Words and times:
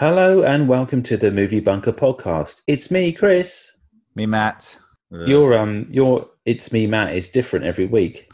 Hello 0.00 0.44
and 0.44 0.66
welcome 0.66 1.02
to 1.02 1.18
the 1.18 1.30
Movie 1.30 1.60
Bunker 1.60 1.92
podcast. 1.92 2.62
It's 2.66 2.90
me, 2.90 3.12
Chris. 3.12 3.70
Me, 4.14 4.24
Matt. 4.24 4.78
Your 5.10 5.52
um, 5.58 5.88
your 5.90 6.26
it's 6.46 6.72
me, 6.72 6.86
Matt 6.86 7.14
is 7.14 7.26
different 7.26 7.66
every 7.66 7.84
week. 7.84 8.32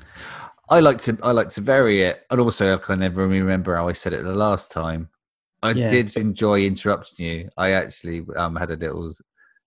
I 0.71 0.79
like 0.79 0.99
to 0.99 1.19
I 1.25 1.33
like 1.33 1.51
to 1.51 1.61
vary 1.61 2.03
it, 2.03 2.23
and 2.31 2.39
also 2.39 2.73
I 2.73 2.77
can 2.77 3.01
never 3.01 3.27
remember 3.27 3.75
how 3.75 3.89
I 3.89 3.95
said 3.95 4.13
it 4.13 4.23
the 4.23 4.33
last 4.33 4.71
time. 4.71 5.09
I 5.61 5.73
Yeah. 5.73 5.89
did 5.89 6.17
enjoy 6.17 6.65
interrupting 6.65 7.27
you. 7.27 7.49
I 7.57 7.73
actually 7.73 8.25
um, 8.37 8.55
had 8.55 8.71
a 8.71 8.77
little 8.77 9.11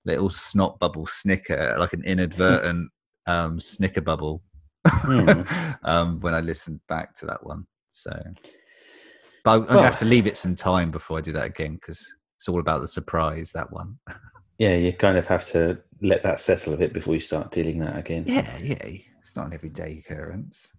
little 0.05 0.29
snot 0.29 0.79
bubble 0.79 1.05
snicker, 1.05 1.75
like 1.77 1.91
an 1.91 2.05
inadvertent 2.05 2.89
um, 3.27 3.59
snicker 3.59 3.99
bubble, 3.99 4.41
Hmm. 4.87 5.41
um, 5.83 6.21
when 6.21 6.33
I 6.33 6.39
listened 6.39 6.79
back 6.87 7.13
to 7.15 7.25
that 7.25 7.45
one. 7.45 7.67
So, 7.89 8.09
but 9.49 9.55
I'm 9.55 9.59
Well- 9.67 9.75
gonna 9.75 9.87
have 9.87 9.99
to 9.99 10.05
leave 10.05 10.27
it 10.27 10.37
some 10.37 10.55
time 10.55 10.91
before 10.91 11.17
I 11.17 11.21
do 11.21 11.31
that 11.33 11.45
again 11.45 11.75
because 11.75 12.13
it's 12.37 12.47
all 12.47 12.59
about 12.59 12.81
the 12.81 12.87
surprise. 12.87 13.51
That 13.51 13.71
one. 13.71 13.97
Yeah, 14.57 14.75
you 14.75 14.91
kind 14.93 15.17
of 15.17 15.25
have 15.27 15.45
to 15.47 15.79
let 16.01 16.23
that 16.23 16.39
settle 16.39 16.73
a 16.73 16.77
bit 16.77 16.93
before 16.93 17.13
you 17.13 17.19
start 17.19 17.51
dealing 17.51 17.79
that 17.79 17.97
again. 17.97 18.23
Yeah, 18.27 18.57
yeah. 18.57 18.75
It's 18.83 19.35
not 19.35 19.47
an 19.47 19.53
everyday 19.53 20.03
occurrence. 20.05 20.71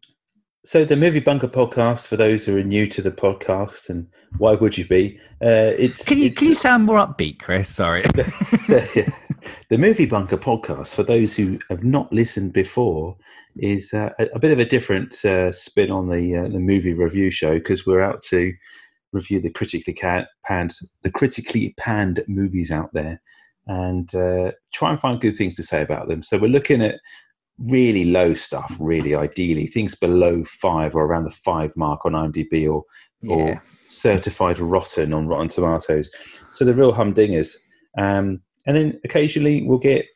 So 0.64 0.84
the 0.84 0.96
Movie 0.96 1.20
Bunker 1.20 1.48
podcast, 1.48 2.06
for 2.06 2.16
those 2.16 2.44
who 2.44 2.58
are 2.58 2.62
new 2.62 2.86
to 2.88 3.00
the 3.00 3.10
podcast, 3.10 3.88
and 3.88 4.06
why 4.36 4.52
would 4.52 4.76
you 4.76 4.86
be? 4.86 5.18
Uh, 5.42 5.72
it's 5.78 6.04
Can 6.04 6.18
you 6.18 6.26
it's, 6.26 6.38
can 6.38 6.48
you 6.48 6.54
sound 6.54 6.84
more 6.84 6.98
upbeat, 6.98 7.38
Chris? 7.38 7.74
Sorry. 7.74 8.04
so, 8.64 8.84
yeah. 8.94 9.08
The 9.68 9.78
Movie 9.78 10.06
Bunker 10.06 10.36
podcast, 10.36 10.94
for 10.94 11.02
those 11.02 11.34
who 11.36 11.58
have 11.68 11.84
not 11.84 12.12
listened 12.12 12.52
before, 12.52 13.16
is 13.56 13.92
uh, 13.92 14.10
a, 14.18 14.26
a 14.34 14.38
bit 14.38 14.52
of 14.52 14.58
a 14.58 14.64
different 14.64 15.24
uh, 15.24 15.50
spin 15.52 15.90
on 15.90 16.08
the 16.08 16.36
uh, 16.36 16.48
the 16.48 16.58
movie 16.60 16.92
review 16.94 17.30
show 17.30 17.54
because 17.54 17.86
we're 17.86 18.02
out 18.02 18.22
to 18.22 18.52
review 19.12 19.40
the 19.40 19.50
critically 19.50 19.92
panned 20.44 20.72
the 21.02 21.10
critically 21.10 21.74
panned 21.76 22.22
movies 22.28 22.70
out 22.70 22.90
there 22.92 23.20
and 23.66 24.14
uh, 24.14 24.52
try 24.72 24.90
and 24.90 25.00
find 25.00 25.20
good 25.20 25.34
things 25.34 25.56
to 25.56 25.62
say 25.62 25.80
about 25.82 26.08
them. 26.08 26.22
So 26.22 26.38
we're 26.38 26.48
looking 26.48 26.82
at 26.82 26.96
really 27.58 28.04
low 28.04 28.32
stuff, 28.34 28.74
really 28.80 29.14
ideally 29.14 29.66
things 29.66 29.94
below 29.94 30.42
five 30.44 30.94
or 30.94 31.04
around 31.04 31.24
the 31.24 31.30
five 31.30 31.76
mark 31.76 32.04
on 32.06 32.12
IMDb 32.12 32.68
or 32.72 32.84
Yeah. 33.22 33.34
or 33.34 33.62
certified 33.84 34.58
rotten 34.60 35.12
on 35.12 35.26
Rotten 35.28 35.48
Tomatoes. 35.48 36.10
So 36.52 36.64
the 36.64 36.74
real 36.74 36.92
humdingers. 36.92 37.54
Um, 37.98 38.40
and 38.66 38.76
then 38.76 39.00
occasionally 39.04 39.62
we'll 39.62 39.78
get 39.78 40.06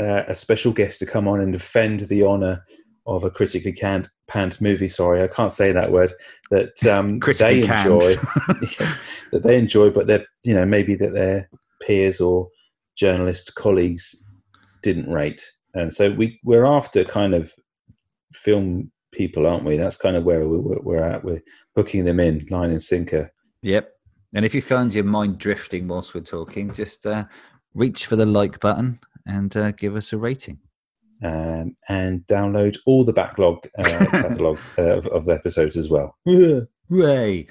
uh, 0.00 0.24
a 0.26 0.34
special 0.34 0.72
guest 0.72 0.98
to 1.00 1.06
come 1.06 1.28
on 1.28 1.40
and 1.40 1.52
defend 1.52 2.00
the 2.00 2.24
honour 2.24 2.64
of 3.06 3.24
a 3.24 3.30
critically 3.30 3.72
canned, 3.72 4.08
panned 4.28 4.60
movie. 4.60 4.88
Sorry, 4.88 5.22
I 5.22 5.28
can't 5.28 5.52
say 5.52 5.72
that 5.72 5.92
word. 5.92 6.12
That 6.50 6.84
um, 6.86 7.18
they 7.38 7.60
enjoy, 7.60 8.16
that 9.32 9.42
they 9.42 9.58
enjoy, 9.58 9.90
but 9.90 10.06
they're 10.06 10.26
you 10.44 10.54
know 10.54 10.64
maybe 10.64 10.94
that 10.96 11.12
their 11.12 11.48
peers 11.82 12.20
or 12.20 12.48
journalists 12.96 13.50
colleagues 13.50 14.14
didn't 14.82 15.10
rate. 15.10 15.44
And 15.74 15.92
so 15.92 16.10
we 16.10 16.40
we're 16.44 16.64
after 16.64 17.04
kind 17.04 17.34
of 17.34 17.52
film 18.32 18.90
people, 19.12 19.46
aren't 19.46 19.64
we? 19.64 19.76
That's 19.76 19.96
kind 19.96 20.16
of 20.16 20.24
where 20.24 20.46
we're, 20.48 20.80
we're 20.80 21.02
at. 21.02 21.24
We're 21.24 21.42
hooking 21.76 22.04
them 22.04 22.20
in 22.20 22.44
line 22.50 22.70
and 22.70 22.82
sinker. 22.82 23.32
Yep. 23.62 23.90
And 24.34 24.44
if 24.44 24.54
you 24.54 24.60
find 24.60 24.92
your 24.92 25.04
mind 25.04 25.38
drifting 25.38 25.86
whilst 25.86 26.14
we're 26.14 26.20
talking, 26.20 26.72
just 26.72 27.06
uh, 27.06 27.24
reach 27.74 28.06
for 28.06 28.16
the 28.16 28.26
like 28.26 28.60
button 28.60 29.00
and 29.26 29.56
uh, 29.56 29.70
give 29.72 29.96
us 29.96 30.12
a 30.12 30.18
rating. 30.18 30.58
um, 31.22 31.74
and 31.88 32.26
download 32.26 32.76
all 32.86 33.04
the 33.04 33.12
backlog 33.12 33.66
uh, 33.78 33.82
catalogue 34.10 34.58
uh, 34.78 34.82
of, 34.98 35.06
of 35.08 35.24
the 35.24 35.32
episodes 35.32 35.76
as 35.76 35.88
well. 35.88 36.16
Hooray! 36.26 37.46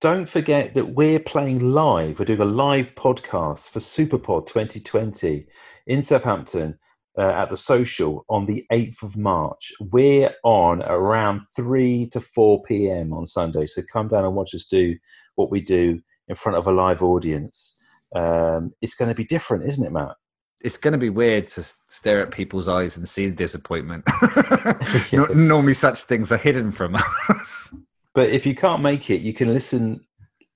Don't 0.00 0.28
forget 0.28 0.74
that 0.74 0.94
we're 0.94 1.20
playing 1.20 1.60
live. 1.72 2.18
We're 2.18 2.24
doing 2.24 2.40
a 2.40 2.44
live 2.44 2.94
podcast 2.96 3.70
for 3.70 3.78
Superpod 3.78 4.46
2020 4.46 5.46
in 5.86 6.02
Southampton 6.02 6.76
uh, 7.16 7.30
at 7.30 7.50
the 7.50 7.56
social 7.56 8.24
on 8.28 8.46
the 8.46 8.66
8th 8.72 9.02
of 9.04 9.16
March. 9.16 9.72
We're 9.80 10.34
on 10.42 10.82
around 10.82 11.42
3 11.54 12.08
to 12.08 12.20
4 12.20 12.62
p.m. 12.64 13.12
on 13.12 13.26
Sunday. 13.26 13.66
So 13.66 13.82
come 13.92 14.08
down 14.08 14.24
and 14.24 14.34
watch 14.34 14.54
us 14.56 14.66
do 14.66 14.96
what 15.36 15.50
we 15.52 15.60
do 15.60 16.00
in 16.26 16.34
front 16.34 16.58
of 16.58 16.66
a 16.66 16.72
live 16.72 17.02
audience. 17.02 17.76
Um, 18.14 18.72
it's 18.82 18.94
going 18.94 19.08
to 19.08 19.14
be 19.14 19.24
different, 19.24 19.66
isn't 19.68 19.84
it, 19.84 19.92
Matt? 19.92 20.16
It's 20.64 20.76
going 20.78 20.92
to 20.92 20.98
be 20.98 21.10
weird 21.10 21.48
to 21.48 21.64
stare 21.88 22.20
at 22.20 22.30
people's 22.30 22.68
eyes 22.68 22.96
and 22.96 23.08
see 23.08 23.26
the 23.28 23.34
disappointment. 23.34 24.04
Yeah. 25.10 25.26
Normally, 25.34 25.74
such 25.74 26.04
things 26.04 26.30
are 26.32 26.36
hidden 26.36 26.70
from 26.72 26.94
us. 26.96 27.74
But 28.14 28.28
if 28.30 28.46
you 28.46 28.54
can't 28.54 28.82
make 28.82 29.10
it, 29.10 29.20
you 29.22 29.32
can 29.32 29.52
listen 29.52 30.00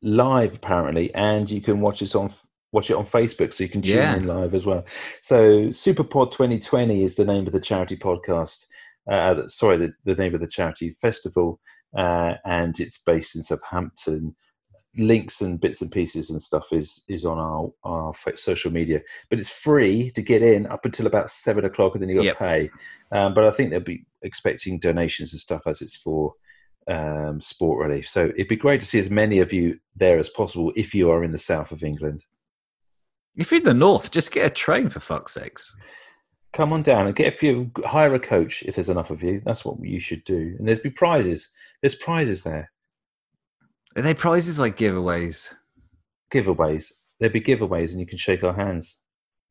live 0.03 0.55
apparently, 0.55 1.13
and 1.15 1.51
you 1.51 1.61
can 1.61 1.81
watch 1.81 2.03
us 2.03 2.15
on 2.15 2.31
watch 2.73 2.91
it 2.91 2.95
on 2.97 3.07
Facebook, 3.07 3.55
so 3.55 3.65
you 3.65 3.71
can 3.71 3.81
tune 3.83 3.97
Yeah. 3.97 4.17
in 4.17 4.27
live 4.27 4.53
as 4.55 4.67
well. 4.67 4.85
So 5.23 5.69
Superpod 5.69 6.33
2020 6.33 7.03
is 7.03 7.17
the 7.17 7.25
name 7.25 7.47
of 7.47 7.53
the 7.53 7.61
charity 7.61 7.97
podcast. 7.97 8.67
Uh, 9.11 9.47
sorry, 9.49 9.79
the, 9.79 9.93
the 10.05 10.15
name 10.15 10.35
of 10.35 10.41
the 10.41 10.47
charity 10.49 10.91
festival, 11.01 11.59
uh, 11.97 12.35
and 12.45 12.79
it's 12.79 12.99
based 12.99 13.35
in 13.37 13.43
Southampton. 13.43 14.37
Links 14.97 15.41
and 15.43 15.61
bits 15.61 15.83
and 15.83 15.91
pieces 15.93 16.31
and 16.31 16.41
stuff 16.41 16.73
is 16.73 17.05
is 17.09 17.25
on 17.25 17.39
our 17.39 17.71
our 17.85 18.15
social 18.37 18.73
media, 18.73 19.01
but 19.31 19.39
it's 19.39 19.49
free 19.49 20.11
to 20.13 20.23
get 20.23 20.43
in 20.43 20.67
up 20.67 20.85
until 20.85 21.07
about 21.07 21.31
seven 21.31 21.65
o'clock, 21.65 21.95
and 21.95 22.03
then 22.03 22.09
you 22.09 22.17
got 22.17 22.23
to 22.23 22.27
Yep. 22.27 22.39
pay. 22.39 22.71
Um, 23.13 23.35
but 23.35 23.45
I 23.45 23.51
think 23.51 23.71
they'll 23.71 23.81
be 23.81 24.05
expecting 24.23 24.79
donations 24.79 25.33
and 25.33 25.41
stuff 25.41 25.67
as 25.67 25.83
it's 25.83 25.97
for 25.97 26.33
um, 26.89 27.41
sport 27.41 27.87
relief. 27.87 28.09
So 28.09 28.27
it'd 28.27 28.49
be 28.49 28.57
great 28.57 28.81
to 28.81 28.87
see 28.87 28.99
as 28.99 29.11
many 29.11 29.39
of 29.41 29.53
you 29.53 29.79
there 29.95 30.19
as 30.19 30.29
possible 30.29 30.73
if 30.77 30.95
you 30.95 31.11
are 31.11 31.25
in 31.25 31.33
the 31.33 31.39
south 31.39 31.73
of 31.73 31.83
England. 31.83 32.25
if 33.37 33.51
you're 33.51 33.59
in 33.59 33.65
the 33.65 33.75
north, 33.75 34.11
just 34.11 34.33
get 34.33 34.47
a 34.47 34.51
train 34.51 34.89
for 34.89 35.01
fuck's 35.01 35.35
sakes. 35.35 35.75
Come 36.53 36.73
on 36.73 36.83
down 36.83 37.07
and 37.07 37.15
get 37.15 37.29
a 37.29 37.37
few, 37.37 37.71
hire 37.85 38.15
a 38.15 38.19
coach 38.21 38.63
if 38.63 38.77
there's 38.77 38.89
enough 38.89 39.11
of 39.11 39.23
you. 39.23 39.43
That's 39.45 39.63
what 39.65 39.77
you 39.85 40.01
should 40.01 40.25
do. 40.25 40.55
And 40.59 40.67
there's 40.67 40.79
be 40.81 40.89
prizes. 40.91 41.51
There's 41.83 41.97
prizes 41.97 42.43
there, 42.45 42.71
Are 43.97 44.03
they 44.03 44.13
prizes 44.13 44.59
like 44.59 44.77
giveaways? 44.77 45.55
giveaways. 46.31 46.93
There'd 47.19 47.33
be 47.33 47.41
giveaways, 47.41 47.93
and 47.93 48.01
you 48.01 48.07
can 48.07 48.19
shake 48.19 48.45
our 48.45 48.53
hands. 48.53 48.99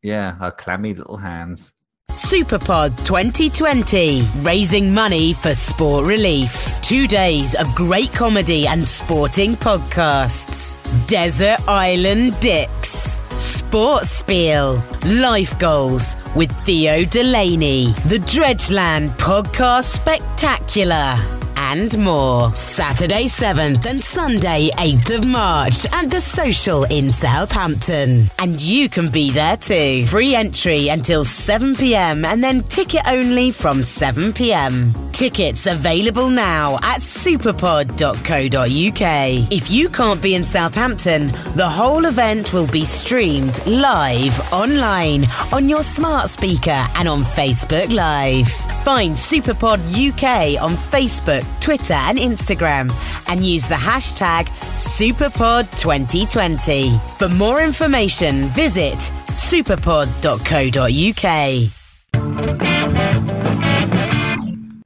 Yeah, 0.03 0.35
our 0.39 0.51
clammy 0.51 0.93
little 0.93 1.17
hands. 1.17 1.71
Superpod 2.11 2.95
2020, 3.05 4.21
raising 4.41 4.93
money 4.93 5.33
for 5.33 5.55
sport 5.55 6.05
relief. 6.05 6.79
Two 6.81 7.07
days 7.07 7.55
of 7.55 7.73
great 7.73 8.13
comedy 8.13 8.67
and 8.67 8.85
sporting 8.85 9.55
podcasts. 9.55 10.77
Desert 11.07 11.59
Island 11.67 12.39
Dicks. 12.39 13.21
Sports 13.35 14.11
Spiel. 14.11 14.77
Life 15.05 15.57
Goals 15.57 16.17
with 16.35 16.51
Theo 16.65 17.03
Delaney. 17.05 17.87
The 18.07 18.19
Dredgeland 18.19 19.09
Podcast 19.17 19.95
Spectacular. 19.95 21.44
And 21.67 21.97
more. 21.97 22.53
Saturday 22.53 23.25
7th 23.25 23.87
and 23.87 23.99
Sunday 23.99 24.69
8th 24.77 25.17
of 25.17 25.25
March 25.25 25.87
at 25.93 26.11
the 26.11 26.21
Social 26.21 26.83
in 26.85 27.09
Southampton. 27.09 28.29
And 28.37 28.61
you 28.61 28.87
can 28.87 29.09
be 29.09 29.31
there 29.31 29.57
too. 29.57 30.05
Free 30.05 30.35
entry 30.35 30.89
until 30.89 31.25
7 31.25 31.75
pm 31.75 32.23
and 32.23 32.43
then 32.43 32.61
ticket 32.63 33.01
only 33.07 33.51
from 33.51 33.81
7 33.81 34.31
pm. 34.33 34.93
Tickets 35.11 35.65
available 35.65 36.29
now 36.29 36.75
at 36.83 36.99
superpod.co.uk. 36.99 39.51
If 39.51 39.71
you 39.71 39.89
can't 39.89 40.21
be 40.21 40.35
in 40.35 40.43
Southampton, 40.43 41.31
the 41.55 41.67
whole 41.67 42.05
event 42.05 42.53
will 42.53 42.67
be 42.67 42.85
streamed 42.85 43.65
live 43.65 44.39
online 44.53 45.23
on 45.51 45.67
your 45.67 45.81
smart 45.83 46.29
speaker 46.29 46.85
and 46.95 47.07
on 47.07 47.21
Facebook 47.21 47.91
Live. 47.93 48.47
Find 48.83 49.15
Superpod 49.15 49.79
UK 49.79 50.61
on 50.61 50.75
Facebook, 50.75 51.43
Twitter, 51.61 51.93
and 51.93 52.17
Instagram 52.17 52.91
and 53.29 53.45
use 53.45 53.65
the 53.67 53.75
hashtag 53.75 54.47
SuperPod2020. 54.77 57.17
For 57.17 57.29
more 57.29 57.61
information, 57.61 58.47
visit 58.49 58.97
superpod.co.uk. 59.31 61.71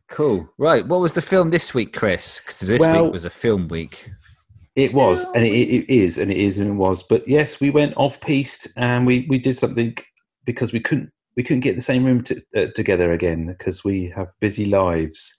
Cool. 0.09 0.49
Right. 0.57 0.85
What 0.85 0.99
was 0.99 1.13
the 1.13 1.21
film 1.21 1.49
this 1.49 1.73
week, 1.73 1.93
Chris? 1.93 2.41
Because 2.41 2.59
this 2.59 2.81
Well- 2.81 3.05
week 3.05 3.13
was 3.13 3.25
a 3.25 3.29
film 3.29 3.67
week. 3.69 4.09
It 4.75 4.93
was, 4.93 5.25
and 5.33 5.45
it, 5.45 5.49
it 5.49 5.89
is, 5.89 6.17
and 6.17 6.31
it 6.31 6.37
is, 6.37 6.59
and 6.59 6.69
it 6.69 6.73
was. 6.75 7.03
But 7.03 7.27
yes, 7.27 7.59
we 7.59 7.69
went 7.69 7.93
off 7.97 8.21
piste, 8.21 8.67
and 8.77 9.05
we 9.05 9.25
we 9.29 9.37
did 9.37 9.57
something 9.57 9.95
because 10.45 10.71
we 10.71 10.79
couldn't 10.79 11.09
we 11.35 11.43
couldn't 11.43 11.61
get 11.61 11.75
the 11.75 11.81
same 11.81 12.05
room 12.05 12.23
to, 12.25 12.41
uh, 12.55 12.67
together 12.75 13.11
again 13.11 13.47
because 13.47 13.83
we 13.83 14.13
have 14.15 14.27
busy 14.39 14.65
lives. 14.65 15.35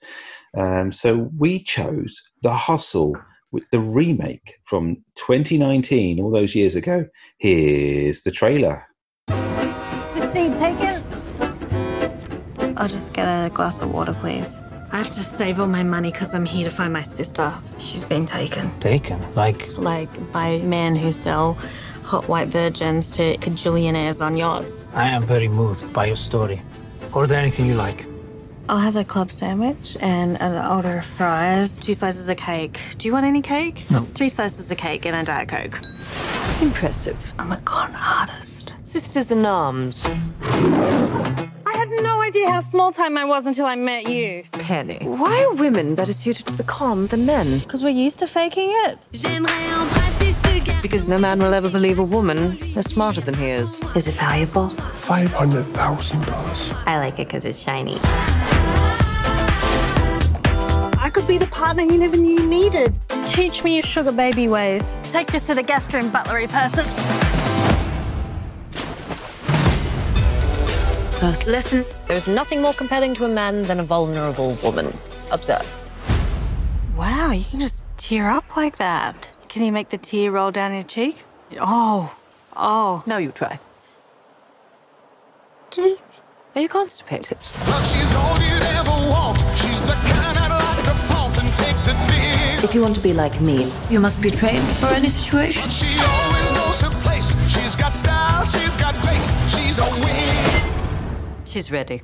Um, 0.55 0.91
so 0.91 1.29
we 1.37 1.63
chose 1.63 2.21
The 2.41 2.53
Hustle 2.53 3.15
with 3.51 3.63
the 3.71 3.79
remake 3.79 4.59
from 4.65 5.03
2019, 5.15 6.19
all 6.19 6.31
those 6.31 6.55
years 6.55 6.75
ago. 6.75 7.05
Here's 7.37 8.23
the 8.23 8.31
trailer. 8.31 8.85
Is 9.29 9.35
the 10.21 10.31
seat 10.33 10.57
taken? 10.57 11.03
I'll 12.77 12.87
just 12.87 13.13
get 13.13 13.25
a 13.25 13.49
glass 13.49 13.81
of 13.81 13.93
water, 13.93 14.13
please. 14.13 14.61
I 14.91 14.97
have 14.97 15.09
to 15.11 15.19
save 15.23 15.59
all 15.59 15.67
my 15.67 15.83
money 15.83 16.11
because 16.11 16.33
I'm 16.33 16.45
here 16.45 16.65
to 16.65 16.71
find 16.75 16.91
my 16.91 17.01
sister. 17.01 17.53
She's 17.77 18.03
been 18.03 18.25
taken. 18.25 18.77
Taken? 18.79 19.19
Like, 19.35 19.77
Like 19.77 20.31
by 20.33 20.59
men 20.59 20.95
who 20.95 21.11
sell 21.11 21.57
hot 22.03 22.27
white 22.27 22.49
virgins 22.49 23.09
to 23.11 23.37
cajillionaires 23.37 24.25
on 24.25 24.35
yachts. 24.35 24.85
I 24.93 25.07
am 25.07 25.23
very 25.23 25.47
moved 25.47 25.93
by 25.93 26.07
your 26.07 26.17
story. 26.17 26.61
Order 27.13 27.35
anything 27.35 27.67
you 27.67 27.75
like. 27.75 28.05
I'll 28.69 28.79
have 28.79 28.95
a 28.95 29.03
club 29.03 29.31
sandwich 29.31 29.97
and 29.99 30.39
an 30.41 30.65
order 30.65 30.99
of 30.99 31.05
fries, 31.05 31.77
two 31.77 31.93
slices 31.93 32.27
of 32.29 32.37
cake. 32.37 32.79
Do 32.97 33.07
you 33.07 33.13
want 33.13 33.25
any 33.25 33.41
cake? 33.41 33.85
No. 33.89 34.07
Three 34.15 34.29
slices 34.29 34.71
of 34.71 34.77
cake 34.77 35.05
and 35.05 35.15
a 35.15 35.23
Diet 35.23 35.49
Coke. 35.49 35.81
Impressive. 36.61 37.33
I'm 37.39 37.51
a 37.51 37.57
con 37.57 37.93
artist. 37.95 38.75
Sisters 38.83 39.31
in 39.31 39.45
arms. 39.45 40.05
I 40.05 41.73
had 41.73 41.89
no 42.03 42.21
idea 42.21 42.49
how 42.49 42.61
small 42.61 42.91
time 42.91 43.17
I 43.17 43.25
was 43.25 43.45
until 43.45 43.65
I 43.65 43.75
met 43.75 44.07
you. 44.07 44.43
Penny. 44.53 44.99
Why 45.01 45.43
are 45.43 45.53
women 45.53 45.95
better 45.95 46.13
suited 46.13 46.45
to 46.47 46.55
the 46.55 46.63
con 46.63 47.07
than 47.07 47.25
men? 47.25 47.59
Because 47.59 47.83
we're 47.83 47.89
used 47.89 48.19
to 48.19 48.27
faking 48.27 48.69
it. 48.85 48.99
Because 50.81 51.07
no 51.07 51.17
man 51.17 51.39
will 51.39 51.53
ever 51.53 51.69
believe 51.69 51.99
a 51.99 52.03
woman 52.03 52.57
is 52.75 52.85
smarter 52.85 53.21
than 53.21 53.35
he 53.35 53.49
is. 53.49 53.81
Is 53.95 54.07
it 54.07 54.15
valuable? 54.15 54.69
$500,000. 54.69 56.83
I 56.85 56.99
like 56.99 57.19
it 57.19 57.27
because 57.27 57.45
it's 57.45 57.59
shiny. 57.59 57.99
I 60.97 61.09
could 61.13 61.27
be 61.27 61.37
the 61.37 61.47
partner 61.47 61.83
you 61.83 61.97
never 61.97 62.17
knew 62.17 62.41
you 62.41 62.47
needed. 62.47 62.93
Teach 63.25 63.63
me 63.63 63.75
your 63.75 63.83
sugar 63.83 64.11
baby 64.11 64.47
ways. 64.47 64.95
Take 65.03 65.31
this 65.31 65.47
to 65.47 65.55
the 65.55 65.63
guest 65.63 65.91
room, 65.93 66.11
butlery 66.11 66.47
person. 66.47 66.85
First 71.19 71.45
lesson 71.45 71.85
there 72.07 72.17
is 72.17 72.27
nothing 72.27 72.61
more 72.61 72.73
compelling 72.73 73.13
to 73.15 73.25
a 73.25 73.29
man 73.29 73.63
than 73.63 73.79
a 73.79 73.83
vulnerable 73.83 74.57
woman. 74.63 74.95
Observe. 75.31 75.65
Wow, 76.97 77.31
you 77.31 77.45
can 77.45 77.59
just 77.59 77.83
tear 77.97 78.29
up 78.29 78.57
like 78.57 78.77
that. 78.77 79.29
Can 79.51 79.63
you 79.63 79.73
make 79.73 79.89
the 79.89 79.97
tear 79.97 80.31
roll 80.31 80.49
down 80.49 80.73
your 80.73 80.83
cheek? 80.83 81.25
Oh, 81.59 82.15
oh. 82.55 83.03
Now 83.05 83.17
you 83.17 83.33
try. 83.33 83.59
Are 86.55 86.61
you 86.61 86.69
constipated? 86.69 87.37
Look, 87.67 87.83
she's 87.83 88.15
all 88.15 88.39
you'd 88.39 88.63
ever 88.63 88.95
want. 89.11 89.37
She's 89.57 89.81
the 89.81 89.91
kind 90.07 90.37
I'd 90.37 90.57
like 90.57 90.85
to 90.85 90.91
flaunt 90.91 91.37
and 91.43 91.49
take 91.57 91.75
to 91.83 91.91
dig. 92.07 92.63
If 92.63 92.73
you 92.73 92.81
want 92.81 92.95
to 92.95 93.01
be 93.01 93.11
like 93.11 93.41
me, 93.41 93.69
you 93.89 93.99
must 93.99 94.21
be 94.21 94.29
trained 94.29 94.63
for 94.77 94.85
any 94.85 95.09
situation. 95.09 95.69
She 95.69 95.99
always 95.99 96.51
knows 96.53 96.79
her 96.79 97.01
place. 97.03 97.35
She's 97.51 97.75
got 97.75 97.93
style, 97.93 98.45
she's 98.45 98.77
got 98.77 98.95
grace. 99.01 99.35
She's 99.53 99.79
a 99.79 99.89
win. 100.01 101.43
She's 101.43 101.69
ready. 101.73 102.03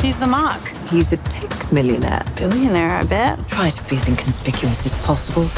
He's 0.00 0.18
the 0.18 0.26
mark. 0.26 0.60
He's 0.88 1.12
a 1.12 1.16
tech 1.16 1.72
millionaire. 1.72 2.24
Billionaire, 2.36 2.92
I 2.92 3.02
bet. 3.02 3.46
Try 3.48 3.70
to 3.70 3.90
be 3.90 3.96
as 3.96 4.08
inconspicuous 4.08 4.86
as 4.86 4.94
possible. 4.96 5.50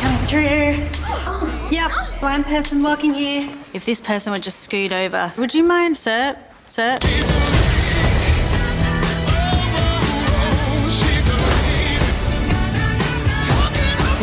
Coming 0.00 0.26
through. 0.26 1.70
Yep, 1.70 1.90
blind 2.20 2.44
person 2.44 2.82
walking 2.82 3.14
here. 3.14 3.48
If 3.72 3.84
this 3.84 4.00
person 4.00 4.32
would 4.32 4.42
just 4.42 4.60
scoot 4.60 4.92
over, 4.92 5.32
would 5.36 5.54
you 5.54 5.64
mind, 5.64 5.96
sir? 5.96 6.36
Sir? 6.68 6.96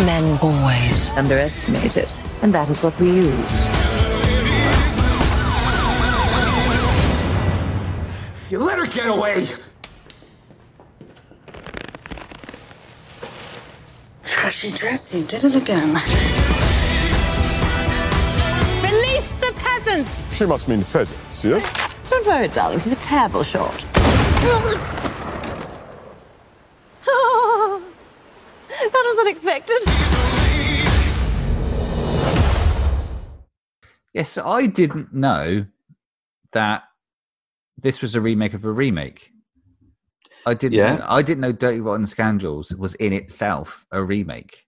Men 0.05 0.39
always 0.41 1.09
underestimate 1.11 1.97
us, 1.97 2.23
and 2.41 2.53
that 2.53 2.69
is 2.69 2.81
what 2.81 2.97
we 2.99 3.07
use. 3.11 3.72
You 8.53 8.59
let 8.59 8.77
her 8.77 8.85
get 8.85 9.07
away. 9.07 9.47
Trashy 14.23 14.69
dress, 14.69 15.15
you 15.15 15.23
did 15.23 15.43
it 15.43 15.55
again. 15.55 15.95
Release 18.83 19.31
the 19.39 19.51
peasants! 19.57 20.37
She 20.37 20.45
must 20.45 20.67
mean 20.67 20.83
pheasants, 20.83 21.43
yeah? 21.43 21.67
Don't 22.11 22.27
worry, 22.27 22.47
darling. 22.47 22.79
she's 22.79 22.91
a 22.91 22.95
terrible 22.97 23.41
short. 23.41 23.73
That 28.69 29.03
was 29.05 29.17
unexpected. 29.17 29.81
Yes, 34.13 34.37
I 34.37 34.67
didn't 34.67 35.11
know 35.11 35.65
that 36.51 36.83
this 37.83 38.01
was 38.01 38.15
a 38.15 38.21
remake 38.21 38.53
of 38.53 38.65
a 38.65 38.71
remake. 38.71 39.31
I 40.45 40.53
didn't. 40.53 40.77
Yeah. 40.77 40.95
Know, 40.95 41.05
I 41.07 41.21
didn't 41.21 41.41
know 41.41 41.51
Dirty 41.51 41.79
Rotten 41.79 42.07
Scoundrels 42.07 42.73
was 42.75 42.95
in 42.95 43.13
itself 43.13 43.85
a 43.91 44.03
remake. 44.03 44.65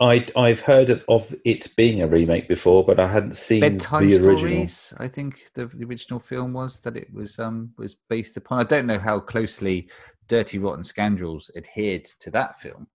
I 0.00 0.24
I've 0.36 0.60
heard 0.60 1.02
of, 1.08 1.34
it 1.44 1.66
being 1.76 2.02
a 2.02 2.06
remake 2.06 2.46
before, 2.46 2.84
but 2.84 3.00
I 3.00 3.08
hadn't 3.08 3.36
seen 3.36 3.60
Bedtime 3.60 4.06
the 4.06 4.16
original. 4.16 4.68
Stories, 4.68 4.94
I 4.98 5.08
think 5.08 5.50
the, 5.54 5.66
the 5.66 5.84
original 5.84 6.20
film 6.20 6.52
was 6.52 6.80
that 6.80 6.96
it 6.96 7.12
was 7.12 7.38
um 7.38 7.72
was 7.78 7.96
based 8.08 8.36
upon. 8.36 8.60
I 8.60 8.64
don't 8.64 8.86
know 8.86 8.98
how 8.98 9.18
closely 9.18 9.88
Dirty 10.28 10.58
Rotten 10.58 10.84
Scoundrels 10.84 11.50
adhered 11.56 12.04
to 12.20 12.30
that 12.30 12.60
film. 12.60 12.86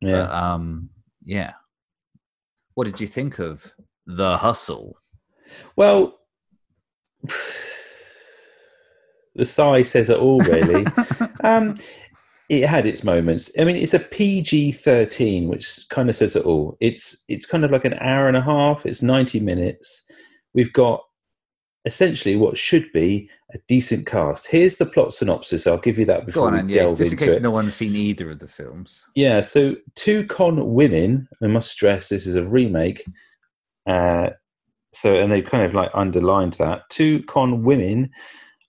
Yeah, 0.00 0.26
But, 0.26 0.30
um, 0.30 0.90
yeah. 1.24 1.52
What 2.74 2.84
did 2.86 3.00
you 3.00 3.08
think 3.08 3.40
of 3.40 3.72
The 4.06 4.36
Hustle? 4.36 4.96
well, 5.74 6.20
the 9.38 9.46
size 9.46 9.88
says 9.88 10.10
it 10.10 10.18
all, 10.18 10.40
really. 10.40 10.84
um, 11.44 11.76
it 12.48 12.66
had 12.66 12.86
its 12.86 13.04
moments. 13.04 13.50
I 13.58 13.64
mean, 13.64 13.76
it's 13.76 13.94
a 13.94 14.00
PG 14.00 14.72
thirteen, 14.72 15.48
which 15.48 15.88
kind 15.88 16.10
of 16.10 16.16
says 16.16 16.36
it 16.36 16.44
all. 16.44 16.76
It's 16.80 17.24
it's 17.28 17.46
kind 17.46 17.64
of 17.64 17.70
like 17.70 17.84
an 17.84 17.94
hour 17.94 18.28
and 18.28 18.36
a 18.36 18.42
half. 18.42 18.84
It's 18.84 19.02
ninety 19.02 19.40
minutes. 19.40 20.04
We've 20.54 20.72
got 20.72 21.02
essentially 21.84 22.36
what 22.36 22.58
should 22.58 22.90
be 22.92 23.30
a 23.54 23.58
decent 23.68 24.06
cast. 24.06 24.46
Here's 24.46 24.76
the 24.76 24.86
plot 24.86 25.14
synopsis. 25.14 25.66
I'll 25.66 25.78
give 25.78 25.98
you 25.98 26.04
that 26.06 26.26
before 26.26 26.48
on, 26.48 26.54
we 26.54 26.58
and 26.60 26.70
yeah, 26.70 26.82
delve 26.82 26.98
just 26.98 27.12
in 27.12 27.18
case 27.18 27.34
it. 27.34 27.42
no 27.42 27.50
one's 27.50 27.74
seen 27.74 27.94
either 27.94 28.30
of 28.30 28.40
the 28.40 28.48
films. 28.48 29.04
Yeah, 29.14 29.40
so 29.40 29.76
two 29.94 30.26
con 30.26 30.74
women, 30.74 31.28
I 31.42 31.46
must 31.46 31.70
stress 31.70 32.08
this 32.08 32.26
is 32.26 32.34
a 32.34 32.44
remake. 32.44 33.04
Uh, 33.86 34.30
so, 34.92 35.14
and 35.14 35.30
they 35.30 35.42
kind 35.42 35.64
of 35.64 35.74
like 35.74 35.90
underlined 35.94 36.54
that. 36.54 36.82
Two 36.90 37.22
con 37.24 37.62
women, 37.62 38.10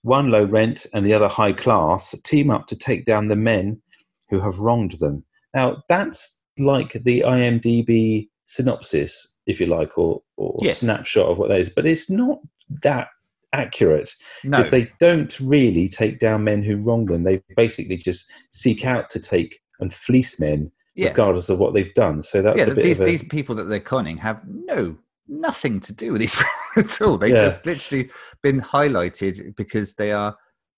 one 0.02 0.30
low 0.30 0.44
rent 0.44 0.86
and 0.94 1.04
the 1.04 1.14
other 1.14 1.28
high 1.28 1.52
class, 1.52 2.14
team 2.24 2.50
up 2.50 2.66
to 2.68 2.76
take 2.76 3.04
down 3.04 3.28
the 3.28 3.36
men 3.36 3.80
who 4.28 4.40
have 4.40 4.58
wronged 4.60 4.92
them. 4.92 5.24
Now, 5.54 5.82
that's 5.88 6.40
like 6.58 6.92
the 6.92 7.22
IMDb 7.26 8.28
synopsis, 8.46 9.36
if 9.46 9.60
you 9.60 9.66
like, 9.66 9.96
or, 9.98 10.22
or 10.36 10.58
Yes. 10.62 10.78
snapshot 10.78 11.26
of 11.26 11.38
what 11.38 11.48
that 11.48 11.60
is, 11.60 11.70
but 11.70 11.86
it's 11.86 12.10
not 12.10 12.38
that 12.82 13.08
accurate 13.52 14.14
No, 14.44 14.58
because 14.58 14.70
they 14.70 14.90
don't 15.00 15.38
really 15.40 15.88
take 15.88 16.18
down 16.18 16.44
men 16.44 16.62
who 16.62 16.76
wrong 16.76 17.06
them. 17.06 17.24
They 17.24 17.42
basically 17.56 17.96
just 17.96 18.30
seek 18.50 18.86
out 18.86 19.10
to 19.10 19.20
take 19.20 19.60
and 19.80 19.92
fleece 19.92 20.38
men, 20.38 20.70
yeah, 20.94 21.08
regardless 21.08 21.48
of 21.48 21.58
what 21.58 21.74
they've 21.74 21.94
done. 21.94 22.22
So 22.22 22.42
that's 22.42 22.58
yeah. 22.58 22.64
a 22.64 22.74
bit 22.74 22.84
These 22.84 23.00
of 23.00 23.06
a, 23.06 23.10
these 23.10 23.22
people 23.24 23.54
that 23.56 23.64
they're 23.64 23.80
conning 23.80 24.18
have 24.18 24.40
no 24.46 24.96
nothing 25.30 25.80
to 25.80 25.94
do 25.94 26.12
with 26.12 26.20
these 26.20 26.42
at 26.76 27.00
all. 27.00 27.16
They've 27.16 27.34
Yeah. 27.34 27.40
just 27.40 27.64
literally 27.64 28.10
been 28.42 28.60
highlighted 28.60 29.56
because 29.56 29.94
they 29.94 30.12
are 30.12 30.36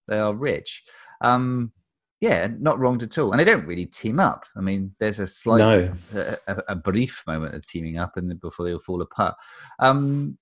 they 0.08 0.18
are 0.18 0.34
rich. 0.34 0.82
Um, 1.20 1.72
yeah, 2.20 2.48
not 2.60 2.78
wronged 2.78 3.02
at 3.02 3.18
all, 3.18 3.32
and 3.32 3.40
they 3.40 3.44
don't 3.44 3.66
really 3.66 3.86
team 3.86 4.20
up. 4.20 4.44
I 4.56 4.60
mean, 4.60 4.94
there's 5.00 5.18
a 5.18 5.26
slight 5.26 5.58
no. 5.58 5.92
a, 6.14 6.36
a, 6.46 6.62
a 6.68 6.76
brief 6.76 7.22
moment 7.26 7.54
of 7.54 7.66
teaming 7.66 7.98
up 7.98 8.16
and 8.16 8.40
before 8.40 8.64
they 8.66 8.72
all 8.72 8.78
fall 8.78 9.02
apart. 9.02 9.34
Um, 9.80 10.38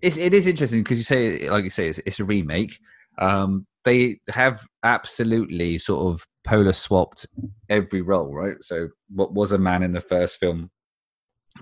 it's, 0.00 0.16
it 0.16 0.32
is 0.32 0.46
interesting 0.46 0.82
because 0.82 0.98
you 0.98 1.04
say, 1.04 1.48
like 1.50 1.64
you 1.64 1.70
say, 1.70 1.88
it's, 1.88 2.00
it's 2.06 2.20
a 2.20 2.24
remake. 2.24 2.78
Um, 3.18 3.66
they 3.84 4.18
have 4.30 4.66
absolutely 4.82 5.76
sort 5.78 6.12
of 6.12 6.26
polar 6.46 6.72
swapped 6.72 7.26
every 7.68 8.00
role, 8.00 8.32
right? 8.32 8.56
So 8.60 8.88
what 9.14 9.34
was 9.34 9.52
a 9.52 9.58
man 9.58 9.82
in 9.82 9.92
the 9.92 10.00
first 10.00 10.38
film 10.40 10.70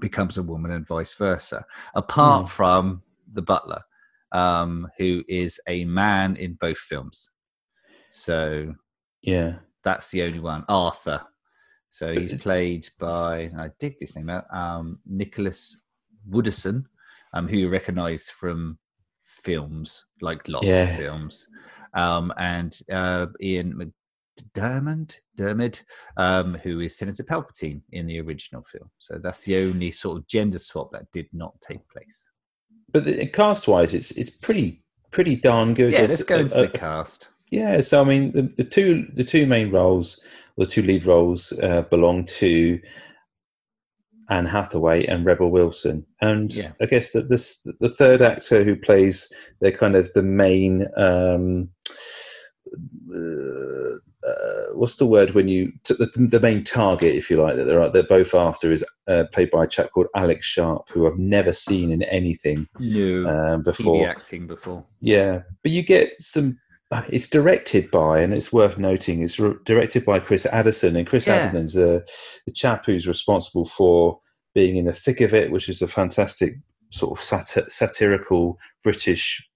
becomes 0.00 0.38
a 0.38 0.42
woman 0.42 0.70
and 0.72 0.86
vice 0.86 1.14
versa. 1.14 1.64
Apart 1.94 2.42
Hmm. 2.42 2.46
from 2.46 3.02
the 3.32 3.42
butler, 3.42 3.82
um, 4.32 4.88
who 4.98 5.22
is 5.28 5.60
a 5.68 5.84
man 5.84 6.36
in 6.36 6.54
both 6.54 6.78
films. 6.78 7.30
So 8.08 8.74
Yeah. 9.22 9.58
that's 9.84 10.10
the 10.10 10.22
only 10.22 10.40
one. 10.40 10.64
Arthur. 10.68 11.22
So 11.90 12.12
he's 12.12 12.34
played 12.34 12.88
by 12.98 13.50
I 13.58 13.70
dig 13.78 13.98
this 14.00 14.16
name 14.16 14.30
out. 14.30 14.44
Um, 14.54 14.98
Nicholas 15.04 15.78
Woodeson, 16.28 16.86
um, 17.34 17.46
who 17.48 17.58
you 17.58 17.68
recognise 17.68 18.30
from 18.30 18.78
films 19.24 20.06
like 20.20 20.48
lots 20.48 20.66
Yeah. 20.66 20.84
of 20.84 20.96
films, 20.96 21.46
um, 21.94 22.32
and 22.38 22.78
uh, 22.90 23.26
Ian 23.42 23.92
McDermott, 24.40 25.16
Dermot, 25.36 25.84
um, 26.16 26.54
who 26.62 26.80
is 26.80 26.96
Senator 26.96 27.22
Palpatine 27.22 27.80
in 27.92 28.06
the 28.06 28.20
original 28.20 28.64
film. 28.64 28.90
So 28.98 29.18
that's 29.22 29.40
the 29.40 29.58
only 29.58 29.90
sort 29.90 30.18
of 30.18 30.26
gender 30.26 30.58
swap 30.58 30.90
that 30.92 31.10
did 31.12 31.26
not 31.32 31.60
take 31.60 31.88
place. 31.88 32.28
But 32.92 33.04
the, 33.04 33.26
cast 33.26 33.68
wise, 33.68 33.94
it's 33.94 34.10
it's 34.12 34.30
pretty 34.30 34.82
pretty 35.10 35.36
darn 35.36 35.74
good. 35.74 35.92
Yeah, 35.92 36.00
There's 36.00 36.10
let's 36.10 36.22
go 36.24 36.38
into 36.38 36.58
a, 36.58 36.62
the 36.62 36.78
cast. 36.78 37.28
Yeah, 37.50 37.80
so 37.80 38.00
I 38.00 38.04
mean, 38.04 38.32
the, 38.32 38.42
the 38.56 38.64
two 38.64 39.06
the 39.14 39.24
two 39.24 39.46
main 39.46 39.70
roles, 39.70 40.20
the 40.56 40.66
two 40.66 40.82
lead 40.82 41.06
roles, 41.06 41.52
uh, 41.62 41.82
belong 41.82 42.24
to 42.26 42.80
Anne 44.28 44.46
Hathaway 44.46 45.04
and 45.06 45.24
Rebel 45.24 45.50
Wilson, 45.50 46.06
and 46.20 46.54
Yeah. 46.54 46.72
I 46.80 46.86
guess 46.86 47.12
that 47.12 47.28
this 47.28 47.66
the 47.80 47.88
third 47.88 48.22
actor 48.22 48.64
who 48.64 48.76
plays 48.76 49.30
the 49.60 49.72
kind 49.72 49.96
of 49.96 50.12
the 50.12 50.22
main. 50.22 50.86
Um, 50.96 51.70
uh, 53.14 53.98
uh, 54.26 54.72
what's 54.74 54.96
the 54.96 55.06
word 55.06 55.32
when 55.32 55.48
you 55.48 55.72
t- 55.84 55.94
the, 55.98 56.06
the 56.30 56.40
main 56.40 56.62
target, 56.64 57.14
if 57.14 57.28
you 57.30 57.42
like, 57.42 57.56
that 57.56 57.64
they're 57.64 57.88
they're 57.90 58.02
both 58.04 58.34
after 58.34 58.72
is 58.72 58.84
uh, 59.08 59.24
played 59.32 59.50
by 59.50 59.64
a 59.64 59.68
chap 59.68 59.90
called 59.92 60.06
Alex 60.14 60.46
Sharp, 60.46 60.88
who 60.90 61.06
I've 61.06 61.18
never 61.18 61.52
seen 61.52 61.90
in 61.90 62.02
anything 62.04 62.68
No. 62.78 63.26
um, 63.26 63.62
before. 63.62 64.08
acting 64.08 64.46
before. 64.46 64.84
Yeah, 65.00 65.40
but 65.62 65.72
you 65.72 65.82
get 65.82 66.12
some. 66.20 66.58
uh, 66.92 67.02
It's 67.08 67.28
directed 67.28 67.90
by, 67.90 68.20
and 68.20 68.32
it's 68.32 68.52
worth 68.52 68.78
noting, 68.78 69.22
it's 69.22 69.38
re- 69.40 69.54
directed 69.64 70.04
by 70.04 70.20
Chris 70.20 70.46
Addison, 70.46 70.94
and 70.96 71.06
Chris 71.06 71.26
Yeah. 71.26 71.48
Addison's 71.48 71.76
a, 71.76 72.02
the 72.46 72.52
chap 72.52 72.86
who's 72.86 73.08
responsible 73.08 73.64
for 73.66 74.20
being 74.54 74.76
in 74.76 74.84
the 74.84 74.92
thick 74.92 75.20
of 75.20 75.32
it, 75.34 75.50
which 75.50 75.68
is 75.68 75.80
a 75.82 75.88
fantastic 75.88 76.54
sort 76.90 77.18
of 77.18 77.24
sati- 77.24 77.68
satirical 77.68 78.58
British 78.84 79.48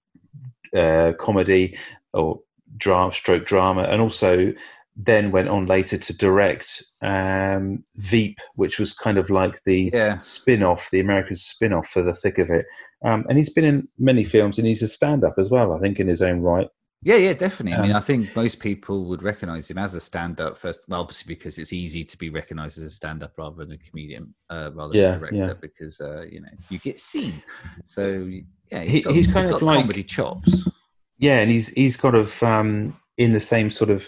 uh, 0.75 1.13
comedy 1.19 1.77
or 2.13 2.39
drama, 2.75 3.11
stroke 3.13 3.45
drama, 3.45 3.83
and 3.83 4.01
also 4.01 4.53
then 4.95 5.31
went 5.31 5.47
on 5.47 5.67
later 5.67 5.97
to 5.97 6.17
direct 6.17 6.83
um, 7.01 7.83
Veep, 7.97 8.39
which 8.55 8.79
was 8.79 8.93
kind 8.93 9.17
of 9.17 9.29
like 9.29 9.61
the 9.63 9.91
Yeah. 9.93 10.17
spin-off, 10.17 10.89
the 10.91 10.99
American 10.99 11.35
spin-off 11.35 11.87
for 11.87 12.01
the 12.01 12.13
thick 12.13 12.39
of 12.39 12.49
it. 12.49 12.65
Um, 13.05 13.23
and 13.29 13.37
he's 13.37 13.51
been 13.51 13.63
in 13.65 13.87
many 13.99 14.23
films, 14.23 14.57
and 14.57 14.67
he's 14.67 14.81
a 14.81 14.87
stand-up 14.87 15.35
as 15.37 15.49
well, 15.51 15.71
I 15.73 15.79
think, 15.79 15.99
in 15.99 16.07
his 16.07 16.21
own 16.23 16.41
right. 16.41 16.67
Yeah, 17.03 17.17
yeah, 17.17 17.33
definitely. 17.33 17.77
I 17.77 17.81
mean, 17.83 17.91
Um, 17.91 17.97
I 17.97 17.99
think 17.99 18.35
most 18.35 18.59
people 18.59 19.05
would 19.05 19.21
recognize 19.21 19.69
him 19.69 19.77
as 19.77 19.93
a 19.93 19.99
stand-up 19.99 20.57
first. 20.57 20.79
Well, 20.87 21.01
obviously, 21.01 21.35
because 21.35 21.59
it's 21.59 21.71
easy 21.71 22.03
to 22.03 22.17
be 22.17 22.31
recognized 22.31 22.79
as 22.79 22.85
a 22.85 22.89
stand-up 22.89 23.33
rather 23.37 23.55
than 23.63 23.73
a 23.73 23.77
comedian, 23.77 24.33
uh, 24.49 24.71
rather 24.73 24.97
Yeah, 24.97 25.11
than 25.11 25.17
a 25.17 25.19
director, 25.19 25.37
yeah. 25.49 25.53
because 25.61 26.01
uh, 26.01 26.23
you 26.23 26.41
know 26.41 26.49
you 26.71 26.79
get 26.79 26.99
seen. 26.99 27.43
So 27.85 28.27
yeah, 28.71 28.81
He- 28.81 29.01
got, 29.01 29.13
he's 29.13 29.27
kind 29.31 29.45
of 29.45 29.51
got 29.51 29.61
like- 29.61 29.77
comedy 29.81 30.01
chops. 30.03 30.67
Yeah, 31.19 31.39
and 31.39 31.49
he's 31.49 31.69
he's 31.69 31.97
got 31.97 32.15
of 32.15 32.41
um, 32.43 32.95
in 33.17 33.33
the 33.33 33.39
same 33.39 33.69
sort 33.69 33.89
of 33.89 34.07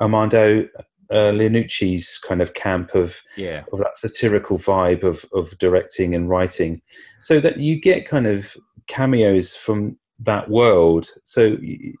Armando 0.00 0.68
uh, 1.10 1.32
Iannucci's 1.32 2.18
kind 2.18 2.42
of 2.42 2.54
camp 2.54 2.94
of 2.94 3.20
Yeah, 3.36 3.64
of 3.72 3.78
that 3.78 3.96
satirical 3.96 4.58
vibe 4.58 5.04
of 5.04 5.24
of 5.32 5.56
directing 5.58 6.14
and 6.14 6.28
writing, 6.28 6.82
so 7.20 7.40
that 7.40 7.58
you 7.58 7.80
get 7.80 8.08
kind 8.08 8.26
of 8.26 8.56
cameos 8.86 9.54
from 9.54 9.98
that 10.20 10.50
world. 10.50 11.10
So 11.24 11.56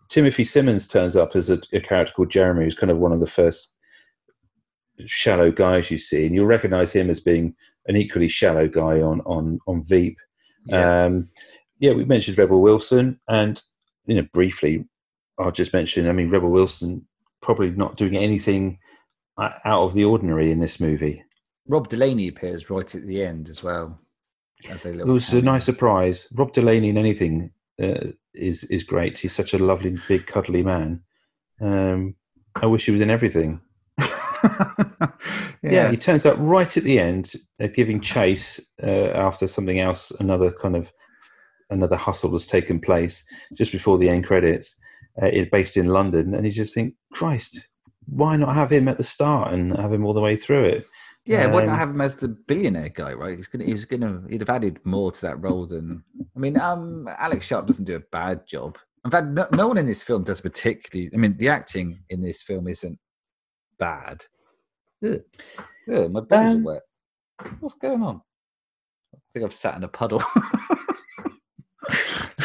Timothy 0.08 0.44
Simons 0.44 0.88
turns 0.88 1.14
up 1.14 1.36
as 1.36 1.50
a, 1.50 1.60
a 1.72 1.80
character 1.80 2.12
called 2.14 2.30
Jeremy, 2.30 2.64
who's 2.64 2.74
kind 2.74 2.90
of 2.90 2.98
one 2.98 3.12
of 3.12 3.20
the 3.20 3.26
first 3.26 3.76
shallow 5.06 5.52
guys 5.52 5.90
you 5.90 5.98
see, 5.98 6.26
and 6.26 6.34
you'll 6.34 6.46
recognise 6.46 6.92
him 6.92 7.10
as 7.10 7.20
being 7.20 7.54
an 7.86 7.96
equally 7.96 8.28
shallow 8.28 8.66
guy 8.66 9.00
on 9.00 9.20
on 9.20 9.60
on 9.66 9.84
Veep. 9.84 10.18
yeah, 10.64 11.04
Um, 11.04 11.28
yeah, 11.78 11.92
we 11.92 12.04
mentioned 12.04 12.38
Rebel 12.38 12.60
Wilson, 12.60 13.20
and 13.28 13.62
you 14.08 14.16
know, 14.16 14.26
briefly, 14.32 14.84
I'll 15.38 15.52
just 15.52 15.72
mention. 15.72 16.08
I 16.08 16.12
mean, 16.12 16.30
Rebel 16.30 16.50
Wilson 16.50 17.06
probably 17.40 17.70
not 17.70 17.96
doing 17.96 18.16
anything 18.16 18.78
uh, 19.36 19.50
out 19.64 19.84
of 19.84 19.94
the 19.94 20.04
ordinary 20.04 20.50
in 20.50 20.58
this 20.58 20.80
movie. 20.80 21.22
Rob 21.68 21.88
Delaney 21.88 22.26
appears 22.28 22.70
right 22.70 22.92
at 22.92 23.06
the 23.06 23.22
end 23.22 23.48
as 23.48 23.62
well. 23.62 24.00
As 24.68 24.86
a 24.86 24.98
It 24.98 25.06
was 25.06 25.32
a 25.32 25.42
nice 25.42 25.64
surprise. 25.64 26.26
Rob 26.34 26.52
Delaney 26.52 26.88
in 26.88 26.98
anything 26.98 27.52
uh, 27.80 28.08
is 28.34 28.64
is 28.64 28.82
great. 28.82 29.18
He's 29.18 29.34
such 29.34 29.54
a 29.54 29.58
lovely, 29.58 29.96
big, 30.08 30.26
cuddly 30.26 30.64
man. 30.64 31.00
Um, 31.60 32.16
I 32.56 32.66
wish 32.66 32.86
he 32.86 32.90
was 32.90 33.00
in 33.00 33.10
everything. 33.10 33.60
Yeah. 35.62 35.90
he 35.90 35.96
turns 35.96 36.24
up 36.24 36.36
right 36.38 36.76
at 36.76 36.84
the 36.84 37.00
end, 37.00 37.34
uh, 37.60 37.66
giving 37.66 38.00
chase 38.00 38.60
uh, 38.82 39.10
after 39.14 39.48
something 39.48 39.80
else, 39.80 40.12
another 40.20 40.52
kind 40.52 40.76
of 40.76 40.92
another 41.70 41.96
hustle 41.96 42.32
has 42.32 42.46
taken 42.46 42.80
place 42.80 43.24
just 43.54 43.72
before 43.72 43.98
the 43.98 44.08
end 44.08 44.26
credits. 44.26 44.76
Uh, 45.20 45.30
based 45.50 45.76
in 45.76 45.86
London, 45.88 46.32
and 46.32 46.46
you 46.46 46.52
just 46.52 46.72
think, 46.72 46.94
Christ, 47.12 47.68
why 48.06 48.36
not 48.36 48.54
have 48.54 48.70
him 48.70 48.86
at 48.86 48.98
the 48.98 49.02
start 49.02 49.52
and 49.52 49.76
have 49.76 49.92
him 49.92 50.04
all 50.06 50.14
the 50.14 50.20
way 50.20 50.36
through 50.36 50.64
it? 50.64 50.86
Yeah, 51.24 51.46
why 51.46 51.62
Um, 51.62 51.66
not 51.66 51.78
have 51.78 51.90
him 51.90 52.00
as 52.00 52.14
the 52.14 52.28
billionaire 52.28 52.88
guy, 52.90 53.14
right? 53.14 53.36
He's 53.36 53.48
gonna, 53.48 53.64
he 53.64 53.72
was 53.72 53.84
gonna, 53.84 54.22
he'd 54.30 54.40
have 54.42 54.48
added 54.48 54.78
more 54.84 55.10
to 55.10 55.20
that 55.22 55.42
role 55.42 55.66
than. 55.66 56.04
I 56.36 56.38
mean, 56.38 56.56
um, 56.60 57.08
Alex 57.18 57.46
Sharp 57.46 57.66
doesn't 57.66 57.84
do 57.84 57.96
a 57.96 58.00
bad 58.12 58.46
job. 58.46 58.78
In 59.04 59.10
fact, 59.10 59.26
no, 59.26 59.48
no 59.54 59.66
one 59.66 59.76
in 59.78 59.86
this 59.86 60.04
film 60.04 60.22
does 60.22 60.40
particularly. 60.40 61.10
I 61.12 61.16
mean, 61.16 61.36
the 61.36 61.48
acting 61.48 61.98
in 62.10 62.22
this 62.22 62.42
film 62.42 62.68
isn't 62.68 62.98
bad. 63.78 64.24
Ugh. 65.04 65.20
Ugh, 65.92 66.10
my 66.12 66.20
balls 66.20 66.54
Um, 66.54 66.60
are 66.60 66.74
wet. 66.74 66.82
What's 67.58 67.74
going 67.74 68.02
on? 68.02 68.22
I 69.14 69.18
think 69.32 69.44
I've 69.44 69.52
sat 69.52 69.76
in 69.76 69.82
a 69.84 69.88
puddle. 69.88 70.22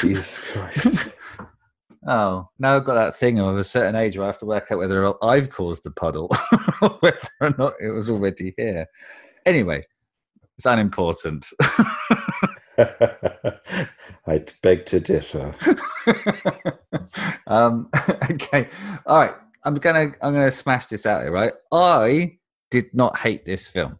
Jesus 0.04 0.40
Christ. 0.40 1.10
oh, 2.08 2.50
now 2.60 2.76
I've 2.76 2.84
got 2.86 2.96
that 2.96 3.18
thing 3.18 3.40
of 3.40 3.58
a 3.58 3.64
certain 3.64 3.96
age 3.96 4.18
where 4.18 4.26
I 4.26 4.28
have 4.28 4.38
to 4.40 4.46
work 4.46 4.72
out 4.72 4.78
whether 4.80 5.14
I've 5.24 5.50
caused 5.50 5.84
the 5.84 5.92
puddle 5.92 6.30
or 6.82 6.90
whether 7.00 7.30
or 7.42 7.56
not 7.58 7.74
it 7.80 7.92
was 7.92 8.10
already 8.10 8.54
here. 8.58 8.88
Anyway, 9.46 9.86
it's 10.58 10.66
unimportant. 10.66 11.48
I 12.78 14.44
beg 14.62 14.86
to 14.88 15.00
differ. 15.00 15.54
um, 17.48 17.90
okay, 18.32 18.70
all 19.06 19.18
right. 19.18 19.36
I'm 19.66 19.76
gonna 19.76 20.12
I'm 20.22 20.34
gonna 20.34 20.52
smash 20.52 20.88
this 20.88 21.06
out 21.06 21.22
here, 21.22 21.32
right? 21.32 21.54
I 21.72 22.38
did 22.70 22.94
not 22.94 23.18
hate 23.18 23.46
this 23.46 23.68
film. 23.68 23.98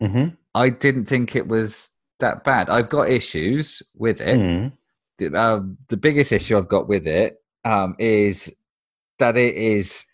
hmm 0.00 0.28
I 0.54 0.70
didn't 0.70 1.04
think 1.04 1.36
it 1.36 1.46
was 1.46 1.90
that 2.20 2.44
bad. 2.44 2.70
I've 2.70 2.88
got 2.88 3.08
issues 3.08 3.82
with 3.94 4.20
it. 4.20 4.38
Mm. 4.38 4.72
The, 5.20 5.38
um, 5.38 5.76
the 5.88 5.96
biggest 5.96 6.32
issue 6.32 6.56
I've 6.56 6.68
got 6.68 6.88
with 6.88 7.06
it 7.06 7.42
um, 7.64 7.94
is 7.98 8.54
that 9.18 9.36
it 9.36 9.54
is 9.54 10.06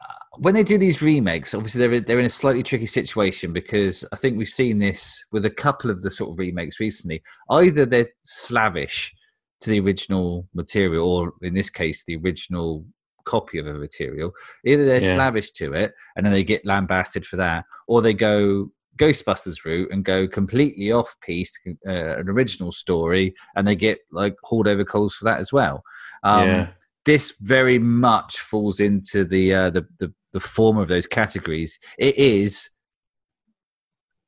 uh, 0.00 0.36
when 0.38 0.54
they 0.54 0.62
do 0.62 0.76
these 0.78 1.00
remakes. 1.00 1.54
Obviously, 1.54 1.86
they're 1.86 2.00
they're 2.00 2.20
in 2.20 2.26
a 2.26 2.30
slightly 2.30 2.62
tricky 2.62 2.86
situation 2.86 3.52
because 3.52 4.04
I 4.12 4.16
think 4.16 4.36
we've 4.36 4.48
seen 4.48 4.78
this 4.78 5.24
with 5.32 5.46
a 5.46 5.50
couple 5.50 5.90
of 5.90 6.02
the 6.02 6.10
sort 6.10 6.30
of 6.30 6.38
remakes 6.38 6.78
recently. 6.78 7.22
Either 7.50 7.86
they're 7.86 8.08
slavish 8.22 9.14
to 9.60 9.70
the 9.70 9.80
original 9.80 10.46
material, 10.54 11.08
or 11.08 11.32
in 11.42 11.54
this 11.54 11.70
case, 11.70 12.04
the 12.04 12.16
original 12.16 12.84
copy 13.24 13.58
of 13.58 13.66
a 13.66 13.74
material. 13.74 14.32
Either 14.66 14.84
they're 14.84 15.00
Yeah. 15.00 15.14
slavish 15.14 15.52
to 15.52 15.72
it, 15.72 15.94
and 16.16 16.26
then 16.26 16.32
they 16.32 16.44
get 16.44 16.66
lambasted 16.66 17.24
for 17.24 17.36
that, 17.36 17.64
or 17.86 18.02
they 18.02 18.14
go 18.14 18.70
Ghostbusters 18.98 19.64
route 19.64 19.90
and 19.90 20.04
go 20.04 20.28
completely 20.28 20.92
off 20.92 21.14
piste, 21.20 21.58
uh, 21.86 22.18
an 22.18 22.28
original 22.28 22.72
story, 22.72 23.34
and 23.56 23.66
they 23.66 23.76
get 23.76 23.98
like 24.10 24.36
hauled 24.42 24.68
over 24.68 24.84
coals 24.84 25.14
for 25.14 25.24
that 25.24 25.40
as 25.40 25.52
well. 25.52 25.82
Um, 26.22 26.48
yeah. 26.48 26.68
This 27.04 27.34
very 27.40 27.78
much 27.78 28.38
falls 28.38 28.78
into 28.78 29.24
the, 29.24 29.54
uh, 29.54 29.70
the 29.70 29.86
the 29.98 30.12
the 30.32 30.40
former 30.40 30.82
of 30.82 30.88
those 30.88 31.06
categories. 31.06 31.78
It 31.98 32.16
is 32.16 32.70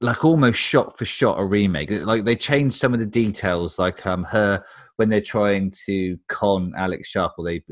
like 0.01 0.25
almost 0.25 0.59
shot 0.59 0.97
for 0.99 1.05
shot 1.05 1.39
a 1.39 1.45
remake. 1.45 1.91
Like 1.91 2.25
they 2.25 2.37
changed 2.37 2.77
some 2.77 2.93
of 2.93 3.01
the 3.01 3.07
details, 3.07 3.79
like 3.79 4.07
um 4.07 4.25
her 4.25 4.65
when 4.97 5.09
they're 5.09 5.21
trying 5.21 5.73
to 5.87 6.17
con 6.29 6.73
Alex 6.77 7.09
Sharp, 7.09 7.33
or 7.39 7.45
they 7.45 7.63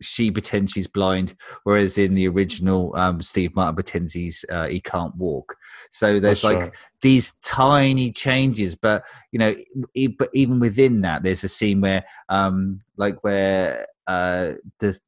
she 0.00 0.30
pretends 0.30 0.72
she's 0.72 0.86
blind, 0.86 1.34
whereas 1.64 1.98
in 1.98 2.14
the 2.14 2.28
original, 2.28 2.94
um, 2.96 3.20
Steve 3.22 3.54
Martin 3.54 3.74
pretends 3.74 4.12
he's 4.12 4.44
uh, 4.50 4.66
he 4.66 4.80
can't 4.80 5.14
walk. 5.16 5.56
So 5.90 6.20
there's 6.20 6.42
That's 6.42 6.44
like 6.44 6.60
right. 6.60 6.74
these 7.02 7.32
tiny 7.42 8.12
changes, 8.12 8.74
but 8.74 9.04
you 9.32 9.38
know, 9.38 9.56
e- 9.94 10.06
but 10.08 10.30
even 10.32 10.60
within 10.60 11.00
that, 11.02 11.22
there's 11.22 11.44
a 11.44 11.48
scene 11.48 11.80
where, 11.80 12.04
um, 12.28 12.78
like 12.96 13.22
where 13.24 13.86
uh, 14.06 14.52
the 14.78 14.98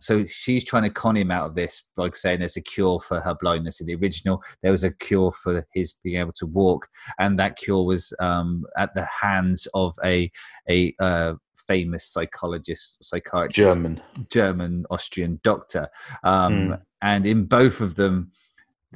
so 0.00 0.24
she's 0.26 0.64
trying 0.64 0.84
to 0.84 0.90
con 0.90 1.16
him 1.16 1.30
out 1.30 1.46
of 1.46 1.54
this 1.54 1.82
by 1.96 2.10
saying 2.12 2.40
there's 2.40 2.56
a 2.56 2.62
cure 2.62 3.00
for 3.00 3.20
her 3.20 3.34
blindness. 3.40 3.80
In 3.80 3.86
the 3.86 3.96
original, 3.96 4.42
there 4.62 4.72
was 4.72 4.84
a 4.84 4.92
cure 4.92 5.32
for 5.32 5.66
his 5.74 5.94
being 6.02 6.20
able 6.20 6.32
to 6.34 6.46
walk, 6.46 6.88
and 7.18 7.38
that 7.38 7.56
cure 7.56 7.84
was 7.84 8.12
um, 8.20 8.64
at 8.76 8.94
the 8.94 9.04
hands 9.04 9.66
of 9.74 9.94
a 10.04 10.30
a 10.68 10.94
uh, 11.00 11.34
famous 11.68 12.04
psychologist, 12.10 12.98
psychiatrist, 13.04 13.54
German. 13.54 14.02
German 14.30 14.84
Austrian 14.90 15.38
doctor, 15.44 15.88
um, 16.24 16.52
Mm. 16.52 16.80
and 17.02 17.26
in 17.26 17.44
both 17.44 17.80
of 17.80 17.94
them, 17.94 18.32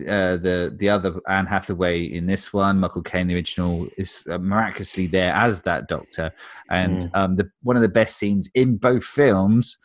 uh, 0.01 0.37
the 0.39 0.75
the 0.79 0.89
other 0.89 1.13
Anne 1.29 1.47
Hathaway 1.47 2.03
in 2.03 2.27
this 2.27 2.53
one, 2.53 2.81
Michael 2.81 3.03
Caine 3.03 3.27
the 3.29 3.35
original, 3.35 3.87
is 3.99 4.27
uh, 4.31 4.39
miraculously 4.39 5.07
there 5.07 5.33
as 5.35 5.61
that 5.61 5.87
doctor, 5.87 6.33
and 6.71 7.11
um, 7.15 7.37
the 7.37 7.49
one 7.63 7.77
of 7.77 7.83
the 7.83 7.89
best 8.01 8.17
scenes 8.17 8.49
in 8.55 8.79
both 8.79 9.05
films 9.05 9.77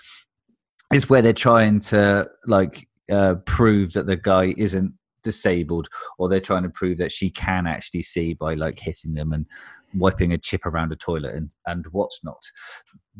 is 0.93 1.09
where 1.09 1.21
they're 1.21 1.33
trying 1.33 1.81
to 1.81 2.25
like 2.45 2.87
uh, 3.11 3.35
prove 3.45 3.91
that 3.93 4.05
the 4.05 4.15
guy 4.15 4.53
isn't 4.57 4.93
disabled 5.31 5.87
or 6.17 6.27
they're 6.27 6.49
trying 6.49 6.63
to 6.63 6.77
prove 6.79 6.97
that 6.97 7.11
she 7.11 7.29
can 7.29 7.67
actually 7.67 8.03
see 8.03 8.33
by 8.33 8.53
like 8.53 8.79
hitting 8.79 9.13
them 9.13 9.33
and 9.33 9.45
wiping 9.93 10.33
a 10.33 10.37
chip 10.37 10.65
around 10.65 10.91
a 10.91 10.95
toilet 10.95 11.33
and 11.35 11.55
and 11.65 11.85
what's 11.91 12.19
not 12.23 12.41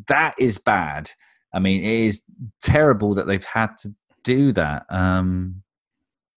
that 0.08 0.34
is 0.38 0.58
bad 0.58 1.10
I 1.54 1.60
mean, 1.60 1.84
it 1.84 1.90
is 1.90 2.22
terrible 2.62 3.14
that 3.16 3.28
they've 3.28 3.44
had 3.44 3.78
to 3.80 3.94
do 4.24 4.52
that. 4.54 4.86
Um, 4.90 5.64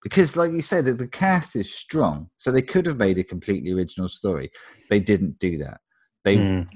because, 0.02 0.36
like 0.36 0.52
you 0.52 0.62
said, 0.62 0.86
the, 0.86 0.94
the 0.94 1.06
cast 1.06 1.56
is 1.56 1.72
strong, 1.74 2.30
so 2.38 2.50
they 2.50 2.62
could 2.62 2.86
have 2.86 2.96
made 2.96 3.18
a 3.18 3.24
completely 3.24 3.70
original 3.72 4.08
story. 4.08 4.50
They 4.88 4.98
didn't 4.98 5.38
do 5.38 5.58
that. 5.58 5.80
They 6.24 6.36
Mm. 6.36 6.68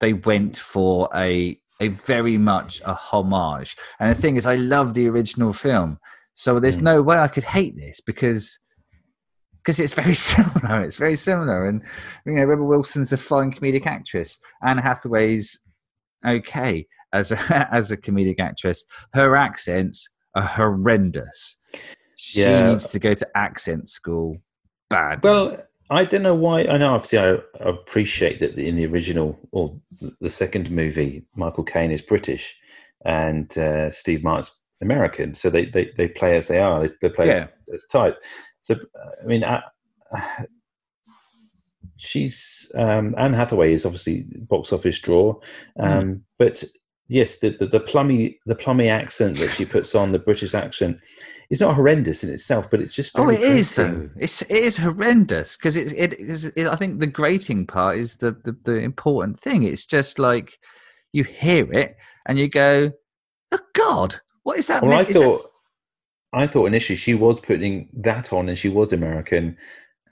they 0.00 0.12
went 0.12 0.56
for 0.56 1.08
a 1.14 1.58
a 1.80 1.88
very 1.88 2.38
much 2.38 2.80
a 2.84 2.94
homage. 2.94 3.76
And 3.98 4.14
the 4.14 4.20
thing 4.20 4.36
is, 4.36 4.46
I 4.46 4.54
love 4.54 4.94
the 4.94 5.08
original 5.08 5.52
film, 5.52 5.98
so 6.34 6.58
there's 6.60 6.80
no 6.82 7.00
way 7.00 7.16
I 7.18 7.28
could 7.28 7.44
hate 7.44 7.76
this 7.76 8.00
because 8.00 8.58
because 9.56 9.80
it's 9.80 9.94
very 9.94 10.14
similar. 10.32 10.82
It's 10.84 10.96
very 10.96 11.16
similar, 11.16 11.66
and 11.66 11.82
you 12.26 12.34
know, 12.34 12.44
Rebel 12.44 12.66
Wilson's 12.66 13.12
a 13.12 13.16
fine 13.16 13.52
comedic 13.52 13.86
actress. 13.86 14.38
Anne 14.66 14.78
Hathaway's 14.78 15.58
okay 16.26 16.86
as 17.12 17.32
a 17.32 17.68
as 17.72 17.90
a 17.90 17.96
comedic 17.96 18.40
actress. 18.40 18.84
Her 19.14 19.36
accents 19.36 20.08
are 20.34 20.42
horrendous. 20.42 21.56
She 22.16 22.40
Yeah. 22.42 22.68
needs 22.70 22.86
to 22.88 22.98
go 22.98 23.14
to 23.14 23.28
accent 23.36 23.88
school. 23.88 24.38
Bad. 24.90 25.22
Well, 25.22 25.56
I 25.90 26.04
don't 26.04 26.22
know 26.22 26.34
why. 26.34 26.62
I 26.64 26.76
know, 26.78 26.94
obviously, 26.94 27.18
I, 27.18 27.32
I 27.34 27.68
appreciate 27.70 28.40
that 28.40 28.58
in 28.58 28.76
the 28.76 28.86
original 28.86 29.38
or 29.52 29.78
the 30.20 30.30
second 30.30 30.70
movie, 30.70 31.24
Michael 31.36 31.64
Caine 31.64 31.90
is 31.90 32.02
British 32.02 32.56
and 33.04 33.56
uh, 33.58 33.90
Steve 33.90 34.22
Martin's 34.24 34.60
American. 34.84 35.34
So 35.34 35.50
they, 35.50 35.66
they, 35.66 35.90
they 35.96 36.08
play 36.08 36.36
as 36.36 36.46
they 36.48 36.58
are. 36.58 36.80
They, 36.86 36.94
they 37.02 37.08
play 37.08 37.28
Yeah. 37.28 37.48
as, 37.72 37.74
as 37.82 37.84
type. 37.86 38.16
So, 38.60 38.76
I 39.22 39.26
mean, 39.26 39.42
I, 39.44 39.62
she's 41.96 42.70
um, 42.74 43.14
Anne 43.18 43.34
Hathaway 43.34 43.72
is 43.72 43.84
obviously 43.84 44.26
box 44.48 44.72
office 44.72 44.98
draw, 44.98 45.38
um, 45.78 46.22
but 46.38 46.62
yes, 47.08 47.38
the, 47.38 47.50
the 47.50 47.66
the 47.66 47.80
plummy 47.80 48.38
the 48.46 48.54
plummy 48.54 48.88
accent 48.88 49.38
that 49.38 49.50
she 49.50 49.64
puts 49.64 49.94
on 49.94 50.12
the 50.12 50.18
British 50.18 50.54
accent 50.54 50.98
is 51.50 51.60
not 51.60 51.74
horrendous 51.74 52.24
in 52.24 52.32
itself, 52.32 52.70
but 52.70 52.80
it's 52.80 52.94
just 52.94 53.18
Oh, 53.18 53.28
it 53.28 53.40
is 53.40 53.74
grating. 53.74 53.98
though. 53.98 54.10
It's 54.18 54.42
it 54.42 54.50
is 54.50 54.76
horrendous 54.78 55.56
because 55.56 55.76
it's 55.76 55.92
it 55.92 56.14
is. 56.18 56.46
It, 56.56 56.66
I 56.66 56.76
think 56.76 57.00
the 57.00 57.06
grating 57.06 57.66
part 57.66 57.98
is 57.98 58.16
the, 58.16 58.32
the 58.44 58.56
the 58.64 58.78
important 58.78 59.38
thing. 59.38 59.62
It's 59.64 59.86
just 59.86 60.18
like 60.18 60.58
you 61.12 61.22
hear 61.24 61.70
it 61.72 61.96
and 62.26 62.38
you 62.38 62.48
go, 62.48 62.92
"Oh 63.52 63.60
God, 63.74 64.16
what 64.44 64.58
is 64.58 64.66
that?" 64.68 64.82
Well, 64.82 64.92
I? 64.92 65.02
Is 65.02 65.14
that- 65.14 65.22
thought, 65.22 65.50
I 66.32 66.46
thought 66.46 66.66
initially 66.66 66.96
she 66.96 67.14
was 67.14 67.40
putting 67.40 67.88
that 67.94 68.32
on, 68.32 68.48
and 68.48 68.58
she 68.58 68.68
was 68.68 68.92
American, 68.92 69.56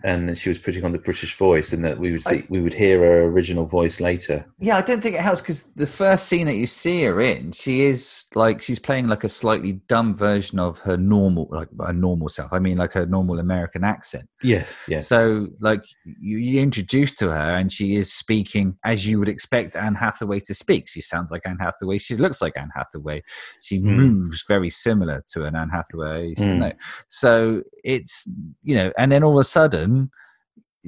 and 0.04 0.36
she 0.36 0.48
was 0.48 0.58
putting 0.58 0.84
on 0.84 0.92
the 0.92 0.98
British 0.98 1.36
voice, 1.36 1.72
and 1.72 1.84
that 1.84 1.98
we 1.98 2.12
would 2.12 2.24
see, 2.24 2.44
we 2.48 2.60
would 2.60 2.74
hear 2.74 3.00
her 3.00 3.22
original 3.24 3.66
voice 3.66 4.00
later. 4.00 4.44
Yeah, 4.58 4.76
I 4.76 4.80
don't 4.82 5.02
think 5.02 5.14
it 5.14 5.20
helps 5.20 5.40
because 5.40 5.64
the 5.74 5.86
first 5.86 6.26
scene 6.26 6.46
that 6.46 6.54
you 6.56 6.66
see 6.66 7.02
her 7.04 7.20
in, 7.20 7.52
she 7.52 7.82
is 7.82 8.24
like 8.34 8.62
she's 8.62 8.78
playing 8.78 9.08
like 9.08 9.24
a 9.24 9.28
slightly 9.28 9.74
dumb 9.88 10.16
version 10.16 10.58
of 10.58 10.78
her 10.80 10.96
normal, 10.96 11.48
like 11.50 11.68
a 11.80 11.92
normal 11.92 12.28
self. 12.28 12.52
I 12.52 12.58
mean, 12.58 12.78
like 12.78 12.92
her 12.92 13.06
normal 13.06 13.38
American 13.38 13.84
accent. 13.84 14.28
Yes, 14.42 14.86
yes. 14.88 15.06
So, 15.08 15.48
like, 15.60 15.84
you, 16.04 16.38
you 16.38 16.60
introduced 16.60 17.18
to 17.18 17.30
her, 17.30 17.56
and 17.56 17.70
she 17.70 17.96
is 17.96 18.12
speaking 18.12 18.76
as 18.84 19.06
you 19.06 19.18
would 19.18 19.28
expect 19.28 19.76
Anne 19.76 19.94
Hathaway 19.94 20.40
to 20.40 20.54
speak. 20.54 20.88
She 20.88 21.00
sounds 21.00 21.30
like 21.30 21.42
Anne 21.44 21.58
Hathaway. 21.60 21.98
She 21.98 22.16
looks 22.16 22.40
like 22.40 22.54
Anne 22.56 22.70
Hathaway. 22.74 23.22
She 23.60 23.78
Mm. 23.82 23.96
moves 23.96 24.44
very 24.46 24.70
similar 24.70 25.24
to 25.32 25.44
an 25.44 25.56
Anne 25.56 25.70
Hathaway. 25.70 26.34
Mm. 26.34 26.74
So 27.08 27.62
it's 27.82 28.26
you 28.62 28.74
know, 28.76 28.92
and 28.98 29.10
then 29.10 29.22
all 29.24 29.32
of 29.32 29.40
a 29.40 29.44
sudden, 29.44 29.91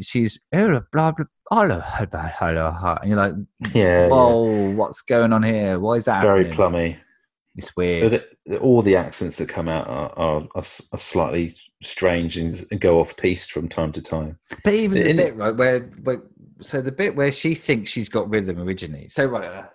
she's 0.00 0.38
oh, 0.54 0.80
blah 0.92 1.12
blah. 1.12 1.26
Hello, 1.50 1.80
hello, 1.84 2.28
hello, 2.38 2.70
hi," 2.70 2.98
and 3.02 3.10
you're 3.10 3.18
like, 3.18 3.34
yeah, 3.74 4.08
"Whoa, 4.08 4.70
what's 4.70 5.02
going 5.02 5.32
on 5.32 5.42
here? 5.42 5.78
Why 5.78 5.94
is 5.94 6.06
yeah. 6.06 6.14
that 6.14 6.22
very 6.22 6.44
happening?" 6.44 6.56
plummy. 6.56 6.98
It's 7.56 7.76
weird. 7.76 8.10
But 8.10 8.30
the- 8.46 8.58
all 8.58 8.82
the 8.82 8.96
accents 8.96 9.38
that 9.38 9.48
come 9.48 9.68
out 9.68 9.86
are, 9.86 10.10
are, 10.18 10.40
are 10.54 10.64
are 10.92 10.98
slightly 10.98 11.54
strange 11.82 12.36
and, 12.36 12.64
and 12.70 12.80
go 12.80 13.00
off 13.00 13.16
piste 13.16 13.52
from 13.52 13.68
time 13.68 13.92
to 13.92 14.02
time. 14.02 14.38
But 14.64 14.74
even 14.74 15.00
the 15.00 15.10
In- 15.10 15.16
bit 15.16 15.36
right 15.36 15.56
where, 15.56 15.80
where, 16.02 16.22
so 16.60 16.80
the 16.80 16.92
bit 16.92 17.14
where 17.16 17.32
she 17.32 17.54
thinks 17.54 17.90
she's 17.90 18.08
got 18.08 18.28
rhythm 18.28 18.58
originally. 18.58 19.08
So 19.08 19.26
right, 19.26 19.48
uh, 19.48 19.66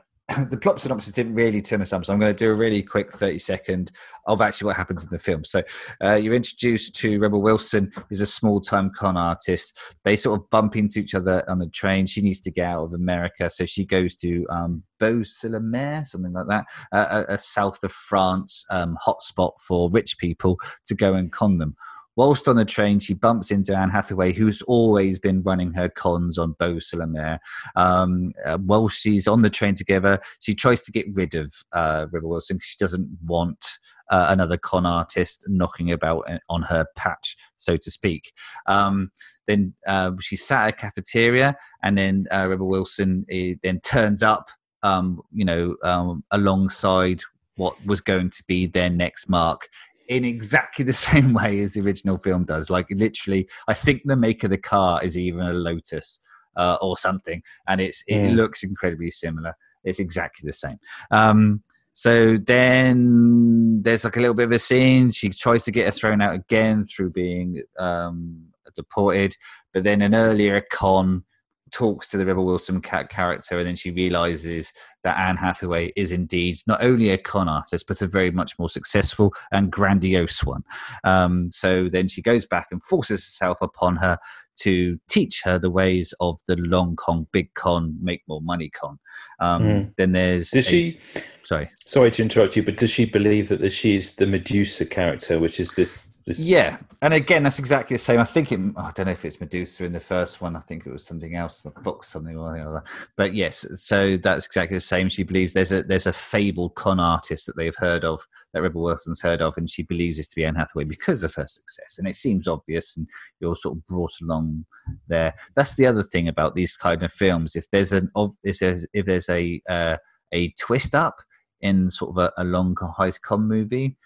the 0.50 0.58
plot 0.58 0.80
synopsis 0.80 1.12
didn't 1.12 1.34
really 1.34 1.62
turn 1.62 1.82
us 1.82 1.94
up. 1.94 2.06
So 2.06 2.14
I'm 2.14 2.20
going 2.20 2.34
to 2.34 2.38
do 2.38 2.52
a 2.52 2.56
really 2.56 2.84
quick 2.84 3.12
30 3.12 3.40
second 3.40 3.92
of 4.26 4.42
actually 4.42 4.68
what 4.68 4.76
happens 4.76 5.04
in 5.04 5.10
the 5.10 5.20
film. 5.20 5.44
So 5.44 5.64
uh, 6.04 6.16
you're 6.16 6.36
introduced 6.36 6.96
to 6.98 7.20
Rebel 7.20 7.42
Wilson, 7.42 7.92
who's 8.10 8.22
a 8.22 8.28
small 8.28 8.62
time 8.62 8.92
con 8.96 9.18
artist. 9.18 9.78
They 10.04 10.16
sort 10.16 10.40
of 10.40 10.50
bump 10.50 10.76
into 10.76 11.00
each 11.00 11.16
other 11.16 11.44
on 11.50 11.60
the 11.60 11.68
train. 11.68 12.06
She 12.06 12.22
needs 12.22 12.40
to 12.42 12.52
get 12.52 12.68
out 12.68 12.84
of 12.84 12.94
America, 12.94 13.50
so 13.50 13.66
she 13.66 13.86
goes 13.86 14.16
to 14.18 14.46
um, 14.50 14.84
Beau-sur-la-Mer, 15.00 16.06
something 16.06 16.34
like 16.34 16.48
that, 16.48 16.66
uh, 16.92 17.24
a, 17.28 17.34
a 17.34 17.38
south 17.38 17.84
of 17.84 17.92
France 17.92 18.66
um, 18.70 18.98
hotspot 19.06 19.54
for 19.60 19.90
rich 19.90 20.18
people 20.20 20.58
to 20.86 20.96
go 20.96 21.14
and 21.14 21.32
con 21.32 21.58
them. 21.58 21.76
Whilst 22.16 22.48
on 22.48 22.58
the 22.58 22.66
train, 22.66 23.00
she 23.00 23.14
bumps 23.14 23.50
into 23.50 23.76
Anne 23.76 23.90
Hathaway, 23.90 24.34
who's 24.34 24.62
always 24.64 25.20
been 25.20 25.42
running 25.42 25.74
her 25.74 25.88
cons 25.88 26.38
on 26.38 26.56
Beau 26.60 26.80
sur. 26.80 27.40
Um, 27.76 28.34
uh, 28.46 28.58
while 28.58 28.90
she's 28.90 29.28
on 29.28 29.42
the 29.42 29.50
train 29.50 29.74
together, 29.74 30.20
she 30.40 30.54
tries 30.54 30.82
to 30.82 30.92
get 30.92 31.06
rid 31.14 31.36
of 31.36 31.54
uh, 31.72 32.08
Rebel 32.12 32.30
Wilson 32.30 32.58
because 32.58 32.70
she 32.70 32.78
doesn't 32.78 33.08
want 33.26 33.66
uh, 34.10 34.28
another 34.30 34.58
con 34.58 34.86
artist 34.86 35.46
knocking 35.48 35.92
about 35.92 36.26
on 36.50 36.64
her 36.64 36.86
patch, 36.96 37.38
so 37.58 37.78
to 37.78 37.92
speak. 37.92 38.34
Um, 38.66 39.12
then 39.48 39.74
uh, 39.88 40.12
she 40.20 40.36
sat 40.36 40.68
at 40.68 40.74
a 40.74 40.78
cafeteria, 40.78 41.56
and 41.84 41.98
then 41.98 42.26
uh, 42.32 42.48
Rebel 42.50 42.68
Wilson 42.68 43.26
eh, 43.32 43.54
then 43.64 43.80
turns 43.80 44.24
up, 44.24 44.50
um, 44.84 45.22
you 45.32 45.46
know, 45.46 45.76
um, 45.84 46.24
alongside 46.32 47.22
what 47.56 47.76
was 47.86 48.02
going 48.02 48.30
to 48.30 48.44
be 48.48 48.66
their 48.66 48.90
next 48.90 49.30
mark 49.30 49.68
in 50.10 50.26
exactly 50.26 50.84
the 50.84 50.94
same 51.10 51.34
way 51.34 51.62
as 51.62 51.72
the 51.72 51.82
original 51.82 52.18
film 52.18 52.44
does. 52.44 52.70
Like 52.70 52.88
literally, 52.92 53.48
I 53.70 53.74
think 53.74 54.02
the 54.04 54.18
make 54.18 54.44
of 54.44 54.50
the 54.50 54.58
car 54.58 55.02
is 55.02 55.18
even 55.18 55.42
a 55.42 55.54
Lotus 55.54 56.20
uh, 56.58 56.78
or 56.82 56.98
something, 56.98 57.42
and 57.68 57.80
it's 57.80 58.04
it 58.08 58.18
Mm. 58.20 58.36
looks 58.36 58.64
incredibly 58.64 59.12
similar. 59.12 59.54
It's 59.86 60.00
exactly 60.00 60.46
the 60.46 60.54
same. 60.54 60.78
Um, 61.12 61.64
so 61.94 62.36
then 62.38 63.82
there's 63.82 64.04
like 64.04 64.18
a 64.18 64.20
little 64.20 64.36
bit 64.36 64.46
of 64.46 64.52
a 64.52 64.60
scene. 64.60 65.12
She 65.12 65.30
tries 65.30 65.64
to 65.64 65.72
get 65.72 65.86
her 65.86 65.92
thrown 65.92 66.22
out 66.22 66.36
again 66.36 66.86
through 66.86 67.12
being 67.12 67.62
um, 67.78 68.48
deported, 68.76 69.36
but 69.74 69.84
then 69.84 70.02
an 70.02 70.16
earlier 70.16 70.64
con 70.72 71.24
talks 71.72 72.08
to 72.10 72.18
the 72.18 72.26
Rebel 72.26 72.46
Wilson 72.46 72.82
cat 72.82 73.10
character, 73.10 73.58
and 73.58 73.68
then 73.68 73.76
she 73.76 73.92
realizes 73.92 74.74
that 75.04 75.18
Anne 75.18 75.38
Hathaway 75.38 75.94
is 75.96 76.12
indeed 76.12 76.58
not 76.68 76.84
only 76.84 77.10
a 77.10 77.18
con 77.18 77.48
artist, 77.48 77.86
but 77.88 78.02
a 78.02 78.08
very 78.08 78.32
much 78.32 78.58
more 78.60 78.70
successful 78.70 79.34
and 79.52 79.72
grandiose 79.72 80.44
one. 80.44 80.64
Um, 81.04 81.50
so 81.52 81.88
then 81.92 82.08
she 82.08 82.22
goes 82.22 82.46
back 82.46 82.68
and 82.72 82.84
forces 82.84 83.24
herself 83.24 83.62
upon 83.62 83.96
her 83.98 84.18
to 84.62 85.00
teach 85.10 85.42
her 85.46 85.58
the 85.58 85.70
ways 85.70 86.14
of 86.20 86.38
the 86.48 86.58
long 86.58 86.96
con, 86.98 87.26
big 87.32 87.54
con, 87.54 87.96
make 88.02 88.22
more 88.28 88.42
money 88.42 88.70
con. 88.70 89.00
Um, 89.40 89.64
Mm. 89.64 89.94
Then 89.98 90.12
there's 90.12 90.52
Does 90.52 90.68
a- 90.68 90.70
she? 90.70 91.00
sorry. 91.44 91.70
Sorry 91.86 92.12
to 92.12 92.22
interrupt 92.22 92.56
you, 92.58 92.64
but 92.64 92.76
does 92.78 92.90
she 92.92 93.06
believe 93.06 93.48
that 93.50 93.70
she's 93.72 94.16
the 94.16 94.28
Medusa 94.28 94.86
character, 94.86 95.40
which 95.40 95.60
is 95.60 95.72
this? 95.72 96.12
This 96.30 96.40
Yeah, 96.40 96.78
and 97.02 97.14
again, 97.14 97.44
that's 97.44 97.60
exactly 97.60 97.96
the 97.96 98.00
same. 98.00 98.20
I 98.20 98.24
think 98.24 98.52
it. 98.52 98.60
I 98.78 98.92
don't 98.92 99.08
know 99.08 99.12
if 99.12 99.26
it's 99.26 99.42
Medusa 99.42 99.84
in 99.84 99.92
the 99.92 100.00
first 100.00 100.42
one. 100.42 100.56
I 100.56 100.62
think 100.62 100.86
it 100.86 100.94
was 100.94 101.06
something 101.06 101.36
else, 101.36 101.62
the 101.62 101.72
Fox 101.84 102.08
something 102.08 102.38
or 102.38 102.54
the 102.54 102.62
other. 102.62 102.84
But 103.18 103.34
yes, 103.34 103.66
so 103.74 104.16
that's 104.16 104.46
exactly 104.46 104.78
the 104.78 104.82
same. 104.82 105.10
She 105.10 105.24
believes 105.24 105.54
there's 105.54 105.74
a 105.74 105.84
there's 105.84 106.08
a 106.08 106.14
fabled 106.14 106.76
con 106.76 107.00
artist 107.00 107.48
that 107.48 107.58
they've 107.58 107.76
heard 107.76 108.06
of, 108.06 108.22
that 108.54 108.62
Rebel 108.62 108.84
Wilson's 108.84 109.22
heard 109.22 109.42
of, 109.42 109.58
and 109.58 109.70
she 109.70 109.84
believes 109.84 110.18
this 110.18 110.28
to 110.30 110.36
be 110.36 110.46
Anne 110.46 110.56
Hathaway 110.56 110.86
because 110.86 111.24
of 111.24 111.34
her 111.36 111.48
success. 111.48 111.98
And 111.98 112.08
it 112.08 112.16
seems 112.16 112.48
obvious, 112.48 112.96
and 112.96 113.08
you're 113.40 113.56
sort 113.56 113.78
of 113.78 113.88
brought 113.88 114.14
along 114.22 114.66
there. 115.08 115.34
That's 115.56 115.76
the 115.76 115.88
other 115.88 116.04
thing 116.04 116.28
about 116.28 116.56
these 116.56 116.78
kind 116.78 117.04
of 117.04 117.12
films. 117.12 117.56
If 117.56 117.66
there's 117.72 117.92
an 117.92 118.12
if 118.44 118.60
there's 118.60 118.88
if 118.94 119.06
there's 119.06 119.30
a 119.30 119.62
uh, 119.68 119.98
a 120.32 120.52
twist 120.60 120.96
up 120.96 121.16
in 121.62 121.90
sort 121.90 122.12
of 122.12 122.18
a, 122.18 122.42
a 122.42 122.44
long 122.44 122.76
heist 122.76 123.22
con 123.22 123.48
movie, 123.48 123.98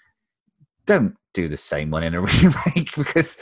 don't 0.86 1.16
do 1.34 1.48
the 1.48 1.58
same 1.58 1.89
one 1.91 2.04
in 2.04 2.13
a 2.13 2.22
remake 2.22 2.96
because 2.96 3.38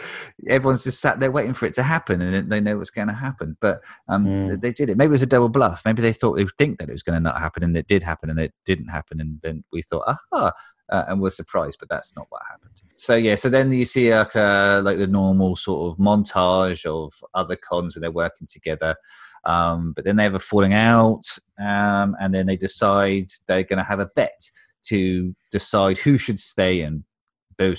everyone's 0.48 0.84
just 0.84 1.02
sat 1.02 1.20
there 1.20 1.32
waiting 1.32 1.54
for 1.54 1.66
it 1.66 1.74
to 1.76 1.84
happen 1.84 2.22
and 2.22 2.52
they 2.52 2.60
know 2.60 2.78
what's 2.78 2.90
going 2.90 3.08
to 3.08 3.14
happen. 3.14 3.58
But 3.62 3.82
um, 4.08 4.26
Mm. 4.26 4.62
they 4.62 4.72
did 4.72 4.90
it. 4.90 4.98
Maybe 4.98 5.10
it 5.10 5.12
was 5.12 5.22
a 5.22 5.26
double 5.28 5.50
bluff. 5.50 5.84
Maybe 5.86 6.02
they 6.02 6.14
thought 6.14 6.36
they 6.36 6.44
would 6.44 6.58
think 6.58 6.80
that 6.80 6.90
it 6.90 6.94
was 6.94 7.04
going 7.04 7.16
to 7.18 7.24
not 7.24 7.40
happen 7.40 7.64
and 7.64 7.76
it 7.76 7.88
did 7.88 8.04
happen 8.04 8.30
and 8.30 8.40
it 8.40 8.54
didn't 8.66 8.88
happen. 8.88 9.20
And 9.20 9.40
then 9.44 9.64
we 9.72 9.82
thought, 9.82 10.04
aha, 10.32 10.52
uh, 10.90 11.06
and 11.08 11.22
we're 11.22 11.30
surprised, 11.30 11.78
but 11.80 11.90
that's 11.90 12.16
not 12.16 12.28
what 12.30 12.42
happened. 12.50 12.82
So 12.96 13.16
yeah, 13.16 13.36
so 13.36 13.50
then 13.50 13.72
you 13.72 13.86
see 13.86 14.14
like 14.14 14.36
uh, 14.36 14.82
like 14.84 14.98
the 14.98 15.08
normal 15.08 15.56
sort 15.56 15.92
of 15.92 15.98
montage 15.98 16.86
of 16.86 17.14
other 17.34 17.56
cons 17.56 17.96
when 17.96 18.02
they're 18.02 18.12
working 18.12 18.48
together. 18.48 18.96
Um, 19.44 19.94
but 19.96 20.06
then 20.06 20.18
they 20.18 20.24
have 20.24 20.36
a 20.36 20.40
falling 20.40 20.74
out, 20.74 21.24
um, 21.60 22.16
and 22.22 22.32
then 22.34 22.46
they 22.46 22.58
decide 22.58 23.28
they're 23.48 23.64
going 23.64 23.78
to 23.78 23.84
have 23.84 24.00
a 24.00 24.06
bet 24.16 24.40
to 24.84 25.36
decide 25.52 25.98
who 25.98 26.18
should 26.20 26.40
stay 26.40 26.82
and 26.82 27.04
Beau 27.62 27.76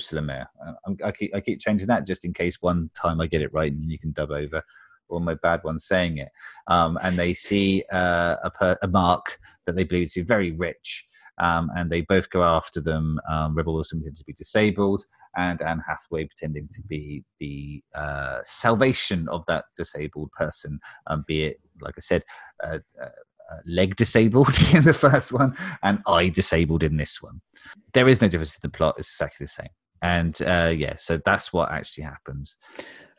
I'm- 0.85 0.97
I 1.03 1.11
keep 1.11 1.35
I 1.35 1.41
keep 1.41 1.59
changing 1.59 1.87
that 1.87 2.05
just 2.05 2.25
in 2.25 2.33
case 2.33 2.57
one 2.61 2.89
time 2.93 3.19
I 3.21 3.27
get 3.27 3.41
it 3.41 3.53
right 3.53 3.71
and 3.71 3.91
you 3.91 3.99
can 3.99 4.11
dub 4.13 4.31
over 4.31 4.61
or 5.09 5.19
my 5.19 5.35
bad 5.35 5.59
one 5.63 5.79
saying 5.79 6.17
it. 6.17 6.29
Um, 6.67 6.97
and 7.03 7.17
they 7.17 7.33
see 7.33 7.83
uh, 7.91 8.35
a, 8.43 8.49
per, 8.49 8.77
a 8.81 8.87
mark 8.87 9.25
that 9.65 9.75
they 9.75 9.83
believe 9.83 10.11
to 10.13 10.21
be 10.21 10.25
very 10.25 10.51
rich. 10.51 11.07
um, 11.39 11.71
and 11.75 11.89
they 11.91 12.01
both 12.01 12.29
go 12.29 12.43
after 12.43 12.79
them. 12.81 13.19
Um, 13.29 13.55
Rebel 13.55 13.73
Wilson 13.73 13.99
pretending 13.99 14.17
to 14.17 14.23
be 14.25 14.33
disabled, 14.33 15.05
and 15.35 15.61
Anne 15.61 15.81
Hathaway 15.87 16.25
pretending 16.25 16.67
to 16.69 16.81
be 16.83 17.23
the 17.39 17.83
uh, 17.95 18.39
salvation 18.43 19.27
of 19.29 19.45
that 19.47 19.65
disabled 19.75 20.31
person, 20.31 20.79
um, 21.07 21.23
be 21.27 21.45
it, 21.45 21.59
like 21.81 21.95
I 21.97 22.01
said, 22.01 22.23
uh, 22.63 22.79
uh, 23.01 23.09
leg 23.65 23.95
disabled 23.95 24.55
in 24.73 24.83
the 24.83 24.93
first 24.93 25.31
one 25.31 25.55
and 25.83 25.99
eye 26.07 26.29
disabled 26.29 26.83
in 26.83 26.97
this 26.97 27.21
one. 27.21 27.41
There 27.93 28.07
is 28.07 28.21
no 28.21 28.27
difference 28.27 28.55
in 28.55 28.59
the 28.63 28.69
plot; 28.69 28.95
it's 28.97 29.09
exactly 29.11 29.45
the 29.45 29.51
same. 29.51 29.69
And 30.01 30.37
uh, 30.41 30.73
yeah, 30.75 30.95
so 30.97 31.17
that's 31.23 31.53
what 31.53 31.71
actually 31.71 32.03
happens. 32.03 32.57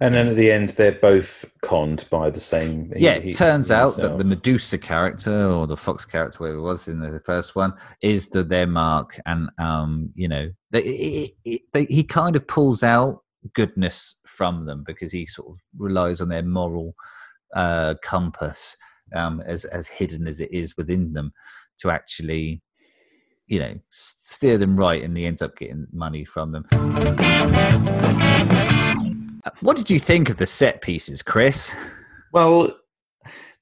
And 0.01 0.15
then 0.15 0.29
at 0.29 0.37
the 0.37 0.53
end, 0.53 0.69
they're 0.71 0.93
both 0.93 1.47
conned 1.63 2.05
by 2.11 2.29
the 2.29 2.41
same. 2.41 2.93
he- 2.95 3.05
Yeah, 3.05 3.13
it 3.13 3.25
he- 3.25 3.33
turns 3.33 3.71
out 3.71 3.97
that 3.97 4.19
the 4.19 4.25
Medusa 4.25 4.77
character 4.77 5.49
or 5.51 5.67
the 5.67 5.79
Fox 5.79 6.05
character, 6.05 6.41
whatever 6.41 6.59
it 6.59 6.63
was 6.63 6.89
in 6.89 7.01
the 7.01 7.21
first 7.25 7.57
one, 7.57 7.73
is 8.03 8.29
the 8.29 8.45
their 8.45 8.67
mark, 8.67 9.19
and 9.25 9.49
um, 9.59 10.11
you 10.15 10.29
know, 10.29 10.51
they, 10.73 10.83
it, 10.83 11.31
it, 11.47 11.61
they, 11.73 11.85
he 11.87 12.05
kind 12.05 12.37
of 12.37 12.47
pulls 12.49 12.83
out 12.83 13.23
goodness 13.55 14.21
from 14.27 14.67
them 14.67 14.85
because 14.87 15.11
he 15.11 15.25
sort 15.25 15.49
of 15.49 15.57
relies 15.79 16.21
on 16.21 16.29
their 16.29 16.43
moral 16.43 16.95
uh, 17.55 17.95
compass, 18.03 18.77
um, 19.15 19.41
as 19.47 19.65
as 19.67 19.87
hidden 19.87 20.27
as 20.27 20.41
it 20.41 20.53
is 20.53 20.77
within 20.77 21.13
them, 21.13 21.33
to 21.79 21.91
actually, 21.91 22.63
you 23.47 23.59
know, 23.59 23.75
steer 23.91 24.59
them 24.59 24.77
right, 24.77 25.03
and 25.03 25.17
he 25.17 25.27
ends 25.27 25.43
up 25.43 25.57
getting 25.57 25.87
money 25.93 26.25
from 26.25 26.53
them. 26.53 26.65
Uh, 29.45 29.51
What 29.61 29.77
did 29.77 29.91
you 29.91 29.99
think 29.99 30.31
of 30.31 30.37
the 30.37 30.47
set 30.47 30.83
pieces, 30.83 31.23
Chris? 31.23 31.71
Well, 32.33 32.75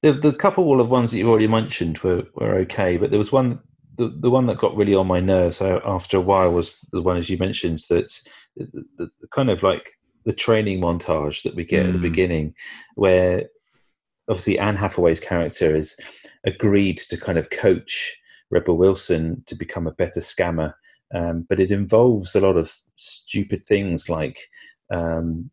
the 0.01 0.11
the 0.13 0.33
couple 0.33 0.79
of 0.81 0.89
ones 0.89 1.11
that 1.11 1.17
you've 1.17 1.27
already 1.29 1.47
mentioned 1.47 1.99
were, 1.99 2.23
were 2.35 2.55
okay, 2.55 2.97
but 2.97 3.09
there 3.09 3.19
was 3.19 3.31
one 3.31 3.59
the, 3.95 4.09
the 4.19 4.29
one 4.31 4.47
that 4.47 4.57
got 4.57 4.75
really 4.75 4.95
on 4.95 5.05
my 5.05 5.19
nerves 5.19 5.61
uh, 5.61 5.79
after 5.85 6.17
a 6.17 6.21
while 6.21 6.51
was 6.51 6.79
the 6.91 7.01
one 7.01 7.15
as 7.17 7.29
you 7.29 7.37
mentioned 7.37 7.79
that 7.89 8.11
the, 8.57 8.83
the, 8.97 9.11
the 9.21 9.27
kind 9.27 9.51
of 9.51 9.61
like 9.61 9.91
the 10.25 10.33
training 10.33 10.79
montage 10.79 11.43
that 11.43 11.53
we 11.53 11.63
get 11.63 11.85
at 11.85 11.91
the 11.93 11.99
Mm. 11.99 12.09
beginning, 12.09 12.55
where 12.95 13.43
obviously 14.29 14.59
Anne 14.59 14.75
Hathaway's 14.77 15.19
character 15.19 15.75
has 15.75 15.95
agreed 16.45 16.97
to 16.97 17.17
kind 17.17 17.37
of 17.37 17.49
coach 17.49 18.15
Rebel 18.51 18.77
Wilson 18.77 19.43
to 19.47 19.55
become 19.55 19.87
a 19.87 19.91
better 19.93 20.19
scammer, 20.19 20.73
um, 21.13 21.45
but 21.49 21.59
it 21.59 21.71
involves 21.71 22.35
a 22.35 22.41
lot 22.41 22.57
of 22.57 22.71
stupid 22.95 23.65
things 23.65 24.09
like. 24.09 24.39
Um, 24.91 25.49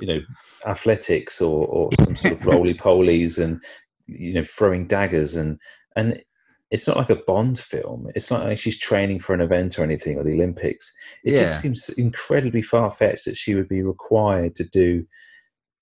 you 0.00 0.06
know, 0.06 0.20
athletics 0.66 1.42
or, 1.42 1.66
or 1.66 1.90
some 1.98 2.14
sort 2.16 2.32
of 2.34 2.46
roly 2.46 2.74
polies 2.74 3.42
and 3.42 3.60
you 4.06 4.32
know 4.32 4.44
throwing 4.44 4.86
daggers 4.86 5.36
and 5.36 5.58
and 5.96 6.22
it's 6.70 6.86
not 6.86 6.96
like 6.96 7.10
a 7.10 7.16
Bond 7.16 7.58
film. 7.58 8.06
It's 8.14 8.30
not 8.30 8.44
like 8.44 8.56
she's 8.56 8.78
training 8.78 9.18
for 9.18 9.34
an 9.34 9.40
event 9.40 9.78
or 9.78 9.82
anything 9.82 10.16
or 10.16 10.22
the 10.22 10.34
Olympics. 10.34 10.92
It 11.24 11.34
Yeah. 11.34 11.40
just 11.40 11.60
seems 11.60 11.88
incredibly 11.90 12.62
far 12.62 12.90
fetched 12.92 13.24
that 13.24 13.36
she 13.36 13.56
would 13.56 13.68
be 13.68 13.82
required 13.82 14.54
to 14.56 14.64
do 14.64 15.04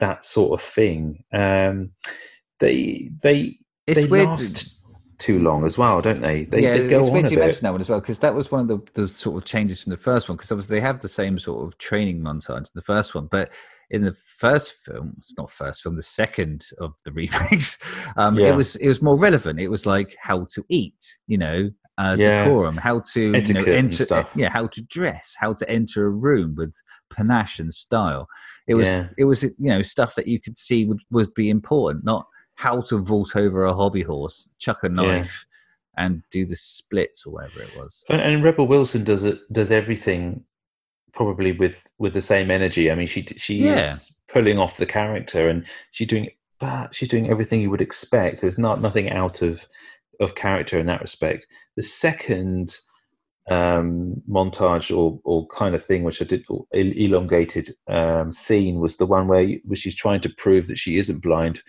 that 0.00 0.24
sort 0.24 0.58
of 0.60 0.64
thing. 0.66 1.24
Um, 1.32 1.90
they 2.60 3.10
they 3.22 3.58
It's 3.86 4.02
they 4.02 4.06
weird. 4.08 4.28
last 4.28 4.74
too 5.18 5.40
long 5.40 5.66
as 5.66 5.76
well, 5.76 6.00
don't 6.00 6.20
they? 6.20 6.44
They, 6.44 6.62
yeah, 6.62 6.76
they 6.76 6.88
go 6.88 6.98
it's 7.00 7.08
on 7.08 7.14
weird 7.14 7.26
a 7.26 7.30
you 7.30 7.36
bit. 7.36 7.42
mentioned 7.46 7.62
that 7.62 7.72
one 7.72 7.80
as 7.80 7.90
well 7.90 8.00
because 8.00 8.20
that 8.20 8.34
was 8.34 8.52
one 8.52 8.60
of 8.62 8.68
the, 8.68 8.80
the 9.02 9.08
sort 9.08 9.36
of 9.36 9.44
changes 9.44 9.82
from 9.82 9.90
the 9.90 9.96
first 9.96 10.28
one 10.28 10.36
because 10.36 10.52
obviously 10.52 10.76
they 10.76 10.80
have 10.80 11.00
the 11.00 11.08
same 11.08 11.38
sort 11.40 11.66
of 11.66 11.76
training 11.78 12.20
montage 12.20 12.58
in 12.58 12.64
the 12.74 12.82
first 12.82 13.14
one, 13.16 13.26
but 13.26 13.50
in 13.90 14.02
the 14.02 14.12
first 14.14 14.74
film, 14.74 15.14
it's 15.18 15.34
not 15.36 15.50
first 15.50 15.82
film, 15.82 15.96
the 15.96 16.02
second 16.02 16.66
of 16.78 16.92
the 17.04 17.10
remakes, 17.20 17.78
um, 18.16 18.38
Yeah. 18.38 18.48
it 18.52 18.56
was 18.56 18.76
it 18.76 18.86
was 18.86 19.02
more 19.02 19.16
relevant. 19.16 19.58
It 19.58 19.68
was 19.68 19.86
like 19.86 20.14
how 20.20 20.46
to 20.54 20.64
eat, 20.68 21.04
you 21.26 21.38
know, 21.38 21.70
uh, 21.98 22.16
Yeah. 22.18 22.44
decorum, 22.44 22.76
how 22.76 23.00
to 23.12 23.20
you 23.36 23.52
know 23.54 23.64
enter, 23.64 24.04
stuff. 24.04 24.30
yeah, 24.34 24.48
how 24.48 24.66
to 24.68 24.82
dress, 24.82 25.34
how 25.38 25.52
to 25.52 25.68
enter 25.68 26.06
a 26.06 26.10
room 26.10 26.54
with 26.56 26.74
panache 27.10 27.58
and 27.58 27.72
style. 27.74 28.28
It 28.66 28.74
was 28.76 28.88
Yeah. 28.88 29.08
it 29.18 29.24
was 29.24 29.42
you 29.42 29.54
know 29.58 29.82
stuff 29.82 30.14
that 30.14 30.28
you 30.28 30.40
could 30.40 30.56
see 30.56 30.84
would 30.86 31.00
would 31.10 31.34
be 31.34 31.50
important, 31.50 32.04
not 32.04 32.26
how 32.54 32.80
to 32.82 32.98
vault 32.98 33.36
over 33.36 33.64
a 33.64 33.74
hobby 33.74 34.02
horse, 34.02 34.48
chuck 34.58 34.82
a 34.82 34.88
knife, 34.88 35.44
and 35.96 36.22
do 36.30 36.44
the 36.46 36.56
splits 36.56 37.26
or 37.26 37.32
whatever 37.34 37.60
it 37.62 37.76
was. 37.76 38.04
And, 38.08 38.20
and 38.20 38.42
Rebel 38.44 38.66
Wilson 38.66 39.04
does 39.04 39.24
it 39.24 39.40
does 39.52 39.70
everything 39.72 40.44
probably 41.12 41.52
with 41.52 41.86
with 41.98 42.14
the 42.14 42.20
same 42.20 42.50
energy. 42.50 42.90
I 42.90 42.94
mean, 42.94 43.06
she 43.06 43.22
she 43.36 43.56
Yeah. 43.64 43.94
is 43.94 44.14
pulling 44.28 44.58
off 44.58 44.76
the 44.76 44.86
character, 44.86 45.48
and 45.48 45.64
she's 45.90 46.06
doing 46.08 46.30
but 46.60 46.92
she's 46.94 47.08
doing 47.08 47.30
everything 47.30 47.60
you 47.60 47.70
would 47.70 47.80
expect. 47.80 48.40
There's 48.40 48.58
not 48.58 48.80
nothing 48.80 49.10
out 49.10 49.42
of 49.42 49.64
of 50.20 50.34
character 50.34 50.78
in 50.78 50.86
that 50.86 51.00
respect. 51.00 51.46
The 51.76 51.82
second 51.82 52.76
um, 53.50 54.22
montage 54.28 54.94
or 54.94 55.20
or 55.24 55.46
kind 55.48 55.74
of 55.74 55.84
thing, 55.84 56.04
which 56.04 56.20
I 56.20 56.24
did 56.24 56.44
elongated 56.72 57.70
um, 57.88 58.32
scene, 58.32 58.80
was 58.80 58.96
the 58.96 59.06
one 59.06 59.28
where, 59.28 59.46
where 59.64 59.76
she's 59.76 59.96
trying 59.96 60.20
to 60.22 60.34
prove 60.36 60.66
that 60.66 60.78
she 60.78 60.98
isn't 60.98 61.22
blind 61.22 61.60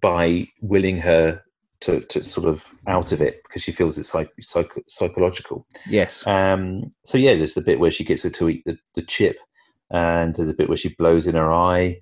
by 0.00 0.46
willing 0.60 0.98
her 0.98 1.42
to, 1.80 2.00
to 2.00 2.24
sort 2.24 2.46
of 2.46 2.74
out 2.86 3.12
of 3.12 3.20
it 3.20 3.42
because 3.44 3.62
she 3.62 3.72
feels 3.72 3.98
it's 3.98 4.10
psych, 4.10 4.30
psych, 4.40 4.72
psychological. 4.88 5.66
Yes. 5.88 6.26
Um, 6.26 6.92
so 7.04 7.18
yeah, 7.18 7.34
there's 7.34 7.54
the 7.54 7.60
bit 7.60 7.80
where 7.80 7.92
she 7.92 8.04
gets 8.04 8.24
her 8.24 8.30
to 8.30 8.48
eat 8.48 8.64
the, 8.64 8.78
the 8.94 9.02
chip, 9.02 9.38
and 9.90 10.34
there's 10.34 10.48
a 10.48 10.54
bit 10.54 10.68
where 10.68 10.76
she 10.76 10.94
blows 10.94 11.26
in 11.26 11.34
her 11.34 11.52
eye, 11.52 11.98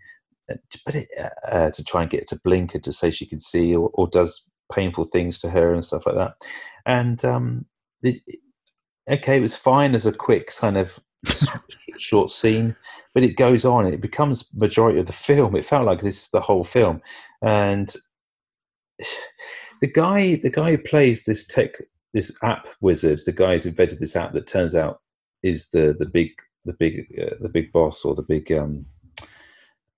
uh, 0.50 0.56
but 0.84 0.94
it, 0.94 1.08
uh, 1.48 1.70
to 1.70 1.84
try 1.84 2.02
and 2.02 2.10
get 2.10 2.22
her 2.22 2.36
to 2.36 2.42
blink 2.42 2.74
and 2.74 2.84
to 2.84 2.92
say 2.92 3.10
she 3.10 3.26
can 3.26 3.40
see, 3.40 3.74
or, 3.74 3.90
or 3.94 4.08
does 4.08 4.50
painful 4.72 5.04
things 5.04 5.38
to 5.38 5.50
her 5.50 5.72
and 5.72 5.84
stuff 5.84 6.06
like 6.06 6.16
that. 6.16 6.34
And 6.84 7.24
um, 7.24 7.66
it, 8.02 8.20
okay, 9.10 9.38
it 9.38 9.42
was 9.42 9.56
fine 9.56 9.94
as 9.94 10.06
a 10.06 10.12
quick 10.12 10.50
kind 10.58 10.76
of 10.76 10.98
short 11.98 12.30
scene, 12.30 12.76
but 13.14 13.22
it 13.22 13.36
goes 13.36 13.64
on. 13.64 13.86
It 13.86 14.00
becomes 14.00 14.54
majority 14.54 15.00
of 15.00 15.06
the 15.06 15.12
film. 15.28 15.56
It 15.56 15.66
felt 15.66 15.86
like 15.86 16.00
this 16.00 16.22
is 16.24 16.30
the 16.30 16.40
whole 16.40 16.64
film, 16.64 17.00
and 17.42 17.94
the 19.80 19.90
guy, 19.92 20.36
the 20.36 20.50
guy 20.50 20.72
who 20.72 20.78
plays 20.78 21.24
this 21.24 21.46
tech, 21.46 21.74
this 22.12 22.36
app 22.42 22.66
wizard, 22.80 23.20
the 23.26 23.32
guy 23.32 23.52
who's 23.52 23.66
invented 23.66 23.98
this 23.98 24.16
app 24.16 24.32
that 24.32 24.46
turns 24.46 24.74
out 24.74 25.00
is 25.42 25.68
the 25.68 25.94
the 25.98 26.06
big, 26.06 26.30
the 26.64 26.72
big, 26.74 27.06
uh, 27.20 27.34
the 27.40 27.48
big 27.48 27.72
boss 27.72 28.04
or 28.04 28.14
the 28.14 28.22
big, 28.22 28.50
um, 28.52 28.86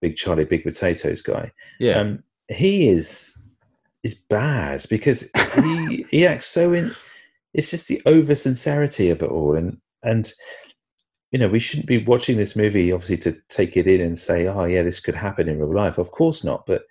big 0.01 0.17
Charlie 0.17 0.45
Big 0.45 0.65
Potatoes 0.65 1.23
guy. 1.23 1.53
Yeah. 1.79 2.01
Um, 2.01 2.23
he 2.49 2.89
is 2.89 3.38
is 4.03 4.15
bad 4.15 4.85
because 4.89 5.29
he 5.57 6.07
he 6.11 6.27
acts 6.27 6.47
so 6.47 6.73
in. 6.73 6.95
It's 7.55 7.71
just 7.71 7.89
the 7.89 8.01
over 8.07 8.35
sincerity 8.35 9.11
of 9.11 9.23
it 9.23 9.31
all, 9.31 9.55
and 9.55 9.79
and 10.03 10.33
you 11.33 11.39
know 11.39 11.49
we 11.49 11.59
shouldn't 11.59 11.89
be 11.89 12.05
watching 12.05 12.37
this 12.37 12.57
movie 12.57 12.93
obviously 12.93 13.19
to 13.19 13.37
take 13.49 13.77
it 13.77 13.87
in 13.87 14.01
and 14.01 14.19
say, 14.19 14.47
oh 14.47 14.65
yeah, 14.65 14.83
this 14.83 15.01
could 15.01 15.15
happen 15.15 15.49
in 15.49 15.59
real 15.59 15.75
life. 15.75 15.99
Of 15.99 16.11
course 16.11 16.45
not, 16.45 16.65
but 16.67 16.83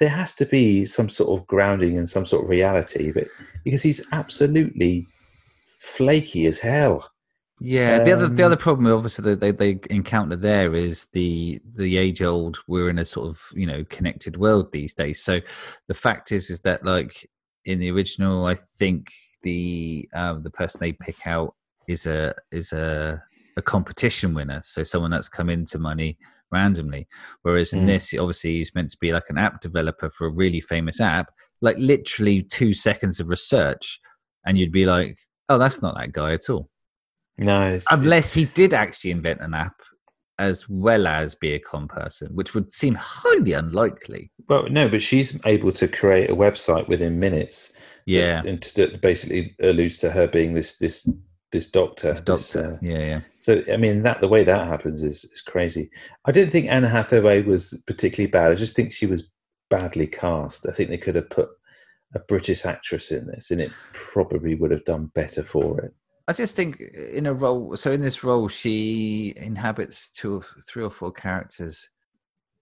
there 0.00 0.08
has 0.08 0.34
to 0.34 0.46
be 0.46 0.84
some 0.84 1.08
sort 1.08 1.38
of 1.38 1.46
grounding 1.46 1.98
and 1.98 2.08
some 2.08 2.24
sort 2.24 2.44
of 2.44 2.50
reality. 2.50 3.10
But 3.12 3.28
because 3.64 3.82
he's 3.82 4.06
absolutely 4.12 5.06
flaky 5.78 6.46
as 6.46 6.58
hell. 6.58 7.10
Yeah, 7.60 7.98
the 7.98 8.12
other 8.12 8.28
the 8.28 8.44
Um, 8.44 8.46
other 8.46 8.56
problem, 8.56 8.92
obviously, 8.92 9.24
that 9.34 9.40
they, 9.40 9.50
they 9.50 9.80
encounter 9.90 10.36
there 10.36 10.74
is 10.76 11.06
the 11.12 11.60
the 11.74 11.96
age 11.98 12.22
old. 12.22 12.58
We're 12.68 12.88
in 12.88 12.98
a 12.98 13.04
sort 13.04 13.28
of 13.28 13.42
you 13.52 13.66
know 13.66 13.84
connected 13.90 14.36
world 14.36 14.70
these 14.72 14.94
days. 14.94 15.20
So 15.22 15.40
the 15.88 15.94
fact 15.94 16.30
is, 16.30 16.50
is 16.50 16.60
that 16.60 16.84
like 16.84 17.28
in 17.64 17.80
the 17.80 17.90
original, 17.90 18.46
I 18.46 18.54
think 18.54 19.10
the 19.42 20.08
um, 20.14 20.42
the 20.44 20.50
person 20.50 20.78
they 20.80 20.92
pick 20.92 21.26
out 21.26 21.54
is 21.88 22.06
a 22.06 22.34
is 22.52 22.72
a 22.72 23.22
a 23.56 23.62
competition 23.62 24.34
winner. 24.34 24.60
So 24.62 24.84
someone 24.84 25.10
that's 25.10 25.28
come 25.28 25.50
into 25.50 25.78
money 25.80 26.16
randomly. 26.52 27.08
Whereas 27.42 27.74
in 27.74 27.82
Mm. 27.82 27.86
this, 27.86 28.14
obviously, 28.14 28.58
he's 28.58 28.74
meant 28.74 28.90
to 28.90 28.98
be 29.00 29.12
like 29.12 29.28
an 29.30 29.38
app 29.38 29.60
developer 29.60 30.10
for 30.10 30.26
a 30.28 30.30
really 30.32 30.60
famous 30.60 31.00
app. 31.00 31.32
Like 31.60 31.76
literally 31.78 32.42
two 32.42 32.72
seconds 32.72 33.18
of 33.18 33.28
research, 33.28 33.98
and 34.46 34.56
you'd 34.56 34.70
be 34.72 34.86
like, 34.86 35.18
"Oh, 35.48 35.58
that's 35.58 35.82
not 35.82 35.96
that 35.96 36.12
guy 36.12 36.34
at 36.34 36.48
all." 36.48 36.70
No, 37.38 37.78
unless 37.90 38.34
he 38.34 38.46
did 38.46 38.74
actually 38.74 39.12
invent 39.12 39.40
an 39.40 39.54
app 39.54 39.80
as 40.38 40.68
well 40.68 41.06
as 41.06 41.34
be 41.34 41.54
a 41.54 41.58
con 41.58 41.88
person, 41.88 42.28
which 42.34 42.54
would 42.54 42.72
seem 42.72 42.94
highly 42.96 43.52
unlikely. 43.52 44.30
Well, 44.48 44.68
no, 44.68 44.88
but 44.88 45.02
she's 45.02 45.38
able 45.46 45.72
to 45.72 45.88
create 45.88 46.30
a 46.30 46.36
website 46.36 46.88
within 46.88 47.18
minutes. 47.18 47.72
Yeah. 48.06 48.42
and 48.46 48.62
to, 48.62 48.86
that 48.86 49.02
basically 49.02 49.54
alludes 49.60 49.98
to 49.98 50.10
her 50.10 50.26
being 50.26 50.54
this 50.54 50.78
this 50.78 51.10
this 51.52 51.70
doctor. 51.70 52.12
This 52.12 52.20
doctor, 52.20 52.74
uh, 52.74 52.78
yeah, 52.80 52.98
yeah. 52.98 53.20
So 53.38 53.62
I 53.72 53.76
mean, 53.76 54.02
that 54.02 54.20
the 54.20 54.28
way 54.28 54.44
that 54.44 54.66
happens 54.66 55.02
is 55.02 55.24
is 55.24 55.40
crazy. 55.40 55.90
I 56.24 56.32
didn't 56.32 56.50
think 56.52 56.70
Anna 56.70 56.88
Hathaway 56.88 57.42
was 57.42 57.80
particularly 57.86 58.30
bad. 58.30 58.50
I 58.50 58.54
just 58.54 58.76
think 58.76 58.92
she 58.92 59.06
was 59.06 59.30
badly 59.70 60.06
cast. 60.06 60.66
I 60.66 60.72
think 60.72 60.88
they 60.88 60.98
could 60.98 61.16
have 61.16 61.30
put 61.30 61.50
a 62.14 62.20
British 62.20 62.64
actress 62.64 63.10
in 63.10 63.26
this, 63.26 63.50
and 63.50 63.60
it 63.60 63.72
probably 63.92 64.54
would 64.54 64.70
have 64.70 64.84
done 64.84 65.10
better 65.14 65.42
for 65.42 65.80
it. 65.80 65.94
I 66.28 66.34
just 66.34 66.54
think 66.54 66.78
in 66.80 67.24
a 67.24 67.32
role, 67.32 67.74
so 67.78 67.90
in 67.90 68.02
this 68.02 68.22
role, 68.22 68.48
she 68.48 69.32
inhabits 69.36 70.10
two, 70.10 70.34
or 70.36 70.42
three 70.68 70.84
or 70.84 70.90
four 70.90 71.10
characters, 71.10 71.88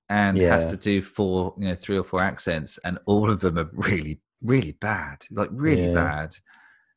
and 0.08 0.40
has 0.40 0.66
to 0.70 0.76
do 0.76 1.02
four, 1.02 1.52
you 1.58 1.66
know, 1.68 1.74
three 1.74 1.98
or 1.98 2.04
four 2.04 2.22
accents, 2.22 2.78
and 2.84 2.98
all 3.06 3.28
of 3.28 3.40
them 3.40 3.58
are 3.58 3.68
really, 3.72 4.20
really 4.40 4.72
bad, 4.72 5.24
like 5.32 5.48
really 5.50 5.88
Yeah. 5.88 5.94
bad. 5.94 6.36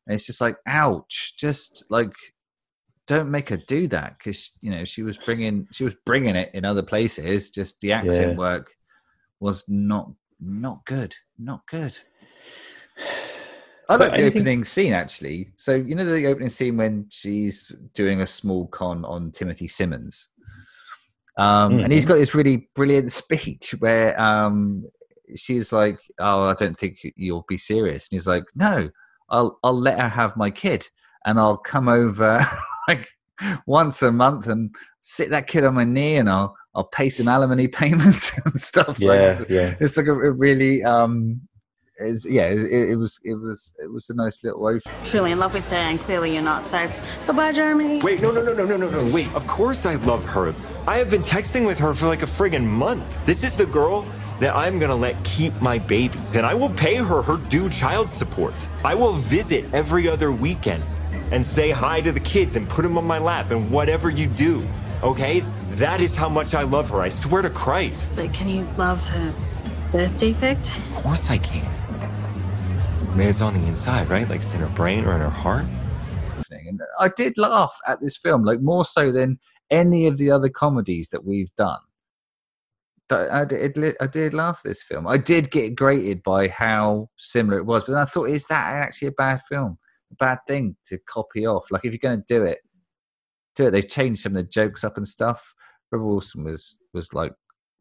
And 0.06 0.14
it's 0.14 0.28
just 0.28 0.42
like, 0.42 0.58
ouch! 0.68 1.34
Just 1.38 1.86
like, 1.90 2.14
don't 3.08 3.32
make 3.32 3.50
her 3.50 3.58
do 3.58 3.88
that 3.88 4.20
because 4.20 4.56
you 4.62 4.70
know 4.70 4.86
she 4.86 5.02
was 5.02 5.18
bringing 5.18 5.68
she 5.72 5.84
was 5.84 5.96
bringing 6.06 6.36
it 6.36 6.52
in 6.54 6.66
other 6.66 6.84
places. 6.84 7.50
Just 7.50 7.82
the 7.82 7.94
accent 7.94 8.34
Yeah. 8.34 8.38
work 8.38 8.76
was 9.40 9.68
not 9.68 10.12
not 10.40 10.86
good, 10.86 11.16
not 11.40 11.66
good. 11.66 11.98
I 13.90 13.98
So 13.98 14.04
like 14.04 14.14
the 14.14 14.22
anything- 14.22 14.42
opening 14.42 14.64
scene 14.66 14.94
actually. 14.94 15.52
So 15.58 15.74
you 15.76 15.96
know 15.96 16.06
the 16.06 16.28
opening 16.28 16.50
scene 16.50 16.78
when 16.78 17.08
she's 17.10 17.72
doing 17.94 18.22
a 18.22 18.28
small 18.28 18.68
con 18.68 19.04
on 19.04 19.32
Timothy 19.32 19.68
Simons, 19.68 20.30
um, 21.38 21.80
and 21.80 21.92
he's 21.94 22.06
got 22.06 22.16
this 22.16 22.36
really 22.36 22.70
brilliant 22.76 23.12
speech 23.12 23.74
where 23.80 24.20
um, 24.22 24.86
she's 25.36 25.72
like, 25.72 26.00
"Oh, 26.20 26.44
I 26.44 26.54
don't 26.54 26.78
think 26.78 26.98
you'll 27.16 27.46
be 27.48 27.58
serious," 27.58 28.08
and 28.10 28.16
he's 28.18 28.28
like, 28.28 28.44
"No, 28.56 28.90
I'll 29.30 29.58
I'll 29.64 29.80
let 29.80 30.00
her 30.00 30.10
have 30.10 30.38
my 30.38 30.52
kid, 30.52 30.88
and 31.26 31.40
I'll 31.40 31.58
come 31.58 31.88
over 31.90 32.40
like 32.88 33.10
once 33.66 34.02
a 34.02 34.12
month 34.12 34.48
and 34.48 34.74
sit 35.02 35.30
that 35.30 35.48
kid 35.48 35.64
on 35.64 35.74
my 35.76 35.86
knee, 35.86 36.18
and 36.18 36.30
I'll 36.30 36.56
I'll 36.76 36.84
pay 36.86 37.10
some 37.10 37.28
alimony 37.28 37.68
payments 37.82 38.38
and 38.46 38.60
stuff 38.60 39.00
Yeah, 39.00 39.34
that." 39.34 39.50
yeah. 39.50 39.76
It's 39.80 39.98
like 39.98 40.08
a, 40.08 40.14
a 40.14 40.32
really 40.32 40.84
um, 40.84 41.42
is 42.00 42.26
yeah, 42.26 42.48
it, 42.48 42.92
it 42.92 42.96
was 42.96 43.20
it 43.24 43.36
was 43.36 43.74
it 43.78 43.92
was 43.92 44.10
a 44.10 44.14
nice 44.14 44.44
little 44.44 44.66
opening. 44.66 44.82
Truly 45.04 45.32
in 45.32 45.40
love 45.40 45.54
with 45.54 45.68
her, 45.70 45.76
and 45.76 46.00
clearly 46.00 46.34
you're 46.34 46.42
not. 46.42 46.68
So, 46.68 46.90
goodbye, 47.26 47.50
bye, 47.50 47.52
Jeremy. 47.52 48.02
Wait, 48.02 48.22
no, 48.22 48.32
no, 48.32 48.42
no, 48.42 48.54
no, 48.54 48.66
no, 48.66 48.78
no, 48.78 48.90
no. 48.90 49.14
Wait, 49.14 49.34
of 49.36 49.46
course 49.48 49.86
I 49.86 49.96
love 49.96 50.24
her. 50.26 50.54
I 50.88 50.98
have 50.98 51.10
been 51.10 51.22
texting 51.22 51.66
with 51.66 51.78
her 51.80 51.94
for 51.94 52.08
like 52.08 52.24
a 52.24 52.28
friggin' 52.28 52.66
month. 52.66 53.04
This 53.26 53.44
is 53.44 53.56
the 53.58 53.66
girl 53.66 54.06
that 54.40 54.56
I'm 54.56 54.80
gonna 54.80 54.96
let 54.96 55.22
keep 55.24 55.54
my 55.62 55.78
babies, 55.78 56.36
and 56.36 56.46
I 56.46 56.54
will 56.54 56.70
pay 56.70 56.96
her 56.96 57.22
her 57.22 57.38
due 57.50 57.70
child 57.70 58.10
support. 58.10 58.54
I 58.84 58.96
will 58.96 59.14
visit 59.14 59.66
every 59.74 60.08
other 60.08 60.32
weekend 60.32 60.84
and 61.32 61.46
say 61.46 61.70
hi 61.70 62.02
to 62.02 62.12
the 62.12 62.20
kids 62.22 62.56
and 62.56 62.68
put 62.68 62.82
them 62.82 62.98
on 62.98 63.06
my 63.06 63.20
lap 63.20 63.52
and 63.52 63.70
whatever 63.70 64.10
you 64.10 64.28
do, 64.28 64.68
okay? 65.04 65.44
That 65.74 66.02
is 66.02 66.16
how 66.16 66.30
much 66.30 66.56
I 66.56 66.64
love 66.64 66.90
her. 66.90 67.02
I 67.02 67.10
swear 67.10 67.42
to 67.42 67.50
Christ. 67.50 68.16
But 68.16 68.34
can 68.34 68.50
you 68.50 68.68
love 68.78 69.06
her 69.10 69.34
birth 69.92 70.18
defect? 70.18 70.76
Of 70.78 70.96
course 70.96 71.30
I 71.30 71.38
can. 71.38 71.79
I 73.16 73.24
it's 73.24 73.42
on 73.42 73.54
the 73.54 73.68
inside, 73.68 74.10
right? 74.10 74.30
Like 74.30 74.42
it's 74.42 74.56
in 74.56 74.62
her 74.62 74.68
brain 74.70 75.06
or 75.06 75.14
in 75.14 75.22
her 75.22 75.30
heart. 75.30 75.66
And 76.50 76.82
I 77.00 77.10
did 77.10 77.38
laugh 77.38 77.76
at 77.88 78.00
this 78.02 78.18
film, 78.18 78.44
like 78.44 78.62
more 78.62 78.86
so 78.86 79.12
than 79.12 79.40
any 79.70 80.08
of 80.08 80.18
the 80.18 80.32
other 80.32 80.50
comedies 80.50 81.10
that 81.10 81.26
we've 81.26 81.54
done. 81.56 81.80
I 83.12 83.44
did, 83.44 83.96
I 84.00 84.08
did 84.08 84.34
laugh 84.34 84.62
at 84.64 84.70
this 84.70 84.84
film. 84.84 85.08
I 85.08 85.18
did 85.18 85.50
get 85.50 85.76
grated 85.76 86.22
by 86.22 86.48
how 86.48 87.10
similar 87.18 87.58
it 87.58 87.66
was, 87.66 87.84
but 87.84 87.96
I 87.96 88.06
thought, 88.06 88.30
is 88.30 88.46
that 88.48 88.74
actually 88.74 89.08
a 89.08 89.14
bad 89.14 89.42
film? 89.50 89.80
A 90.12 90.16
bad 90.16 90.40
thing 90.48 90.76
to 90.88 91.00
copy 91.10 91.48
off? 91.48 91.72
Like, 91.72 91.86
if 91.86 91.92
you're 91.92 92.00
going 92.00 92.20
to 92.20 92.26
do 92.28 92.44
it, 92.44 92.60
do 93.56 93.68
it. 93.68 93.72
They've 93.72 93.88
changed 93.88 94.22
some 94.22 94.36
of 94.36 94.44
the 94.44 94.50
jokes 94.50 94.84
up 94.84 94.96
and 94.96 95.08
stuff. 95.08 95.56
Rebel 95.92 96.08
Wilson 96.08 96.44
was 96.44 96.78
was 96.94 97.14
like 97.14 97.34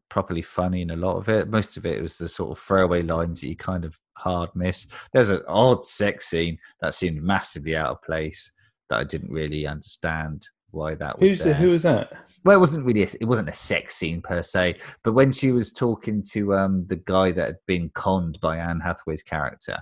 properly 0.09 0.43
funny 0.43 0.83
in 0.83 0.91
a 0.91 0.97
lot 0.97 1.17
of 1.17 1.29
it. 1.29 1.49
Most 1.49 1.77
of 1.77 1.85
it 1.87 2.01
was 2.03 2.17
the 2.17 2.29
sort 2.29 2.51
of 2.51 2.59
throwaway 2.63 3.03
lines 3.03 3.41
that 3.41 3.49
you 3.49 3.57
kind 3.57 3.85
of 3.85 3.99
hard 4.17 4.51
miss. 4.55 4.87
There's 5.13 5.31
an 5.31 5.43
odd 5.49 5.87
sex 5.87 6.29
scene 6.29 6.59
that 6.81 6.95
seemed 6.95 7.23
massively 7.23 7.77
out 7.77 7.91
of 7.91 8.03
place 8.03 8.51
that 8.91 8.99
I 9.01 9.05
didn't 9.05 9.31
really 9.31 9.67
understand 9.67 10.47
why 10.71 10.95
that 10.97 11.19
was 11.19 11.31
Who's 11.31 11.45
there. 11.45 11.55
who 11.55 11.71
was 11.71 11.83
that? 11.85 12.13
Well, 12.45 12.57
it 12.57 12.61
wasn't 12.61 12.85
really. 12.85 13.03
A, 13.03 13.09
it 13.21 13.25
wasn't 13.25 13.49
a 13.49 13.55
sex 13.55 13.95
scene 13.97 14.21
per 14.21 14.43
se, 14.43 14.77
but 15.03 15.13
when 15.15 15.33
she 15.33 15.51
was 15.53 15.73
talking 15.73 16.23
to 16.33 16.55
um, 16.55 16.87
the 16.89 16.97
guy 16.97 17.33
that 17.33 17.47
had 17.47 17.59
been 17.67 17.91
conned 17.95 18.39
by 18.41 18.59
Anne 18.59 18.81
Hathaway's 18.81 19.23
character, 19.23 19.79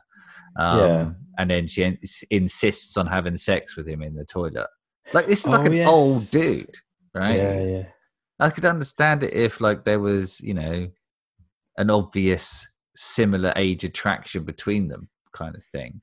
um, 0.58 0.78
Yeah. 0.78 1.10
and 1.38 1.50
then 1.50 1.66
she 1.66 1.82
in- 1.82 1.98
insists 2.30 2.96
on 2.96 3.06
having 3.06 3.36
sex 3.36 3.76
with 3.76 3.88
him 3.88 4.00
in 4.02 4.14
the 4.14 4.24
toilet. 4.24 4.68
Like 5.12 5.26
this 5.26 5.44
is 5.44 5.50
like 5.50 5.62
Oh, 5.62 5.66
an 5.66 5.72
yes. 5.72 5.88
old 5.88 6.30
dude, 6.30 6.74
right? 7.14 7.36
Yeah, 7.36 7.60
yeah. 7.62 7.82
I 8.38 8.50
could 8.50 8.64
understand 8.64 9.22
it 9.22 9.32
if 9.32 9.60
like 9.60 9.84
there 9.84 10.00
was, 10.00 10.40
you 10.40 10.54
know, 10.54 10.88
an 11.78 11.90
obvious 11.90 12.66
similar 12.94 13.52
age 13.56 13.84
attraction 13.84 14.44
between 14.44 14.88
them, 14.88 15.08
kind 15.32 15.54
of 15.54 15.64
thing. 15.64 16.00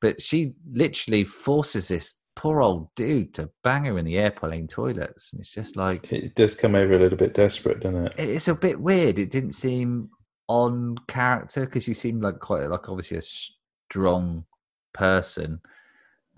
But 0.00 0.20
she 0.20 0.54
literally 0.70 1.24
forces 1.24 1.88
this 1.88 2.16
poor 2.36 2.60
old 2.60 2.94
dude 2.94 3.32
to 3.34 3.50
bang 3.62 3.84
her 3.84 3.98
in 3.98 4.04
the 4.04 4.18
airplane 4.18 4.68
toilets, 4.68 5.32
and 5.32 5.40
it's 5.40 5.52
just 5.52 5.76
like 5.76 6.12
It 6.12 6.34
does 6.34 6.54
come 6.54 6.74
over 6.74 6.94
a 6.94 6.98
little 6.98 7.18
bit 7.18 7.34
desperate, 7.34 7.80
doesn't 7.80 8.06
it? 8.06 8.14
it's 8.18 8.48
a 8.48 8.54
bit 8.54 8.80
weird. 8.80 9.18
It 9.18 9.30
didn't 9.30 9.52
seem 9.52 10.10
on 10.48 10.96
character 11.08 11.64
because 11.64 11.88
you 11.88 11.94
seemed 11.94 12.22
like 12.22 12.38
quite 12.38 12.68
like 12.68 12.88
obviously 12.88 13.16
a 13.16 13.22
strong 13.22 14.44
person 14.92 15.60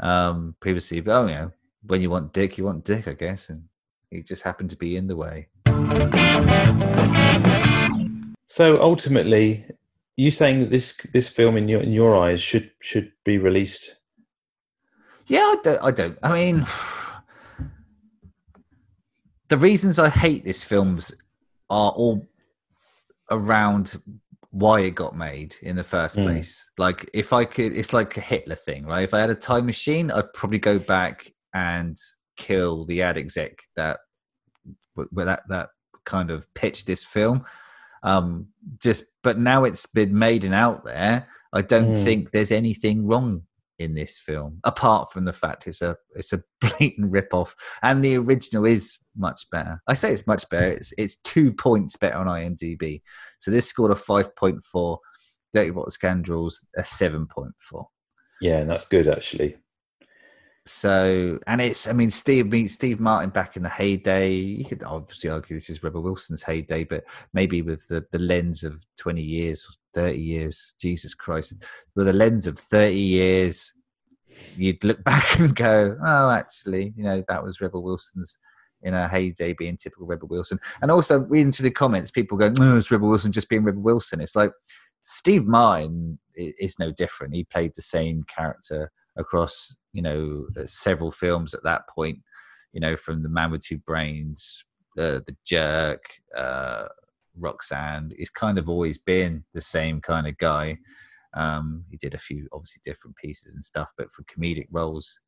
um 0.01 0.55
previously, 0.61 1.01
but 1.01 1.12
oh, 1.12 1.27
you 1.27 1.35
know, 1.35 1.51
when 1.83 2.01
you 2.01 2.11
want 2.11 2.33
dick, 2.33 2.59
you 2.59 2.64
want 2.64 2.85
dick, 2.85 3.09
I 3.09 3.14
guess, 3.14 3.49
and 3.51 3.64
he 4.11 4.23
just 4.23 4.42
happened 4.42 4.71
to 4.71 4.77
be 4.77 4.97
in 4.97 5.07
the 5.07 5.16
way. 5.16 5.49
So 8.47 8.81
ultimately, 8.81 9.66
you 10.16 10.31
saying 10.31 10.61
that 10.61 10.71
this 10.71 10.97
this 11.12 11.29
film 11.29 11.57
in 11.57 11.69
your 11.69 11.83
in 11.83 11.92
your 11.92 12.16
eyes 12.16 12.40
should 12.40 12.71
should 12.81 13.12
be 13.25 13.38
released? 13.38 13.97
Yeah, 15.27 15.40
I 15.40 15.57
don't. 15.62 15.83
I 15.83 15.90
don't. 15.90 16.19
I 16.23 16.33
mean, 16.33 16.66
the 19.49 19.59
reasons 19.59 19.99
I 19.99 20.09
hate 20.09 20.45
this 20.45 20.62
film 20.62 21.01
are 21.69 21.90
all 21.90 22.27
around 23.31 24.01
why 24.51 24.81
it 24.81 24.92
got 24.92 25.16
made 25.16 25.57
in 25.62 25.77
the 25.77 25.85
first 25.85 26.16
Mm. 26.16 26.23
place. 26.25 26.71
Like, 26.79 27.11
if 27.12 27.33
I 27.33 27.45
could, 27.45 27.77
it's 27.77 27.92
like 27.92 28.16
a 28.16 28.21
Hitler 28.21 28.55
thing, 28.55 28.87
right? 28.87 29.03
If 29.03 29.12
I 29.12 29.19
had 29.21 29.31
a 29.31 29.35
time 29.35 29.66
machine, 29.66 30.11
I'd 30.11 30.33
probably 30.33 30.61
go 30.61 30.79
back 30.79 31.33
and 31.53 31.99
kill 32.37 32.85
the 32.87 33.03
ad 33.03 33.16
exec 33.18 33.59
that 33.77 33.99
where 34.94 35.27
that 35.27 35.42
that 35.49 35.68
kind 36.05 36.31
of 36.31 36.53
pitched 36.55 36.87
this 36.87 37.05
film. 37.05 37.44
Um, 38.03 38.49
just, 38.81 39.05
but 39.25 39.38
now 39.38 39.64
it's 39.64 39.87
been 39.87 40.16
made 40.16 40.44
and 40.44 40.55
out 40.55 40.85
there. 40.85 41.27
I 41.53 41.62
don't 41.62 41.92
Mm. 41.92 42.05
think 42.05 42.31
there's 42.31 42.53
anything 42.53 43.07
wrong 43.07 43.42
in 43.79 43.94
this 43.94 44.18
film, 44.18 44.61
apart 44.64 45.12
from 45.12 45.25
the 45.25 45.33
fact 45.33 45.66
it's 45.66 45.83
a 45.83 45.96
it's 46.14 46.33
a 46.33 46.42
blatant 46.61 47.11
rip 47.11 47.35
off, 47.35 47.55
and 47.83 48.05
the 48.05 48.16
original 48.16 48.64
is 48.64 48.99
much 49.16 49.49
better. 49.51 49.83
I 49.88 49.94
say 49.94 50.12
it's 50.12 50.27
much 50.27 50.49
better. 50.51 50.70
It's 50.70 50.92
it's 50.96 51.16
two 51.16 51.53
points 51.53 51.96
better 51.96 52.16
on 52.16 52.27
IMDb. 52.27 53.03
So 53.38 53.51
this 53.51 53.68
scored 53.68 53.90
a 53.92 53.96
five 53.96 54.35
point 54.37 54.62
four. 54.62 55.01
Dirty 55.53 55.70
Rotten 55.70 55.90
Scoundrels 55.90 56.66
a 56.77 56.85
seven 56.85 57.27
point 57.27 57.53
four. 57.59 57.88
Yeah, 58.40 58.59
and 58.59 58.68
that's 58.70 58.87
good 58.87 59.09
actually. 59.09 59.57
So, 60.66 61.38
and 61.46 61.61
it's, 61.61 61.87
I 61.87 61.92
mean, 61.92 62.11
Steve, 62.11 62.52
Steve 62.70 62.98
Martin 62.98 63.31
back 63.31 63.57
in 63.57 63.62
the 63.62 63.68
heyday. 63.68 64.33
You 64.33 64.64
could 64.64 64.83
obviously 64.83 65.31
argue 65.31 65.57
this 65.57 65.70
is 65.70 65.83
Rebel 65.83 66.02
Wilson's 66.02 66.42
heyday, 66.42 66.83
but 66.83 67.05
maybe 67.33 67.62
with 67.62 67.87
the, 67.87 68.05
the 68.11 68.18
lens 68.18 68.64
of 68.64 68.85
20 68.98 69.22
years, 69.22 69.79
30 69.94 70.18
years, 70.18 70.74
Jesus 70.81 71.14
Christ, 71.14 71.64
with 71.94 72.09
a 72.09 72.12
lens 72.12 72.48
of 72.48 72.59
30 72.59 72.94
years, 72.96 73.72
you'd 74.57 74.83
look 74.83 75.02
back 75.05 75.38
and 75.38 75.55
go, 75.55 75.96
oh, 76.05 76.31
actually, 76.31 76.92
you 76.96 77.05
know, 77.05 77.22
that 77.29 77.44
was 77.44 77.61
Rebel 77.61 77.85
Wilson's 77.85 78.37
in 78.83 78.92
a 78.92 79.09
heyday 79.09 79.52
being 79.52 79.76
typical 79.76 80.07
Rebel 80.07 80.29
Wilson. 80.29 80.59
And 80.83 80.90
also 80.90 81.20
reading 81.20 81.52
through 81.52 81.64
the 81.64 81.70
comments, 81.70 82.11
people 82.11 82.37
going, 82.37 82.57
oh, 82.61 82.76
it's 82.76 82.90
Rebel 82.90 83.09
Wilson 83.09 83.33
just 83.33 83.48
being 83.48 83.64
Rebel 83.64 83.83
Wilson. 83.83 84.20
It's 84.20 84.37
like 84.37 84.50
Steve 85.02 85.46
Martin 85.46 86.18
is 86.35 86.79
no 86.79 86.90
different. 86.90 87.35
He 87.35 87.44
played 87.44 87.72
the 87.74 87.83
same 87.83 88.24
character 88.24 88.90
across, 89.16 89.76
you 89.96 90.02
know, 90.02 90.46
uh, 90.59 90.66
several 90.66 91.11
films 91.11 91.54
at 91.54 91.62
that 91.64 91.88
point, 91.88 92.18
you 92.72 92.80
know, 92.80 92.96
from 92.96 93.22
The 93.22 93.30
Man 93.30 93.50
with 93.50 93.62
Two 93.62 93.78
Brains, 93.78 94.62
uh, 94.98 95.20
The 95.26 95.37
Jerk, 95.46 96.04
uh, 96.37 96.85
Roxanne. 97.38 98.12
He's 98.16 98.30
kind 98.30 98.59
of 98.59 98.68
always 98.68 98.98
been 98.98 99.42
the 99.54 99.61
same 99.61 100.00
kind 100.02 100.26
of 100.26 100.37
guy. 100.37 100.76
Um, 101.35 101.85
he 101.90 101.96
did 101.96 102.14
a 102.14 102.18
few 102.18 102.46
obviously 102.52 102.82
different 102.85 103.16
pieces 103.16 103.54
and 103.54 103.64
stuff, 103.64 103.90
but 103.96 104.12
for 104.12 104.22
comedic 104.24 104.68
roles, 104.70 105.20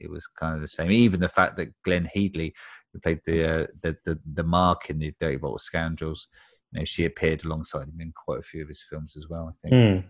it 0.00 0.08
was 0.08 0.26
kind 0.26 0.54
of 0.54 0.60
the 0.60 0.68
same. 0.68 0.92
Even 0.92 1.20
the 1.20 1.28
fact 1.28 1.56
that 1.56 1.72
Glenn 1.84 2.04
Headley, 2.04 2.54
who 2.92 3.00
played 3.00 3.20
the 3.24 3.44
uh, 3.44 3.66
the, 3.82 3.96
the 4.04 4.18
the 4.34 4.44
Mark 4.44 4.90
in 4.90 4.98
the 4.98 5.12
Dirty 5.20 5.36
Rotten 5.36 5.58
Scoundrels, 5.58 6.28
you 6.72 6.80
know, 6.80 6.84
she 6.84 7.04
appeared 7.04 7.44
alongside 7.44 7.88
him 7.88 8.00
in 8.00 8.12
quite 8.24 8.38
a 8.38 8.42
few 8.42 8.62
of 8.62 8.68
his 8.68 8.84
films 8.88 9.16
as 9.16 9.28
well. 9.28 9.52
I 9.52 9.68
think. 9.68 9.74
Hmm. 9.74 10.08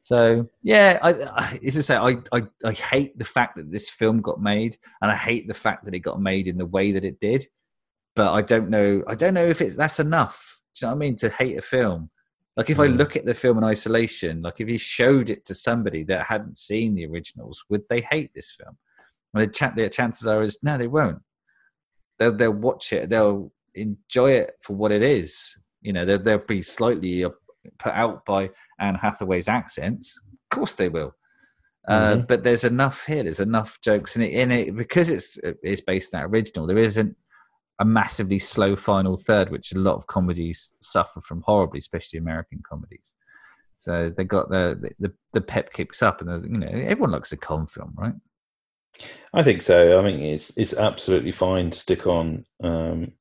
So 0.00 0.48
yeah, 0.62 0.98
I, 1.02 1.10
I 1.10 1.58
it's 1.62 1.76
to 1.76 1.82
say 1.82 1.96
I, 1.96 2.16
I 2.32 2.42
I 2.64 2.72
hate 2.72 3.18
the 3.18 3.24
fact 3.24 3.56
that 3.56 3.72
this 3.72 3.90
film 3.90 4.20
got 4.20 4.40
made, 4.40 4.78
and 5.02 5.10
I 5.10 5.16
hate 5.16 5.48
the 5.48 5.54
fact 5.54 5.84
that 5.84 5.94
it 5.94 6.00
got 6.00 6.20
made 6.20 6.46
in 6.48 6.58
the 6.58 6.66
way 6.66 6.92
that 6.92 7.04
it 7.04 7.18
did. 7.20 7.46
But 8.14 8.32
I 8.32 8.42
don't 8.42 8.70
know. 8.70 9.02
I 9.06 9.14
don't 9.14 9.34
know 9.34 9.44
if 9.46 9.60
it's 9.60 9.74
that's 9.74 10.00
enough. 10.00 10.60
Do 10.74 10.86
you 10.86 10.90
know 10.90 10.94
what 10.94 10.96
I 10.96 11.06
mean? 11.06 11.16
To 11.16 11.28
hate 11.28 11.58
a 11.58 11.62
film, 11.62 12.10
like 12.56 12.70
if 12.70 12.78
I 12.78 12.86
Mm. 12.86 12.96
look 12.96 13.16
at 13.16 13.26
the 13.26 13.34
film 13.34 13.58
in 13.58 13.64
isolation, 13.64 14.42
like 14.42 14.60
if 14.60 14.68
you 14.68 14.78
showed 14.78 15.28
it 15.28 15.44
to 15.46 15.54
somebody 15.54 16.04
that 16.04 16.26
hadn't 16.26 16.56
seen 16.58 16.94
the 16.94 17.06
originals, 17.06 17.64
would 17.68 17.82
they 17.88 18.00
hate 18.00 18.30
this 18.34 18.52
film? 18.52 18.78
Well, 19.34 19.44
the, 19.46 19.72
the 19.76 19.90
chances 19.90 20.26
are 20.26 20.42
is 20.42 20.62
no, 20.62 20.78
they 20.78 20.86
won't. 20.86 21.18
They'll 22.18 22.32
they'll 22.34 22.52
watch 22.52 22.92
it. 22.92 23.10
They'll 23.10 23.52
enjoy 23.74 24.32
it 24.32 24.54
for 24.62 24.74
what 24.74 24.92
it 24.92 25.02
is. 25.02 25.56
You 25.82 25.92
know, 25.92 26.04
they'll, 26.04 26.22
they'll 26.22 26.38
be 26.38 26.62
slightly 26.62 27.24
put 27.78 27.92
out 27.92 28.24
by 28.24 28.50
Anne 28.78 28.94
Hathaway's 28.94 29.48
accents. 29.48 30.18
Of 30.32 30.56
course 30.56 30.74
they 30.74 30.88
will. 30.88 31.14
Uh, 31.88 32.16
Mhm. 32.16 32.26
But 32.26 32.42
there's 32.42 32.64
enough 32.64 33.06
here. 33.06 33.22
There's 33.22 33.40
enough 33.40 33.80
jokes 33.80 34.16
in 34.16 34.22
it. 34.22 34.32
In 34.32 34.50
it 34.50 34.76
because 34.76 35.08
it's 35.10 35.38
it's 35.62 35.80
based 35.80 36.14
on 36.14 36.20
that 36.20 36.26
original. 36.28 36.66
There 36.66 36.78
isn't 36.78 37.16
a 37.78 37.84
massively 37.84 38.38
slow 38.38 38.74
final 38.74 39.16
third, 39.16 39.50
which 39.50 39.72
a 39.72 39.78
lot 39.78 39.96
of 39.96 40.06
comedies 40.06 40.72
suffer 40.80 41.20
from 41.20 41.42
horribly, 41.42 41.78
especially 41.78 42.18
American 42.18 42.62
comedies. 42.68 43.14
So 43.80 44.12
they 44.16 44.24
got 44.24 44.50
the 44.50 44.94
the, 44.98 45.12
the 45.32 45.40
pep 45.40 45.72
kicks 45.72 46.02
up, 46.02 46.20
and 46.20 46.42
you 46.42 46.58
know 46.58 46.66
everyone 46.66 47.12
likes 47.12 47.32
a 47.32 47.36
con 47.36 47.66
film, 47.66 47.94
right? 47.96 48.14
I 49.34 49.42
think 49.42 49.62
so. 49.62 49.98
I 49.98 50.02
mean, 50.02 50.20
it's 50.20 50.56
it's 50.56 50.74
absolutely 50.74 51.32
fine 51.32 51.70
to 51.70 51.78
stick 51.78 52.06
on 52.06 52.44
um, 52.64 53.12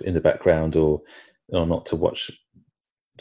in 0.00 0.14
the 0.14 0.20
background 0.20 0.74
or 0.74 1.02
or 1.50 1.66
not 1.66 1.86
to 1.86 1.96
watch. 1.96 2.30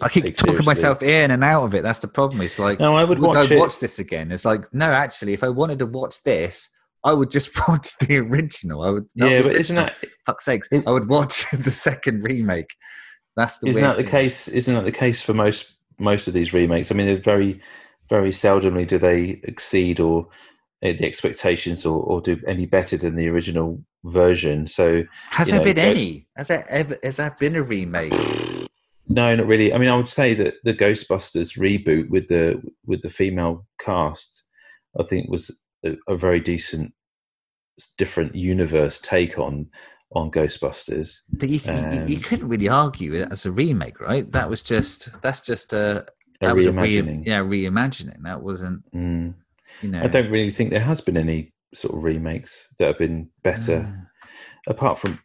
I 0.01 0.09
keep 0.09 0.23
talking 0.23 0.35
seriously. 0.35 0.65
myself 0.65 1.01
in 1.03 1.31
and 1.31 1.43
out 1.43 1.63
of 1.63 1.75
it. 1.75 1.83
That's 1.83 1.99
the 1.99 2.07
problem. 2.07 2.41
It's 2.41 2.59
like, 2.59 2.79
No, 2.79 2.95
I 2.95 3.03
would 3.03 3.19
would 3.19 3.27
watch 3.35 3.51
I 3.51 3.55
watch 3.57 3.79
this 3.79 3.99
again? 3.99 4.31
It's 4.31 4.45
like, 4.45 4.71
no, 4.73 4.85
actually, 4.91 5.33
if 5.33 5.43
I 5.43 5.49
wanted 5.49 5.79
to 5.79 5.85
watch 5.85 6.21
this, 6.23 6.69
I 7.03 7.13
would 7.13 7.31
just 7.31 7.51
watch 7.67 7.97
the 7.99 8.17
original. 8.17 8.81
I 8.83 8.89
would. 8.89 9.07
not 9.15 9.29
Yeah, 9.29 9.37
the 9.41 9.43
but 9.49 9.55
isn't 9.55 9.75
that 9.75 9.95
fuck's 10.25 10.45
sakes? 10.45 10.69
I 10.71 10.91
would 10.91 11.07
watch 11.09 11.45
the 11.53 11.71
second 11.71 12.23
remake. 12.23 12.69
That's 13.35 13.57
the 13.59 13.67
isn't 13.69 13.81
weird 13.81 13.91
that 13.91 13.97
the 13.97 14.03
thing. 14.03 14.11
case? 14.11 14.47
Isn't 14.47 14.75
that 14.75 14.85
the 14.85 14.91
case 14.91 15.21
for 15.21 15.33
most 15.33 15.77
most 15.99 16.27
of 16.27 16.33
these 16.33 16.53
remakes? 16.53 16.91
I 16.91 16.95
mean, 16.95 17.07
they're 17.07 17.17
very 17.17 17.61
very 18.09 18.31
seldomly 18.31 18.87
do 18.87 18.97
they 18.97 19.39
exceed 19.43 19.99
or 19.99 20.25
uh, 20.83 20.93
the 20.93 21.05
expectations 21.05 21.85
or, 21.85 22.01
or 22.03 22.21
do 22.21 22.37
any 22.47 22.65
better 22.65 22.97
than 22.97 23.15
the 23.15 23.29
original 23.29 23.83
version. 24.05 24.65
So 24.65 25.03
Has 25.29 25.49
there 25.49 25.59
know, 25.59 25.65
been 25.65 25.75
go- 25.75 25.81
any? 25.83 26.27
Has 26.35 26.47
there 26.47 26.65
ever? 26.69 26.97
Has 27.03 27.17
there 27.17 27.35
been 27.39 27.55
a 27.55 27.61
remake? 27.61 28.13
No, 29.09 29.35
not 29.35 29.47
really. 29.47 29.73
I 29.73 29.77
mean, 29.79 29.89
I 29.89 29.97
would 29.97 30.07
say 30.09 30.33
that 30.35 30.55
the 30.63 30.73
Ghostbusters 30.73 31.57
reboot 31.57 32.09
with 32.09 32.27
the 32.27 32.61
with 32.85 33.01
the 33.01 33.09
female 33.09 33.65
cast, 33.81 34.43
I 34.99 35.03
think, 35.03 35.29
was 35.29 35.49
a, 35.83 35.95
a 36.07 36.15
very 36.15 36.39
decent, 36.39 36.93
different 37.97 38.35
universe 38.35 38.99
take 38.99 39.39
on 39.39 39.67
on 40.15 40.31
Ghostbusters. 40.31 41.17
But 41.31 41.49
you, 41.49 41.59
you- 41.65 41.73
you, 41.73 42.05
you 42.07 42.15
Um, 42.17 42.21
couldn't 42.23 42.49
really 42.49 42.69
argue 42.69 43.13
it 43.15 43.27
as 43.31 43.45
a 43.45 43.51
remake, 43.51 43.99
right? 43.99 44.31
That 44.31 44.49
was 44.49 44.61
just 44.61 45.21
that's 45.21 45.41
just 45.41 45.73
a 45.73 46.05
A 46.41 46.45
that 46.47 46.55
was 46.55 46.65
a 46.67 46.71
reimagining. 46.71 47.25
yeah 47.25 47.39
reimagining. 47.39 48.21
That 48.23 48.41
wasn't 48.43 48.83
Mm. 48.93 49.33
you 49.81 49.89
know. 49.89 50.01
I 50.03 50.07
don't 50.07 50.31
really 50.31 50.51
think 50.51 50.69
there 50.69 50.79
has 50.79 51.01
been 51.01 51.17
any 51.17 51.53
sort 51.73 51.95
of 51.95 52.03
remakes 52.03 52.67
that 52.79 52.87
have 52.87 52.97
been 52.97 53.29
better, 53.43 53.81
Mm. 53.81 54.07
apart 54.67 54.97
from 54.99 55.19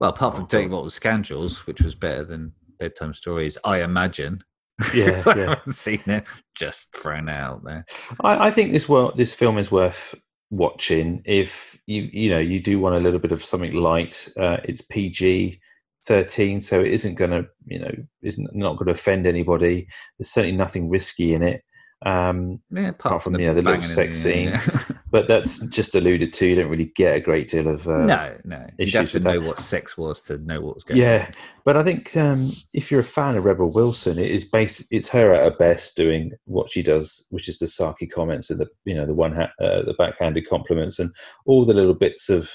Well, 0.00 0.10
apart 0.10 0.34
from 0.36 0.46
Dirty 0.46 0.66
Rotten 0.68 0.90
Scoundrels, 0.90 1.66
which 1.66 1.80
was 1.80 1.94
better 1.94 2.24
than 2.24 2.52
Bedtime 2.78 3.14
Stories, 3.14 3.58
I 3.64 3.82
imagine. 3.82 4.42
Yeah, 4.94 5.22
I 5.24 5.38
yeah. 5.38 5.48
haven't 5.48 5.72
seen 5.72 6.02
it. 6.04 6.24
Just 6.54 6.94
thrown 6.94 7.30
out 7.30 7.64
there. 7.64 7.86
I, 8.20 8.48
I 8.48 8.50
think 8.50 8.72
this 8.72 8.86
well 8.86 9.10
this 9.16 9.32
film 9.32 9.56
is 9.56 9.70
worth 9.72 10.14
watching 10.50 11.22
if 11.24 11.78
you 11.86 12.08
you 12.12 12.28
know 12.28 12.38
you 12.38 12.60
do 12.60 12.78
want 12.78 12.94
a 12.94 13.00
little 13.00 13.18
bit 13.18 13.32
of 13.32 13.42
something 13.42 13.72
light. 13.72 14.28
Uh, 14.36 14.58
it's 14.64 14.82
PG 14.82 15.58
thirteen, 16.06 16.60
so 16.60 16.80
it 16.80 16.92
isn't 16.92 17.14
going 17.14 17.30
to 17.30 17.46
you 17.64 17.78
know 17.78 17.90
isn't 18.22 18.54
not 18.54 18.74
going 18.76 18.86
to 18.86 18.92
offend 18.92 19.26
anybody. 19.26 19.88
There's 20.18 20.30
certainly 20.30 20.56
nothing 20.56 20.90
risky 20.90 21.32
in 21.32 21.42
it. 21.42 21.62
Um, 22.04 22.60
Yeah, 22.70 22.88
apart, 22.88 23.06
apart 23.06 23.22
from, 23.22 23.32
the 23.32 23.40
you 23.40 23.46
know 23.46 23.54
the 23.54 23.62
little 23.62 23.82
sex 23.82 24.18
scene, 24.18 24.52
but 25.10 25.26
that's 25.26 25.60
just 25.68 25.94
alluded 25.94 26.32
to. 26.34 26.46
You 26.46 26.56
don't 26.56 26.68
really 26.68 26.92
get 26.94 27.16
a 27.16 27.20
great 27.20 27.48
deal 27.48 27.68
of 27.68 27.88
uh, 27.88 28.04
no, 28.04 28.36
no. 28.44 28.66
You'd 28.78 28.92
have 28.92 29.10
to 29.12 29.20
know 29.20 29.40
that. 29.40 29.46
what 29.46 29.58
sex 29.58 29.96
was 29.96 30.20
to 30.22 30.36
know 30.38 30.60
what 30.60 30.74
was 30.74 30.84
going 30.84 31.00
on. 31.00 31.06
Yeah, 31.06 31.30
but 31.64 31.76
I 31.76 31.82
think 31.82 32.14
um, 32.14 32.50
if 32.74 32.90
you're 32.90 33.00
a 33.00 33.04
fan 33.04 33.36
of 33.36 33.46
Rebel 33.46 33.72
Wilson, 33.72 34.18
it 34.18 34.30
is 34.30 34.44
based. 34.44 34.84
It's 34.90 35.08
her 35.08 35.32
at 35.32 35.50
her 35.50 35.56
best 35.56 35.96
doing 35.96 36.32
what 36.44 36.70
she 36.70 36.82
does, 36.82 37.26
which 37.30 37.48
is 37.48 37.58
the 37.58 37.66
sarky 37.66 38.10
comments 38.10 38.50
and 38.50 38.60
the 38.60 38.68
you 38.84 38.94
know 38.94 39.06
the 39.06 39.14
one 39.14 39.34
ha- 39.34 39.52
uh, 39.58 39.82
the 39.82 39.94
backhanded 39.96 40.46
compliments 40.46 40.98
and 40.98 41.10
all 41.46 41.64
the 41.64 41.74
little 41.74 41.94
bits 41.94 42.28
of 42.28 42.50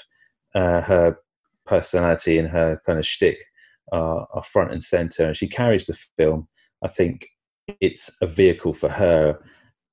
uh, 0.54 0.82
her 0.82 1.16
personality 1.66 2.38
and 2.38 2.48
her 2.48 2.80
kind 2.86 2.98
of 2.98 3.06
shtick 3.06 3.38
are, 3.92 4.26
are 4.32 4.42
front 4.44 4.70
and 4.70 4.84
center, 4.84 5.26
and 5.26 5.36
she 5.36 5.48
carries 5.48 5.86
the 5.86 5.98
film. 6.16 6.46
I 6.84 6.88
think 6.88 7.26
it's 7.80 8.16
a 8.20 8.26
vehicle 8.26 8.72
for 8.72 8.88
her 8.88 9.38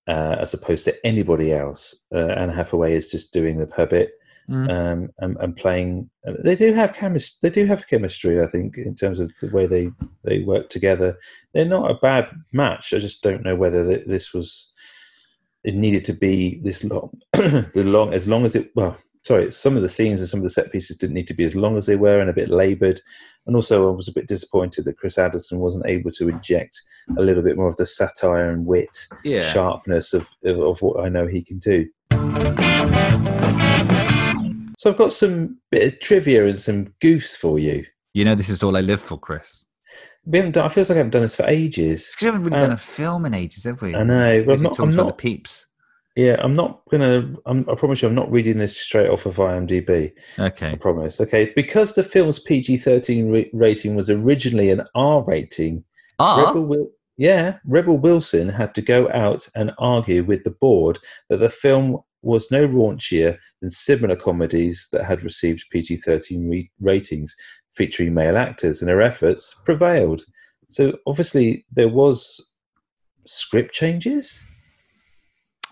uh, 0.07 0.35
as 0.39 0.53
opposed 0.53 0.85
to 0.85 1.05
anybody 1.05 1.53
else. 1.53 2.03
Uh, 2.13 2.27
Anne 2.29 2.49
Hathaway 2.49 2.95
is 2.95 3.11
just 3.11 3.33
doing 3.33 3.57
the 3.59 3.67
her 3.75 3.85
bit 3.85 4.11
Mm. 4.49 4.67
um, 4.71 5.09
and, 5.19 5.37
and 5.41 5.55
playing. 5.55 6.09
They 6.43 6.55
do 6.55 6.73
have 6.73 6.95
chemistry. 6.95 7.37
They 7.47 7.53
do 7.53 7.67
have 7.67 7.87
chemistry. 7.87 8.41
I 8.41 8.47
think 8.47 8.77
in 8.77 8.95
terms 8.95 9.19
of 9.19 9.31
the 9.41 9.49
way 9.49 9.67
they 9.67 9.91
they 10.23 10.39
work 10.39 10.69
together. 10.69 11.19
They're 11.53 11.65
not 11.65 11.91
a 11.91 11.99
bad 12.01 12.29
match. 12.51 12.91
I 12.91 12.97
just 12.97 13.21
don't 13.21 13.43
know 13.43 13.55
whether 13.55 13.87
th- 13.87 14.07
this 14.07 14.33
was. 14.33 14.73
It 15.63 15.75
needed 15.75 16.03
to 16.05 16.13
be 16.13 16.59
this 16.63 16.83
long. 16.83 17.11
the 17.33 17.83
long 17.85 18.11
as 18.11 18.27
long 18.27 18.43
as 18.43 18.55
it. 18.55 18.71
Well, 18.73 18.97
sorry. 19.23 19.51
Some 19.51 19.75
of 19.75 19.81
the 19.81 19.89
scenes 19.89 20.19
and 20.19 20.29
some 20.29 20.39
of 20.39 20.43
the 20.43 20.49
set 20.49 20.71
pieces 20.71 20.97
didn't 20.97 21.13
need 21.15 21.27
to 21.27 21.33
be 21.33 21.43
as 21.43 21.55
long 21.55 21.77
as 21.77 21.85
they 21.85 21.95
were 21.95 22.19
and 22.19 22.29
a 22.29 22.33
bit 22.33 22.49
laboured. 22.49 23.01
And 23.47 23.55
also, 23.55 23.91
I 23.91 23.95
was 23.95 24.07
a 24.07 24.13
bit 24.13 24.27
disappointed 24.27 24.85
that 24.85 24.97
Chris 24.97 25.17
Addison 25.17 25.59
wasn't 25.59 25.85
able 25.87 26.11
to 26.11 26.29
inject 26.29 26.79
a 27.17 27.21
little 27.21 27.41
bit 27.43 27.57
more 27.57 27.67
of 27.67 27.77
the 27.77 27.85
satire 27.85 28.49
and 28.51 28.65
wit, 28.65 28.95
Yeah. 29.23 29.41
sharpness 29.41 30.13
of, 30.13 30.29
of 30.45 30.59
of 30.59 30.81
what 30.81 31.03
I 31.03 31.09
know 31.09 31.25
he 31.27 31.41
can 31.43 31.57
do. 31.59 31.87
So 34.77 34.89
I've 34.91 34.97
got 34.97 35.11
some 35.11 35.57
bit 35.71 35.93
of 35.93 35.99
trivia 35.99 36.47
and 36.47 36.57
some 36.57 36.93
goofs 37.01 37.35
for 37.35 37.59
you. 37.59 37.85
You 38.13 38.23
know, 38.23 38.33
this 38.35 38.47
is 38.49 38.63
all 38.63 38.77
I 38.77 38.81
live 38.81 39.01
for, 39.01 39.19
Chris. 39.19 39.65
We 40.25 40.37
haven't 40.37 40.53
done. 40.53 40.65
I 40.65 40.69
feel 40.69 40.83
like 40.83 40.91
I 40.91 40.93
haven't 40.95 41.09
done 41.11 41.23
this 41.23 41.35
for 41.35 41.45
ages. 41.47 42.07
Because 42.07 42.21
we 42.21 42.25
haven't 42.27 42.43
really 42.45 42.57
Uh, 42.57 42.61
done 42.61 42.71
a 42.71 42.77
film 42.77 43.25
in 43.25 43.33
ages, 43.33 43.65
have 43.65 43.81
we? 43.81 43.93
I 43.93 44.03
know, 44.03 44.43
but 44.45 44.57
I'm 44.57 44.63
not- 44.63 44.69
talking 44.73 44.85
I'm 44.89 44.93
about 44.93 45.05
not- 45.07 45.17
the 45.17 45.21
peeps. 45.21 45.65
Yeah, 46.19 46.35
I'm 46.39 46.53
not 46.53 46.81
gonna. 46.91 47.33
I'm, 47.45 47.65
I 47.69 47.75
promise 47.75 48.01
you, 48.01 48.09
I'm 48.09 48.13
not 48.13 48.29
reading 48.29 48.57
this 48.57 48.75
straight 48.75 49.09
off 49.09 49.25
of 49.25 49.37
IMDb. 49.37 50.11
Okay, 50.37 50.71
I 50.71 50.75
promise. 50.75 51.21
Okay, 51.21 51.53
because 51.55 51.95
the 51.95 52.03
film's 52.03 52.39
PG-13 52.39 53.31
re- 53.31 53.49
rating 53.53 53.95
was 53.95 54.09
originally 54.09 54.69
an 54.69 54.83
R 54.95 55.23
rating. 55.23 55.85
Ah, 56.19 56.47
Rebel 56.47 56.65
Wil- 56.65 56.91
yeah, 57.15 57.59
Rebel 57.63 57.97
Wilson 57.97 58.49
had 58.49 58.75
to 58.75 58.81
go 58.81 59.09
out 59.13 59.47
and 59.55 59.71
argue 59.79 60.25
with 60.25 60.43
the 60.43 60.51
board 60.51 60.99
that 61.29 61.37
the 61.37 61.49
film 61.49 61.99
was 62.21 62.51
no 62.51 62.67
raunchier 62.67 63.37
than 63.61 63.71
similar 63.71 64.17
comedies 64.17 64.89
that 64.91 65.05
had 65.05 65.23
received 65.23 65.69
PG 65.71 65.95
13 65.97 66.49
re- 66.49 66.69
ratings 66.81 67.33
featuring 67.75 68.13
male 68.13 68.37
actors, 68.37 68.81
and 68.81 68.91
her 68.91 69.01
efforts 69.01 69.55
prevailed. 69.63 70.25
So 70.67 70.97
obviously, 71.07 71.65
there 71.71 71.87
was 71.87 72.51
script 73.25 73.73
changes. 73.73 74.45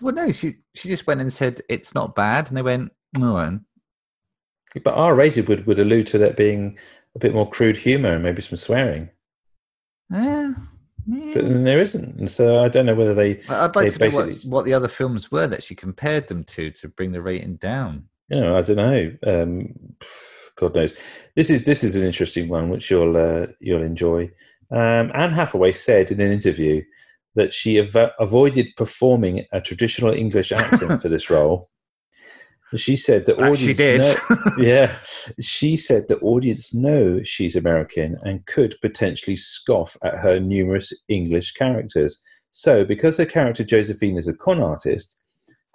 Well, 0.00 0.14
no, 0.14 0.30
she 0.30 0.56
she 0.74 0.88
just 0.88 1.06
went 1.06 1.20
and 1.20 1.32
said 1.32 1.60
it's 1.68 1.94
not 1.94 2.14
bad, 2.14 2.48
and 2.48 2.56
they 2.56 2.62
went, 2.62 2.92
no, 3.16 3.60
But 4.84 4.94
R 4.94 5.14
rated 5.14 5.48
would, 5.48 5.66
would 5.66 5.78
allude 5.78 6.06
to 6.08 6.18
that 6.18 6.36
being 6.36 6.78
a 7.14 7.18
bit 7.18 7.34
more 7.34 7.48
crude 7.48 7.76
humor 7.76 8.14
and 8.14 8.22
maybe 8.22 8.42
some 8.42 8.56
swearing. 8.56 9.08
Yeah. 10.10 10.52
But 11.06 11.16
yeah. 11.16 11.42
then 11.42 11.64
there 11.64 11.80
isn't. 11.80 12.18
And 12.18 12.30
so 12.30 12.62
I 12.62 12.68
don't 12.68 12.84
know 12.84 12.94
whether 12.94 13.14
they, 13.14 13.40
I'd 13.48 13.74
like 13.74 13.94
they 13.94 14.10
to 14.10 14.18
know 14.20 14.26
what, 14.26 14.44
what 14.44 14.64
the 14.66 14.74
other 14.74 14.88
films 14.88 15.30
were 15.30 15.46
that 15.46 15.62
she 15.62 15.74
compared 15.74 16.28
them 16.28 16.44
to 16.44 16.70
to 16.72 16.88
bring 16.88 17.12
the 17.12 17.22
rating 17.22 17.56
down. 17.56 18.08
you 18.28 18.40
know, 18.40 18.56
I 18.56 18.60
don't 18.60 18.76
know. 18.76 19.12
Um, 19.26 19.74
God 20.56 20.74
knows. 20.74 20.94
This 21.34 21.50
is 21.50 21.64
this 21.64 21.82
is 21.82 21.96
an 21.96 22.04
interesting 22.04 22.48
one, 22.48 22.68
which 22.68 22.90
you'll 22.90 23.16
uh, 23.16 23.46
you'll 23.60 23.82
enjoy. 23.82 24.30
Um, 24.70 25.10
Anne 25.14 25.32
Hathaway 25.32 25.72
said 25.72 26.10
in 26.10 26.20
an 26.20 26.30
interview 26.30 26.82
that 27.34 27.52
she 27.52 27.78
av- 27.80 28.12
avoided 28.18 28.66
performing 28.76 29.44
a 29.52 29.60
traditional 29.60 30.12
English 30.12 30.52
accent 30.52 31.00
for 31.02 31.08
this 31.08 31.30
role. 31.30 31.70
She 32.76 32.96
said 32.96 33.24
that 33.26 33.38
audience 33.38 33.58
she 33.60 33.72
did. 33.74 34.00
know- 34.02 34.16
yeah, 34.58 34.94
she 35.40 35.76
said 35.76 36.06
the 36.08 36.18
audience 36.18 36.74
know 36.74 37.22
she's 37.22 37.56
American 37.56 38.18
and 38.22 38.44
could 38.46 38.76
potentially 38.82 39.36
scoff 39.36 39.96
at 40.04 40.18
her 40.18 40.38
numerous 40.38 40.92
English 41.08 41.52
characters. 41.52 42.22
So, 42.50 42.84
because 42.84 43.16
her 43.16 43.26
character 43.26 43.64
Josephine 43.64 44.18
is 44.18 44.28
a 44.28 44.36
con 44.36 44.60
artist, 44.60 45.16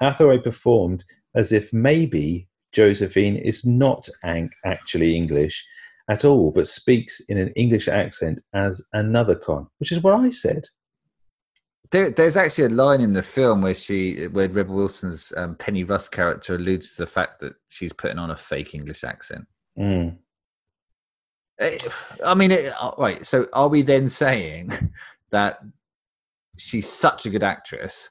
Hathaway 0.01 0.37
performed 0.37 1.03
as 1.35 1.51
if 1.51 1.73
maybe 1.73 2.47
Josephine 2.73 3.37
is 3.37 3.65
not 3.65 4.07
ang- 4.23 4.51
actually 4.65 5.15
English 5.15 5.65
at 6.09 6.25
all, 6.25 6.51
but 6.51 6.67
speaks 6.67 7.21
in 7.21 7.37
an 7.37 7.49
English 7.55 7.87
accent 7.87 8.41
as 8.53 8.85
another 8.93 9.35
con, 9.35 9.67
which 9.79 9.91
is 9.91 10.01
what 10.03 10.13
I 10.13 10.29
said. 10.29 10.67
There, 11.93 12.09
there's 12.09 12.37
actually 12.37 12.63
a 12.63 12.69
line 12.69 13.01
in 13.01 13.13
the 13.13 13.21
film 13.21 13.61
where 13.61 13.75
she, 13.75 14.25
where 14.31 14.49
Rebel 14.49 14.73
Wilson's 14.73 15.31
um, 15.37 15.53
Penny 15.53 15.83
Rust 15.83 16.11
character 16.11 16.55
alludes 16.55 16.95
to 16.95 17.03
the 17.03 17.05
fact 17.05 17.39
that 17.41 17.53
she's 17.67 17.93
putting 17.93 18.17
on 18.17 18.31
a 18.31 18.35
fake 18.35 18.73
English 18.73 19.03
accent. 19.03 19.45
Mm. 19.77 20.17
Eh, 21.59 21.77
I 22.25 22.33
mean, 22.33 22.49
it, 22.49 22.73
uh, 22.81 22.93
right. 22.97 23.23
So, 23.23 23.45
are 23.53 23.67
we 23.67 23.83
then 23.83 24.09
saying 24.09 24.71
that 25.29 25.59
she's 26.57 26.89
such 26.89 27.27
a 27.27 27.29
good 27.29 27.43
actress 27.43 28.09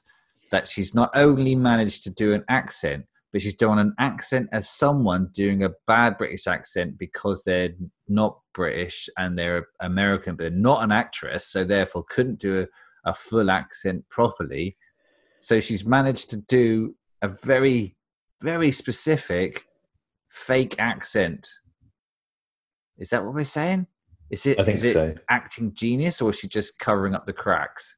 that 0.49 0.69
she's 0.69 0.95
not 0.95 1.11
only 1.13 1.53
managed 1.53 2.05
to 2.05 2.09
do 2.09 2.31
an 2.31 2.45
accent, 2.47 3.05
but 3.33 3.41
she's 3.41 3.55
done 3.55 3.79
an 3.79 3.93
accent 3.99 4.47
as 4.53 4.69
someone 4.69 5.27
doing 5.33 5.65
a 5.65 5.71
bad 5.87 6.17
British 6.17 6.47
accent 6.47 6.97
because 6.97 7.43
they're 7.43 7.73
not 8.07 8.39
British 8.53 9.09
and 9.17 9.37
they're 9.37 9.67
American, 9.81 10.37
but 10.37 10.43
they're 10.43 10.51
not 10.51 10.85
an 10.85 10.93
actress, 10.93 11.47
so 11.47 11.65
therefore 11.65 12.05
couldn't 12.09 12.39
do 12.39 12.61
a, 12.61 12.67
a 13.05 13.13
full 13.13 13.49
accent 13.51 14.07
properly. 14.09 14.77
So 15.39 15.59
she's 15.59 15.85
managed 15.85 16.29
to 16.31 16.37
do 16.37 16.95
a 17.21 17.27
very, 17.27 17.95
very 18.41 18.71
specific 18.71 19.65
fake 20.29 20.75
accent. 20.79 21.47
Is 22.97 23.09
that 23.09 23.23
what 23.23 23.33
we're 23.33 23.43
saying? 23.43 23.87
Is 24.29 24.45
it? 24.45 24.59
I 24.59 24.63
think 24.63 24.75
is 24.77 24.83
it 24.83 24.93
so. 24.93 25.15
acting 25.29 25.73
genius, 25.73 26.21
or 26.21 26.29
is 26.29 26.39
she 26.39 26.47
just 26.47 26.79
covering 26.79 27.13
up 27.13 27.25
the 27.25 27.33
cracks? 27.33 27.97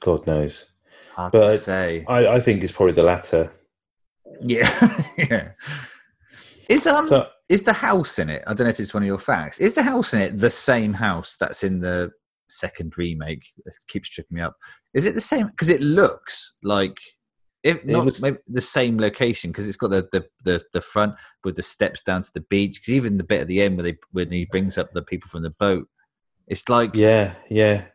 God 0.00 0.26
knows. 0.26 0.66
Hard 1.14 1.32
to 1.32 1.58
say. 1.58 2.04
I, 2.08 2.26
I 2.28 2.40
think 2.40 2.62
it's 2.62 2.72
probably 2.72 2.94
the 2.94 3.02
latter. 3.02 3.50
Yeah, 4.42 5.02
yeah. 5.18 5.48
Is 6.68 6.86
um 6.86 7.06
So- 7.08 7.28
is 7.48 7.62
the 7.62 7.72
house 7.72 8.18
in 8.18 8.28
it? 8.28 8.42
I 8.46 8.54
don't 8.54 8.66
know 8.66 8.70
if 8.70 8.80
it's 8.80 8.92
one 8.92 9.02
of 9.02 9.06
your 9.06 9.18
facts. 9.18 9.60
Is 9.60 9.74
the 9.74 9.82
house 9.82 10.12
in 10.12 10.20
it 10.20 10.38
the 10.38 10.50
same 10.50 10.92
house 10.92 11.36
that's 11.38 11.62
in 11.62 11.80
the 11.80 12.10
second 12.48 12.94
remake? 12.96 13.46
It 13.64 13.74
keeps 13.88 14.08
tripping 14.10 14.36
me 14.36 14.42
up. 14.42 14.54
Is 14.94 15.06
it 15.06 15.14
the 15.14 15.20
same? 15.20 15.48
Because 15.48 15.68
it 15.68 15.80
looks 15.80 16.54
like 16.62 16.98
if 17.62 17.78
It 17.78 17.86
not 17.86 18.04
was- 18.04 18.20
maybe 18.22 18.38
the 18.48 18.60
same 18.60 18.98
location 18.98 19.50
because 19.50 19.66
it's 19.66 19.76
got 19.76 19.90
the, 19.90 20.08
the 20.12 20.24
the 20.44 20.62
the 20.72 20.80
front 20.80 21.14
with 21.44 21.56
the 21.56 21.62
steps 21.62 22.02
down 22.02 22.22
to 22.22 22.30
the 22.34 22.40
beach. 22.48 22.80
Because 22.80 22.94
even 22.94 23.16
the 23.16 23.24
bit 23.24 23.40
at 23.42 23.48
the 23.48 23.62
end 23.62 23.76
where 23.76 23.84
they 23.84 23.96
when 24.12 24.30
he 24.30 24.44
brings 24.44 24.78
up 24.78 24.92
the 24.92 25.02
people 25.02 25.28
from 25.28 25.42
the 25.42 25.52
boat, 25.58 25.88
it's 26.46 26.68
like 26.68 26.94
Yeah, 26.94 27.34
yeah. 27.50 27.86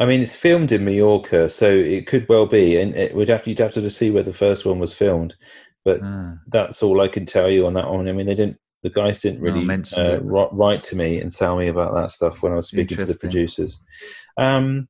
I 0.00 0.06
mean, 0.06 0.20
it's 0.20 0.36
filmed 0.36 0.70
in 0.70 0.84
Mallorca, 0.84 1.50
so 1.50 1.68
it 1.68 2.06
could 2.06 2.28
well 2.28 2.46
be, 2.46 2.76
and 2.80 2.94
it 2.94 3.12
would 3.16 3.28
have 3.28 3.44
you'd 3.48 3.58
have 3.58 3.74
to 3.74 3.90
see 3.90 4.10
where 4.12 4.22
the 4.22 4.32
first 4.32 4.64
one 4.64 4.78
was 4.78 4.92
filmed. 4.92 5.34
But 5.84 6.00
Ah. 6.04 6.34
that's 6.46 6.82
all 6.84 7.00
I 7.00 7.08
can 7.08 7.24
tell 7.24 7.50
you 7.50 7.66
on 7.66 7.74
that 7.74 7.90
one. 7.90 8.08
I 8.08 8.12
mean, 8.12 8.26
they 8.26 8.34
didn't. 8.36 8.58
The 8.82 8.90
guys 8.90 9.20
didn't 9.20 9.40
really 9.40 9.68
uh, 9.96 10.20
ri- 10.22 10.48
write 10.52 10.82
to 10.84 10.96
me 10.96 11.20
and 11.20 11.32
tell 11.32 11.56
me 11.56 11.68
about 11.68 11.94
that 11.94 12.10
stuff 12.10 12.42
when 12.42 12.52
I 12.52 12.56
was 12.56 12.68
speaking 12.68 12.98
to 12.98 13.04
the 13.04 13.18
producers. 13.18 13.82
Um, 14.36 14.88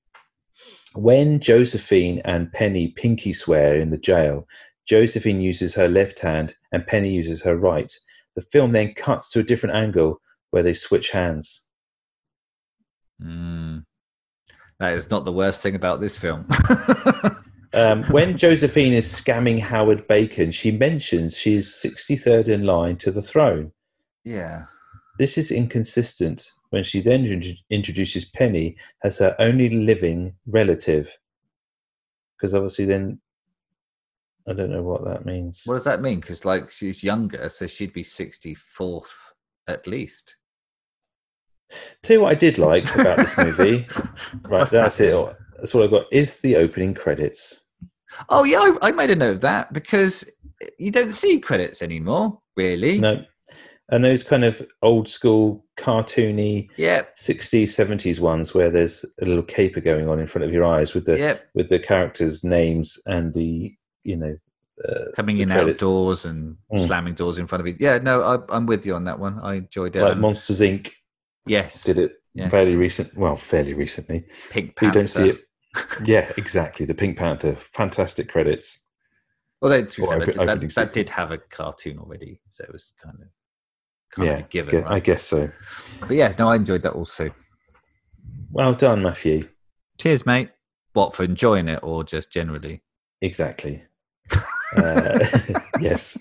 when 0.95 1.41
Josephine 1.41 2.21
and 2.25 2.53
Penny 2.53 2.89
pinky 2.89 3.33
swear 3.33 3.81
in 3.81 3.91
the 3.91 3.99
jail, 3.99 4.47
Josephine 4.87 5.41
uses 5.41 5.75
her 5.75 5.89
left 5.89 6.19
hand 6.21 6.55
and 6.73 6.87
Penny 6.87 7.11
uses 7.11 7.43
her 7.43 7.57
right. 7.57 7.91
The 8.37 8.43
film 8.43 8.73
then 8.73 8.95
cuts 8.95 9.31
to 9.31 9.41
a 9.41 9.45
different 9.45 9.77
angle 9.77 10.21
where 10.51 10.63
they 10.63 10.75
switch 10.75 11.11
hands. 11.11 11.69
mm, 13.23 13.85
that 14.81 14.93
is 14.95 15.11
not 15.11 15.25
the 15.25 15.33
worst 15.33 15.63
thing 15.63 15.75
about 15.75 16.01
this 16.01 16.17
film. 16.17 16.47
Um, 17.75 18.03
when 18.05 18.39
Josephine 18.39 18.95
is 18.95 19.07
scamming 19.07 19.61
Howard 19.61 20.07
Bacon, 20.09 20.51
she 20.51 20.71
mentions 20.71 21.37
she 21.37 21.57
is 21.57 21.69
63rd 21.69 22.49
in 22.49 22.65
line 22.65 22.97
to 22.97 23.11
the 23.11 23.23
throne. 23.23 23.73
Yeah. 24.29 24.65
This 25.19 25.37
is 25.37 25.51
inconsistent 25.51 26.53
when 26.71 26.85
she 26.85 27.01
then 27.01 27.25
int- 27.25 27.59
introduces 27.71 28.25
Penny 28.27 28.77
as 29.03 29.19
her 29.19 29.35
only 29.41 29.69
living 29.69 30.35
relative. 30.47 31.17
Because 32.37 32.55
obviously, 32.55 32.85
then 32.85 33.21
I 34.49 34.53
don't 34.53 34.71
know 34.71 34.83
what 34.83 35.05
that 35.05 35.27
means. 35.27 35.63
What 35.65 35.75
does 35.75 35.85
that 35.85 36.03
mean? 36.03 36.21
Because 36.21 36.45
like 36.45 36.71
she's 36.71 37.03
younger, 37.03 37.49
so 37.49 37.67
she'd 37.67 37.93
be 37.93 38.05
sixty 38.05 38.55
fourth 38.55 39.33
at 39.67 39.87
least. 39.87 40.37
Tell 42.03 42.17
you 42.17 42.21
what 42.23 42.31
I 42.31 42.35
did 42.35 42.59
like 42.59 42.95
about 42.95 43.19
this 43.19 43.37
movie. 43.45 43.87
right, 44.49 44.61
What's 44.61 44.71
that's 44.71 44.99
that? 44.99 45.19
it. 45.19 45.37
That's 45.57 45.75
what 45.75 45.85
I've 45.85 45.91
got. 45.91 46.07
Is 46.13 46.41
the 46.41 46.57
opening 46.57 46.95
credits. 46.95 47.65
Oh 48.29 48.45
yeah, 48.45 48.61
I, 48.81 48.89
I 48.89 48.93
made 48.93 49.11
a 49.11 49.17
note 49.17 49.35
of 49.35 49.41
that 49.41 49.73
because 49.73 50.31
you 50.79 50.91
don't 50.91 51.13
see 51.13 51.41
credits 51.41 51.83
anymore, 51.83 52.41
really. 52.57 52.99
No. 52.99 53.25
And 53.91 54.05
those 54.05 54.23
kind 54.23 54.45
of 54.45 54.61
old 54.83 55.09
school 55.09 55.65
cartoony 55.79 56.69
Yeah, 56.77 57.03
60s 57.17 57.69
70s 57.69 58.21
ones 58.21 58.53
where 58.55 58.71
there's 58.71 59.05
a 59.23 59.25
little 59.25 59.43
caper 59.43 59.81
going 59.81 60.09
on 60.09 60.19
in 60.21 60.27
front 60.27 60.45
of 60.45 60.53
your 60.53 60.65
eyes 60.65 60.93
with 60.95 61.07
the 61.07 61.19
yeah. 61.19 61.39
with 61.55 61.69
the 61.71 61.79
characters 61.79 62.45
names 62.45 62.99
and 63.07 63.33
the 63.33 63.75
you 64.05 64.17
know 64.17 64.37
uh, 64.89 65.05
Coming 65.17 65.39
in 65.39 65.49
credits. 65.49 65.83
outdoors 65.83 66.25
and 66.27 66.57
Mm. 66.73 66.87
slamming 66.87 67.15
doors 67.15 67.39
in 67.39 67.47
front 67.47 67.61
of 67.63 67.67
you. 67.67 67.75
Yeah, 67.81 67.97
no, 67.99 68.21
I, 68.23 68.55
I'm 68.55 68.67
with 68.67 68.85
you 68.85 68.95
on 68.95 69.05
that 69.05 69.19
one. 69.19 69.39
I 69.43 69.55
enjoyed 69.55 69.97
it. 69.97 70.03
like 70.03 70.13
Um, 70.13 70.21
monsters 70.21 70.61
inc 70.61 70.91
yes, 71.47 71.83
did 71.85 71.99
it 71.99 72.13
Yes. 72.35 72.51
fairly 72.51 72.77
recent 72.77 73.17
well 73.17 73.35
fairly 73.37 73.73
recently 73.75 74.27
Pink 74.51 74.77
panther. 74.77 74.87
you 74.87 74.93
don't 74.93 75.09
see 75.11 75.29
it 75.31 75.41
yeah 76.05 76.31
exactly 76.37 76.85
the 76.87 76.95
pink 76.95 77.17
panther 77.19 77.57
fantastic 77.57 78.29
credits 78.29 78.85
Well, 79.61 79.71
they, 79.73 79.83
to 79.83 80.01
be 80.03 80.07
fair, 80.07 80.19
that, 80.27 80.35
that, 80.61 80.75
that 80.75 80.93
did 80.93 81.09
have 81.11 81.31
a 81.33 81.39
cartoon 81.39 81.99
already, 81.99 82.41
so 82.51 82.63
it 82.65 82.73
was 82.73 82.93
kind 83.03 83.17
of 83.21 83.29
kind 84.11 84.29
yeah 84.29 84.39
of 84.39 84.49
given. 84.49 84.83
right? 84.83 84.93
i 84.93 85.01
guess 85.01 85.25
so 85.25 85.51
But 86.01 86.11
yeah, 86.17 86.35
no, 86.39 86.49
I 86.49 86.57
enjoyed 86.57 86.83
that 86.83 86.93
also. 86.93 87.31
well 88.53 88.75
done 88.75 89.03
matthew 89.03 89.43
Cheers, 89.99 90.25
mate. 90.25 90.51
What 90.93 91.17
for 91.17 91.25
enjoying 91.25 91.69
it 91.69 91.81
or 91.83 92.05
just 92.05 92.31
generally? 92.31 92.83
exactly 93.21 93.83
uh, 94.77 95.19
yes 95.81 96.17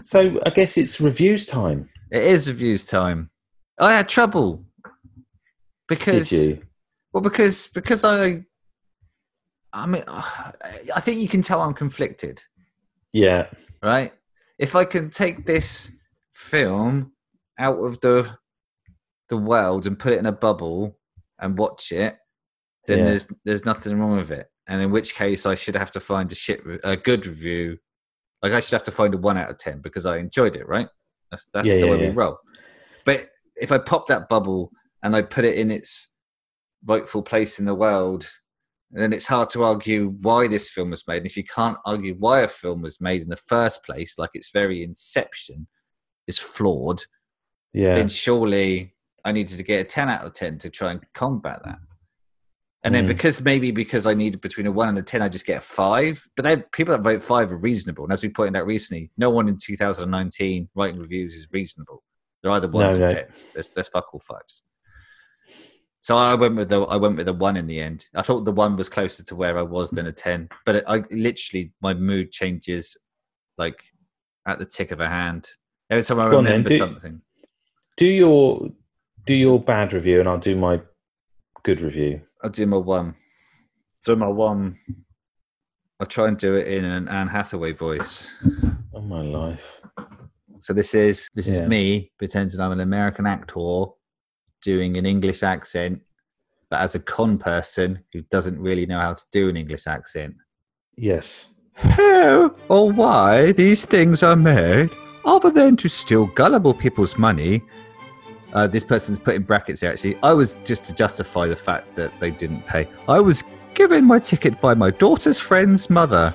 so 0.00 0.40
i 0.46 0.50
guess 0.50 0.76
it's 0.76 1.00
reviews 1.00 1.46
time 1.46 1.88
It 2.10 2.22
is 2.24 2.48
reviews 2.48 2.86
time. 2.86 3.30
I 3.78 3.92
had 3.92 4.08
trouble 4.08 4.64
because 5.88 6.30
did 6.30 6.38
you 6.56 6.62
well 7.12 7.20
because 7.22 7.68
because 7.68 8.04
I 8.04 8.44
I 9.72 9.86
mean 9.86 10.04
I 10.08 11.00
think 11.00 11.18
you 11.20 11.28
can 11.28 11.42
tell 11.42 11.60
I'm 11.60 11.74
conflicted, 11.74 12.42
yeah 13.12 13.48
right? 13.82 14.12
If 14.58 14.76
I 14.76 14.84
can 14.84 15.10
take 15.10 15.46
this 15.46 15.90
film 16.32 17.12
out 17.58 17.78
of 17.78 18.00
the 18.00 18.36
the 19.28 19.36
world 19.36 19.86
and 19.86 19.98
put 19.98 20.12
it 20.12 20.18
in 20.18 20.26
a 20.26 20.32
bubble 20.32 20.98
and 21.40 21.56
watch 21.58 21.92
it, 21.92 22.16
then 22.86 22.98
Yeah. 22.98 23.04
there's 23.04 23.26
there's 23.44 23.64
nothing 23.64 23.98
wrong 23.98 24.16
with 24.16 24.30
it. 24.30 24.48
And 24.66 24.80
in 24.80 24.90
which 24.90 25.14
case, 25.14 25.44
I 25.46 25.54
should 25.54 25.76
have 25.76 25.90
to 25.92 26.00
find 26.00 26.30
a 26.30 26.34
shit 26.34 26.62
a 26.84 26.96
good 26.96 27.26
review. 27.26 27.78
Like 28.42 28.52
I 28.52 28.60
should 28.60 28.72
have 28.74 28.84
to 28.84 28.92
find 28.92 29.14
a 29.14 29.18
one 29.18 29.38
out 29.38 29.50
of 29.50 29.58
ten 29.58 29.80
because 29.80 30.06
I 30.06 30.18
enjoyed 30.18 30.56
it. 30.56 30.68
Right? 30.68 30.88
That's 31.30 31.46
that's 31.52 31.68
Yeah, 31.68 31.74
the 31.76 31.86
yeah, 31.86 31.92
way 31.92 31.98
we 31.98 32.08
roll. 32.08 32.38
But 33.04 33.28
if 33.56 33.72
I 33.72 33.78
pop 33.78 34.06
that 34.08 34.28
bubble 34.28 34.70
and 35.02 35.14
I 35.14 35.22
put 35.22 35.44
it 35.44 35.56
in 35.56 35.70
its 35.70 36.10
rightful 36.86 37.22
place 37.22 37.58
in 37.58 37.64
the 37.64 37.74
world, 37.74 38.26
then 39.02 39.12
it's 39.12 39.26
hard 39.26 39.50
to 39.50 39.64
argue 39.64 40.10
why 40.20 40.46
this 40.46 40.70
film 40.70 40.90
was 40.90 41.06
made. 41.08 41.18
And 41.18 41.26
if 41.26 41.36
you 41.36 41.44
can't 41.44 41.78
argue 41.84 42.14
why 42.14 42.40
a 42.40 42.48
film 42.48 42.82
was 42.82 43.00
made 43.00 43.22
in 43.22 43.28
the 43.28 43.36
first 43.36 43.84
place, 43.84 44.18
like 44.18 44.30
its 44.34 44.50
very 44.50 44.82
inception 44.84 45.66
is 46.26 46.38
flawed, 46.38 47.02
yeah 47.72 47.94
then 47.94 48.08
surely 48.08 48.94
I 49.24 49.32
needed 49.32 49.56
to 49.56 49.62
get 49.64 49.80
a 49.80 49.84
10 49.84 50.08
out 50.08 50.24
of 50.24 50.32
10 50.32 50.58
to 50.58 50.70
try 50.70 50.92
and 50.92 51.00
combat 51.14 51.60
that. 51.64 51.78
And 52.84 52.94
then 52.94 53.04
Mm. 53.04 53.08
because 53.08 53.40
maybe 53.40 53.70
because 53.70 54.06
I 54.06 54.12
needed 54.12 54.42
between 54.42 54.66
a 54.66 54.72
1 54.72 54.90
and 54.90 54.98
a 54.98 55.02
10, 55.02 55.22
I 55.22 55.28
just 55.28 55.46
get 55.46 55.58
a 55.58 55.60
5. 55.62 56.28
But 56.36 56.42
then 56.42 56.64
people 56.72 56.92
that 56.94 57.02
vote 57.02 57.22
5 57.22 57.50
are 57.50 57.56
reasonable. 57.56 58.04
And 58.04 58.12
as 58.12 58.22
we 58.22 58.28
pointed 58.28 58.56
out 58.58 58.66
recently, 58.66 59.10
no 59.16 59.30
one 59.30 59.48
in 59.48 59.56
2019 59.56 60.68
writing 60.74 61.00
reviews 61.00 61.34
is 61.34 61.48
reasonable. 61.50 62.04
They're 62.42 62.52
either 62.52 62.68
1s 62.68 62.72
No, 62.72 62.96
or 62.96 62.98
no. 62.98 63.06
10s. 63.06 63.52
There's, 63.54 63.68
there's 63.68 63.88
fuck 63.88 64.12
all 64.12 64.20
5s. 64.20 64.60
So 66.04 66.18
I 66.18 66.34
went 66.34 66.56
with 66.56 66.68
the 66.68 66.82
I 66.82 66.96
went 66.96 67.16
with 67.16 67.28
a 67.28 67.32
one 67.32 67.56
in 67.56 67.66
the 67.66 67.80
end. 67.80 68.04
I 68.14 68.20
thought 68.20 68.44
the 68.44 68.52
one 68.52 68.76
was 68.76 68.90
closer 68.90 69.24
to 69.24 69.34
where 69.34 69.56
I 69.58 69.62
was 69.62 69.88
than 69.90 70.04
a 70.06 70.12
ten, 70.12 70.50
but 70.66 70.76
it, 70.76 70.84
I 70.86 71.02
literally 71.10 71.72
my 71.80 71.94
mood 71.94 72.30
changes 72.30 72.94
like 73.56 73.82
at 74.46 74.58
the 74.58 74.66
tick 74.66 74.90
of 74.90 75.00
a 75.00 75.08
hand. 75.08 75.48
Every 75.88 76.02
time 76.04 76.20
I 76.20 76.28
Go 76.28 76.36
remember 76.36 76.68
do- 76.68 76.76
something. 76.76 77.22
do 77.96 78.04
your 78.06 78.68
do 79.24 79.34
your 79.34 79.58
bad 79.58 79.94
review 79.94 80.20
and 80.20 80.28
I'll 80.28 80.36
do 80.36 80.54
my 80.54 80.82
good 81.62 81.80
review. 81.80 82.20
I'll 82.42 82.50
do 82.50 82.66
my 82.66 82.76
one. 82.76 83.14
Do 84.04 84.14
my 84.14 84.28
one. 84.28 84.76
I'll 86.00 86.06
try 86.06 86.28
and 86.28 86.36
do 86.36 86.54
it 86.56 86.68
in 86.68 86.84
an 86.84 87.08
Anne 87.08 87.28
Hathaway 87.28 87.72
voice. 87.72 88.30
Oh 88.92 89.00
my 89.00 89.22
life. 89.22 89.64
So 90.60 90.74
this 90.74 90.94
is 90.94 91.30
this 91.34 91.46
is 91.48 91.62
me 91.62 92.12
pretending 92.18 92.60
I'm 92.60 92.72
an 92.72 92.80
American 92.80 93.24
actor 93.24 93.86
doing 94.64 94.96
an 94.96 95.06
English 95.06 95.42
accent, 95.42 96.00
but 96.70 96.80
as 96.80 96.94
a 96.94 96.98
con 96.98 97.38
person 97.38 98.00
who 98.12 98.22
doesn't 98.22 98.58
really 98.58 98.86
know 98.86 98.98
how 98.98 99.12
to 99.12 99.24
do 99.30 99.48
an 99.48 99.56
English 99.56 99.86
accent. 99.86 100.34
Yes. 100.96 101.48
How 101.74 102.54
or 102.68 102.90
why 102.90 103.52
these 103.52 103.84
things 103.84 104.22
are 104.22 104.36
made, 104.36 104.90
other 105.24 105.50
than 105.50 105.76
to 105.76 105.88
steal 105.88 106.26
gullible 106.26 106.74
people's 106.74 107.18
money. 107.18 107.62
Uh, 108.52 108.68
this 108.68 108.84
person's 108.84 109.18
put 109.18 109.34
in 109.34 109.42
brackets 109.42 109.80
here 109.80 109.90
actually. 109.90 110.16
I 110.22 110.32
was 110.32 110.54
just 110.64 110.84
to 110.86 110.94
justify 110.94 111.46
the 111.48 111.56
fact 111.56 111.96
that 111.96 112.12
they 112.20 112.30
didn't 112.30 112.64
pay. 112.66 112.88
I 113.08 113.20
was 113.20 113.42
given 113.74 114.04
my 114.04 114.20
ticket 114.20 114.60
by 114.60 114.74
my 114.74 114.90
daughter's 114.90 115.40
friend's 115.40 115.90
mother. 115.90 116.34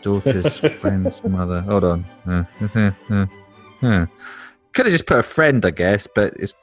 Daughter's 0.00 0.58
friend's 0.80 1.22
mother. 1.24 1.60
Hold 1.60 1.84
on. 1.84 2.04
Uh, 2.26 2.44
uh, 3.10 3.26
uh. 3.82 4.06
Could 4.72 4.86
have 4.86 4.92
just 4.92 5.06
put 5.06 5.18
a 5.18 5.22
friend, 5.22 5.64
I 5.66 5.70
guess, 5.70 6.08
but 6.14 6.34
it's 6.36 6.54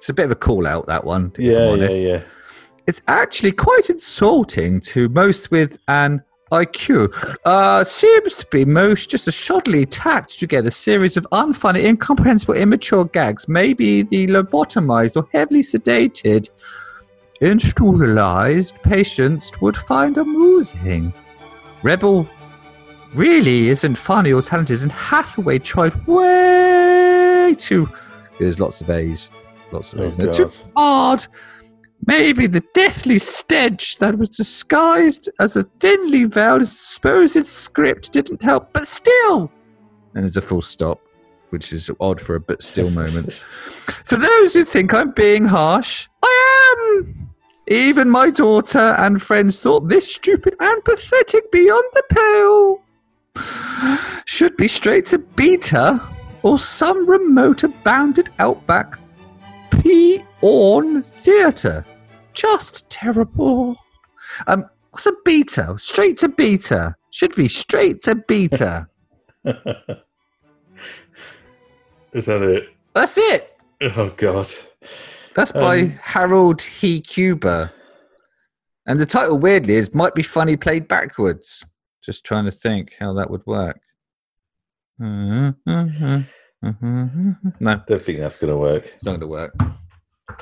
it's 0.00 0.08
a 0.08 0.14
bit 0.14 0.24
of 0.24 0.30
a 0.30 0.34
call 0.36 0.66
out 0.66 0.86
that 0.86 1.04
one. 1.04 1.30
Yeah, 1.38 1.52
yeah, 1.52 1.68
honest 1.68 1.98
yeah. 1.98 2.22
it's 2.86 3.02
actually 3.06 3.52
quite 3.52 3.90
insulting 3.90 4.80
to 4.80 5.10
most 5.10 5.50
with 5.50 5.76
an 5.88 6.22
IQ. 6.50 7.12
Uh, 7.44 7.84
seems 7.84 8.34
to 8.36 8.46
be 8.46 8.64
most 8.64 9.10
just 9.10 9.28
a 9.28 9.30
shoddily 9.30 9.86
tacked 9.88 10.38
together 10.38 10.70
series 10.70 11.18
of 11.18 11.26
unfunny, 11.32 11.84
incomprehensible, 11.84 12.54
immature 12.54 13.04
gags. 13.04 13.46
Maybe 13.46 14.02
the 14.02 14.26
lobotomized 14.26 15.16
or 15.16 15.28
heavily 15.34 15.60
sedated 15.60 16.48
institutionalized 17.42 18.76
patients 18.82 19.52
would 19.60 19.76
find 19.76 20.16
amusing. 20.16 21.12
Rebel 21.82 22.26
really 23.12 23.68
isn't 23.68 23.96
funny 23.96 24.32
or 24.32 24.40
talented, 24.40 24.80
and 24.80 24.90
Hathaway 24.90 25.58
tried 25.58 25.94
way 26.06 27.54
too. 27.58 27.86
There's 28.38 28.58
lots 28.58 28.80
of 28.80 28.88
A's, 28.88 29.30
lots 29.72 29.92
of 29.92 30.00
Oh, 30.00 30.10
there. 30.10 30.30
Too 30.30 30.50
hard. 30.76 31.26
Maybe 32.06 32.46
the 32.46 32.62
deathly 32.74 33.18
stench 33.18 33.98
that 33.98 34.18
was 34.18 34.30
disguised 34.30 35.28
as 35.38 35.56
a 35.56 35.64
thinly 35.80 36.24
veiled 36.24 36.66
supposed 36.66 37.46
script 37.46 38.12
didn't 38.12 38.42
help, 38.42 38.72
but 38.72 38.86
still. 38.86 39.52
And 40.14 40.24
there's 40.24 40.36
a 40.36 40.42
full 40.42 40.62
stop, 40.62 41.00
which 41.50 41.72
is 41.72 41.90
odd 42.00 42.20
for 42.20 42.36
a 42.36 42.40
but 42.40 42.62
still 42.62 42.90
moment. 43.02 43.44
For 44.04 44.16
those 44.16 44.54
who 44.54 44.64
think 44.64 44.94
I'm 44.94 45.10
being 45.10 45.44
harsh, 45.44 46.08
I 46.22 46.74
am. 46.98 47.28
Even 47.68 48.10
my 48.10 48.30
daughter 48.30 48.94
and 48.98 49.22
friends 49.22 49.62
thought 49.62 49.88
this 49.88 50.12
stupid 50.12 50.56
and 50.58 50.84
pathetic 50.84 51.52
beyond 51.52 51.84
the 51.92 52.02
pale 52.10 52.80
should 54.24 54.56
be 54.56 54.66
straight 54.66 55.06
to 55.06 55.18
beta 55.18 56.00
or 56.42 56.58
some 56.58 57.08
remote 57.08 57.62
abounded 57.62 58.30
outback 58.38 58.98
P-orn 59.90 61.02
theatre. 61.02 61.84
Just 62.32 62.88
terrible. 62.90 63.74
Um, 64.46 64.64
what's 64.90 65.06
a 65.06 65.12
beta? 65.24 65.74
Straight 65.80 66.16
to 66.18 66.28
beta. 66.28 66.94
Should 67.10 67.34
be 67.34 67.48
straight 67.48 68.00
to 68.04 68.14
beta. 68.14 68.86
Is 72.12 72.26
that 72.26 72.42
it? 72.42 72.68
That's 72.94 73.18
it. 73.18 73.58
Oh 73.96 74.12
God. 74.16 74.48
That's 75.34 75.50
by 75.52 75.78
Um, 75.80 75.90
Harold 76.02 76.62
He 76.62 77.00
Cuba. 77.00 77.72
And 78.86 79.00
the 79.00 79.06
title, 79.06 79.38
weirdly, 79.38 79.74
is 79.74 79.92
Might 79.92 80.14
Be 80.14 80.22
Funny 80.22 80.56
Played 80.56 80.86
Backwards. 80.86 81.64
Just 82.02 82.24
trying 82.24 82.44
to 82.44 82.50
think 82.52 82.92
how 83.00 83.12
that 83.14 83.28
would 83.28 83.44
work. 83.44 83.80
No, 85.00 85.52
Don't 86.62 88.04
think 88.04 88.18
that's 88.18 88.36
going 88.38 88.50
to 88.52 88.56
work. 88.58 88.86
it's 88.94 89.04
not 89.04 89.12
going 89.12 89.20
to 89.20 89.26
work. 89.26 89.54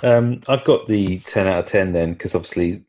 Um, 0.02 0.40
I've 0.48 0.64
got 0.64 0.86
the 0.86 1.18
ten 1.20 1.46
out 1.46 1.60
of 1.60 1.64
ten 1.66 1.92
then 1.92 2.12
because 2.12 2.34
obviously 2.34 2.82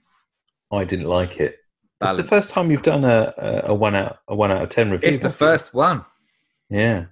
I 0.72 0.84
didn't 0.84 1.08
like 1.08 1.40
it. 1.40 1.58
It's 2.02 2.16
the 2.16 2.24
first 2.24 2.52
time 2.52 2.72
you've 2.72 2.82
done 2.82 3.04
a, 3.04 3.34
a, 3.38 3.62
a 3.72 3.74
one 3.74 3.94
out 3.96 4.20
a 4.28 4.36
one 4.36 4.52
out 4.52 4.62
of 4.62 4.70
ten 4.70 4.90
review. 4.90 5.10
It's 5.10 5.18
the 5.18 5.24
haven't 5.30 5.46
you? 5.46 5.48
first 5.48 5.74
one. 5.74 6.06
Yeah. 6.70 7.06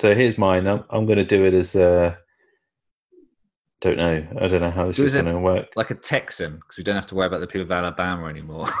So 0.00 0.14
here's 0.14 0.36
mine. 0.38 0.66
I'm, 0.66 0.82
I'm 0.90 1.06
going 1.06 1.18
to 1.18 1.24
do 1.24 1.44
it 1.44 1.54
as 1.54 1.76
uh 1.76 2.16
Don't 3.80 3.96
know. 3.96 4.26
I 4.40 4.48
don't 4.48 4.60
know 4.60 4.70
how 4.70 4.86
this 4.86 4.96
Do 4.96 5.04
is 5.04 5.14
going 5.14 5.26
to 5.26 5.38
work. 5.38 5.68
Like 5.76 5.90
a 5.90 5.94
Texan, 5.94 6.56
because 6.56 6.78
we 6.78 6.82
don't 6.82 6.96
have 6.96 7.06
to 7.06 7.14
worry 7.14 7.28
about 7.28 7.40
the 7.40 7.46
people 7.46 7.62
of 7.62 7.70
Alabama 7.70 8.26
anymore. 8.26 8.66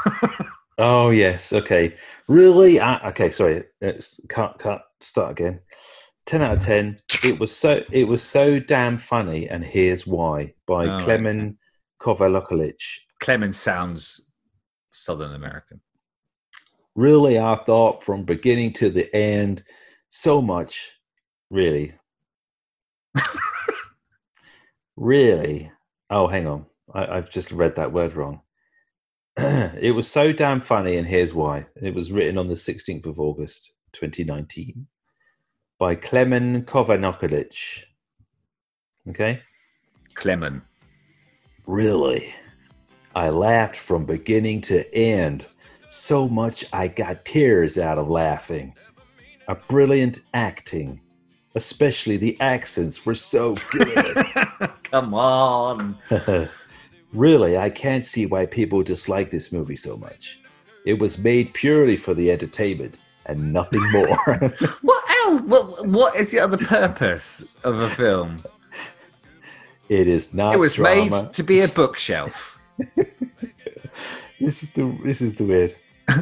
Oh 0.78 1.10
yes. 1.10 1.52
Okay. 1.52 1.94
Really? 2.28 2.80
Ah, 2.80 3.00
okay. 3.08 3.30
Sorry. 3.30 3.62
Let's 3.80 4.18
cut. 4.28 4.58
Cut. 4.58 4.82
Start 5.00 5.30
again. 5.32 5.60
Ten 6.26 6.42
out 6.42 6.52
of 6.52 6.60
ten. 6.60 6.96
It 7.24 7.38
was 7.38 7.56
so. 7.56 7.82
It 7.90 8.06
was 8.06 8.22
so 8.22 8.58
damn 8.58 8.98
funny, 8.98 9.48
and 9.48 9.64
here's 9.64 10.06
why. 10.06 10.52
By 10.66 10.86
Oh, 10.86 10.98
Klemen 11.00 11.56
Kovalukovic. 12.00 12.80
Clemens 13.20 13.58
sounds 13.58 14.20
Southern 14.90 15.34
American. 15.34 15.80
Really, 16.94 17.38
I 17.38 17.56
thought 17.56 18.04
from 18.04 18.24
beginning 18.24 18.74
to 18.74 18.90
the 18.90 19.14
end, 19.16 19.64
so 20.10 20.42
much. 20.42 20.90
Really. 21.50 21.92
really. 24.96 25.70
Oh, 26.10 26.26
hang 26.26 26.46
on. 26.46 26.66
I, 26.94 27.06
I've 27.06 27.30
just 27.30 27.50
read 27.52 27.76
that 27.76 27.92
word 27.92 28.14
wrong. 28.14 28.42
it 29.36 29.94
was 29.94 30.10
so 30.10 30.32
damn 30.32 30.60
funny, 30.60 30.96
and 30.96 31.06
here's 31.06 31.34
why. 31.34 31.66
It 31.82 31.94
was 31.94 32.12
written 32.12 32.38
on 32.38 32.48
the 32.48 32.54
16th 32.54 33.06
of 33.06 33.18
August, 33.18 33.72
2019, 33.92 34.86
by 35.78 35.94
Klemen 35.94 36.64
Kovanukovic. 36.64 37.84
Okay? 39.08 39.40
Clement. 40.14 40.62
Really? 41.66 42.32
I 43.14 43.30
laughed 43.30 43.76
from 43.76 44.06
beginning 44.06 44.60
to 44.62 44.92
end. 44.94 45.46
So 45.88 46.28
much 46.28 46.64
I 46.72 46.88
got 46.88 47.24
tears 47.24 47.78
out 47.78 47.98
of 47.98 48.08
laughing. 48.08 48.74
A 49.48 49.54
brilliant 49.54 50.20
acting. 50.32 51.00
Especially 51.54 52.16
the 52.16 52.40
accents 52.40 53.06
were 53.06 53.14
so 53.14 53.54
good. 53.70 54.16
Come 54.82 55.14
on. 55.14 55.96
really, 57.12 57.56
I 57.56 57.70
can't 57.70 58.04
see 58.04 58.26
why 58.26 58.46
people 58.46 58.82
dislike 58.82 59.30
this 59.30 59.52
movie 59.52 59.76
so 59.76 59.96
much. 59.96 60.40
It 60.84 60.98
was 60.98 61.18
made 61.18 61.54
purely 61.54 61.96
for 61.96 62.12
the 62.12 62.30
entertainment 62.30 62.98
and 63.26 63.52
nothing 63.52 63.82
more. 63.90 64.16
What 64.82 65.04
else? 65.10 65.40
What, 65.42 65.86
what 65.86 66.16
is 66.16 66.30
the 66.30 66.40
other 66.40 66.58
purpose 66.58 67.44
of 67.62 67.80
a 67.80 67.88
film? 67.88 68.44
it 69.88 70.08
is 70.08 70.32
not 70.32 70.54
it 70.54 70.58
was 70.58 70.74
drama. 70.74 71.22
made 71.22 71.32
to 71.32 71.42
be 71.42 71.60
a 71.60 71.68
bookshelf. 71.68 72.58
This 74.40 74.62
is 74.62 74.72
the 74.72 74.98
this 75.04 75.22
is 75.22 75.36
the 75.36 75.44
weird. 75.44 75.74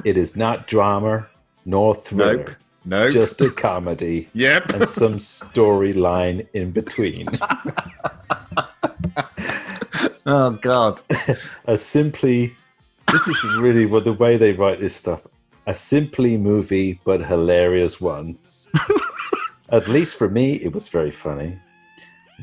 It 0.05 0.17
is 0.17 0.37
not 0.37 0.69
drama 0.69 1.27
nor 1.65 1.95
thriller. 1.95 2.37
Nope. 2.37 2.51
Nope. 2.85 3.13
Just 3.13 3.41
a 3.41 3.51
comedy 3.51 4.29
yep. 4.35 4.73
and 4.73 4.89
some 4.89 5.19
storyline 5.19 6.47
in 6.53 6.71
between. 6.71 7.29
Oh 10.27 10.51
God. 10.51 11.03
a 11.65 11.77
simply 11.77 12.55
this 13.11 13.27
is 13.27 13.57
really 13.59 13.87
what 13.87 14.05
the 14.05 14.13
way 14.13 14.37
they 14.37 14.53
write 14.53 14.79
this 14.79 14.95
stuff. 14.95 15.27
A 15.67 15.75
simply 15.75 16.37
movie 16.37 17.01
but 17.05 17.25
hilarious 17.25 18.01
one. 18.01 18.39
At 19.71 19.87
least 19.87 20.17
for 20.17 20.29
me, 20.29 20.55
it 20.55 20.73
was 20.73 20.89
very 20.89 21.13
funny. 21.13 21.59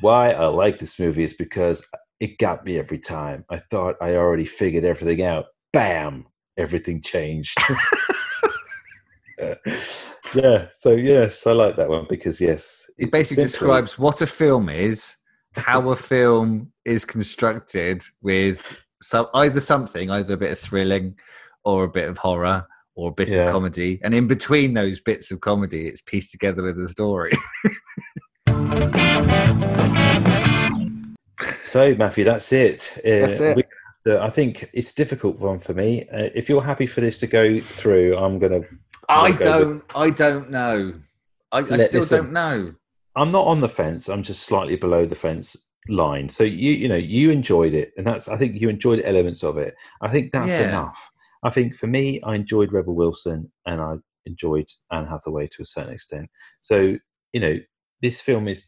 Why 0.01 0.31
I 0.31 0.45
like 0.47 0.77
this 0.77 0.99
movie 0.99 1.23
is 1.23 1.33
because 1.33 1.85
it 2.21 2.37
got 2.37 2.63
me 2.65 2.79
every 2.79 2.99
time. 2.99 3.43
I 3.49 3.57
thought 3.57 3.95
I 4.01 4.15
already 4.15 4.45
figured 4.45 4.85
everything 4.85 5.23
out. 5.23 5.47
Bam! 5.73 6.27
Everything 6.57 7.01
changed. 7.01 7.57
yeah, 10.33 10.67
so 10.71 10.91
yes, 10.91 11.45
I 11.45 11.51
like 11.51 11.75
that 11.75 11.89
one 11.89 12.05
because 12.09 12.39
yes, 12.39 12.89
It 12.97 13.11
basically 13.11 13.43
describes 13.43 13.97
what 13.97 14.21
a 14.21 14.27
film 14.27 14.69
is, 14.69 15.15
how 15.53 15.89
a 15.89 15.95
film 15.95 16.71
is 16.85 17.05
constructed 17.05 18.03
with 18.21 18.81
some 19.01 19.27
either 19.33 19.61
something, 19.61 20.09
either 20.09 20.33
a 20.33 20.37
bit 20.37 20.51
of 20.51 20.59
thrilling 20.59 21.17
or 21.63 21.83
a 21.85 21.89
bit 21.89 22.09
of 22.09 22.17
horror 22.17 22.65
or 22.99 23.09
a 23.09 23.13
bit 23.13 23.29
Yeah. 23.29 23.45
of 23.45 23.51
comedy, 23.53 23.99
and 24.03 24.13
in 24.13 24.27
between 24.27 24.73
those 24.73 24.99
bits 24.99 25.31
of 25.31 25.39
comedy, 25.39 25.87
it's 25.87 26.01
pieced 26.01 26.31
together 26.31 26.63
with 26.63 26.77
a 26.79 26.87
story. 26.89 27.31
So, 31.61 31.93
Matthew, 31.95 32.23
that's 32.23 32.51
it. 32.51 32.93
Uh, 33.05 33.29
it. 33.29 33.55
we 33.55 33.61
have 33.63 34.01
to- 34.05 34.21
I 34.23 34.29
think 34.31 34.69
it's 34.73 34.91
a 34.91 34.95
difficult 34.95 35.39
one 35.39 35.59
for 35.59 35.73
me. 35.75 36.07
Uh, 36.11 36.29
if 36.33 36.49
you're 36.49 36.63
happy 36.63 36.87
for 36.87 36.99
this 37.01 37.19
to 37.19 37.27
go 37.27 37.59
through, 37.61 38.17
I'm 38.17 38.39
going 38.39 38.63
to. 38.63 38.67
I 39.07 39.31
go 39.31 39.45
don't. 39.45 39.83
I 39.95 40.09
don't 40.09 40.49
know. 40.49 40.93
I, 41.51 41.59
I 41.59 41.77
still 41.77 42.01
this, 42.01 42.11
um, 42.11 42.17
don't 42.25 42.33
know. 42.33 42.73
I'm 43.15 43.31
not 43.31 43.45
on 43.45 43.61
the 43.61 43.69
fence. 43.69 44.09
I'm 44.09 44.23
just 44.23 44.43
slightly 44.43 44.77
below 44.77 45.05
the 45.05 45.15
fence 45.15 45.55
line. 45.87 46.27
So 46.27 46.43
you, 46.43 46.71
you 46.71 46.87
know, 46.87 46.95
you 46.95 47.29
enjoyed 47.29 47.73
it, 47.75 47.91
and 47.97 48.05
that's. 48.05 48.27
I 48.27 48.35
think 48.35 48.59
you 48.59 48.67
enjoyed 48.67 49.01
elements 49.05 49.43
of 49.43 49.57
it. 49.57 49.75
I 50.01 50.09
think 50.09 50.31
that's 50.31 50.51
Yeah. 50.53 50.69
enough. 50.69 50.99
I 51.43 51.49
think 51.49 51.75
for 51.75 51.87
me, 51.87 52.19
I 52.23 52.35
enjoyed 52.35 52.73
Rebel 52.73 52.95
Wilson, 52.95 53.51
and 53.65 53.79
I 53.81 53.95
enjoyed 54.25 54.67
Anne 54.91 55.07
Hathaway 55.07 55.47
to 55.47 55.61
a 55.61 55.65
certain 55.65 55.93
extent. 55.93 56.29
So 56.59 56.97
you 57.33 57.39
know, 57.39 57.57
this 58.01 58.19
film 58.21 58.47
is 58.47 58.67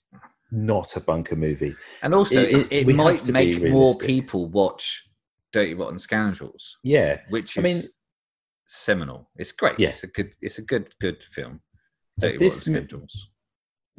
not 0.51 0.95
a 0.95 0.99
bunker 1.01 1.35
movie. 1.35 1.75
And 2.03 2.13
also, 2.13 2.41
it- 2.41 2.49
it, 2.51 2.57
it- 2.59 2.71
it, 2.71 2.85
we 2.85 2.93
have 2.93 3.03
might 3.03 3.27
make 3.29 3.63
more 3.69 3.97
people 3.97 4.47
watch 4.49 5.03
Dirty 5.51 5.73
Rotten 5.73 5.97
Scoundrels, 5.99 6.77
Yeah, 6.83 7.19
which 7.29 7.57
I 7.57 7.61
mean- 7.61 7.81
seminal. 8.67 9.29
It's 9.37 9.51
great. 9.51 9.79
Yeah. 9.79 9.89
It's 9.89 10.03
a 10.03 10.07
good. 10.07 10.33
It's 10.41 10.57
a 10.59 10.61
good. 10.61 10.93
Good 11.01 11.23
film. 11.23 11.61
Dirty 12.19 12.37
this 12.37 12.67
Rotten 12.67 12.73
Scoundrels. 12.87 13.29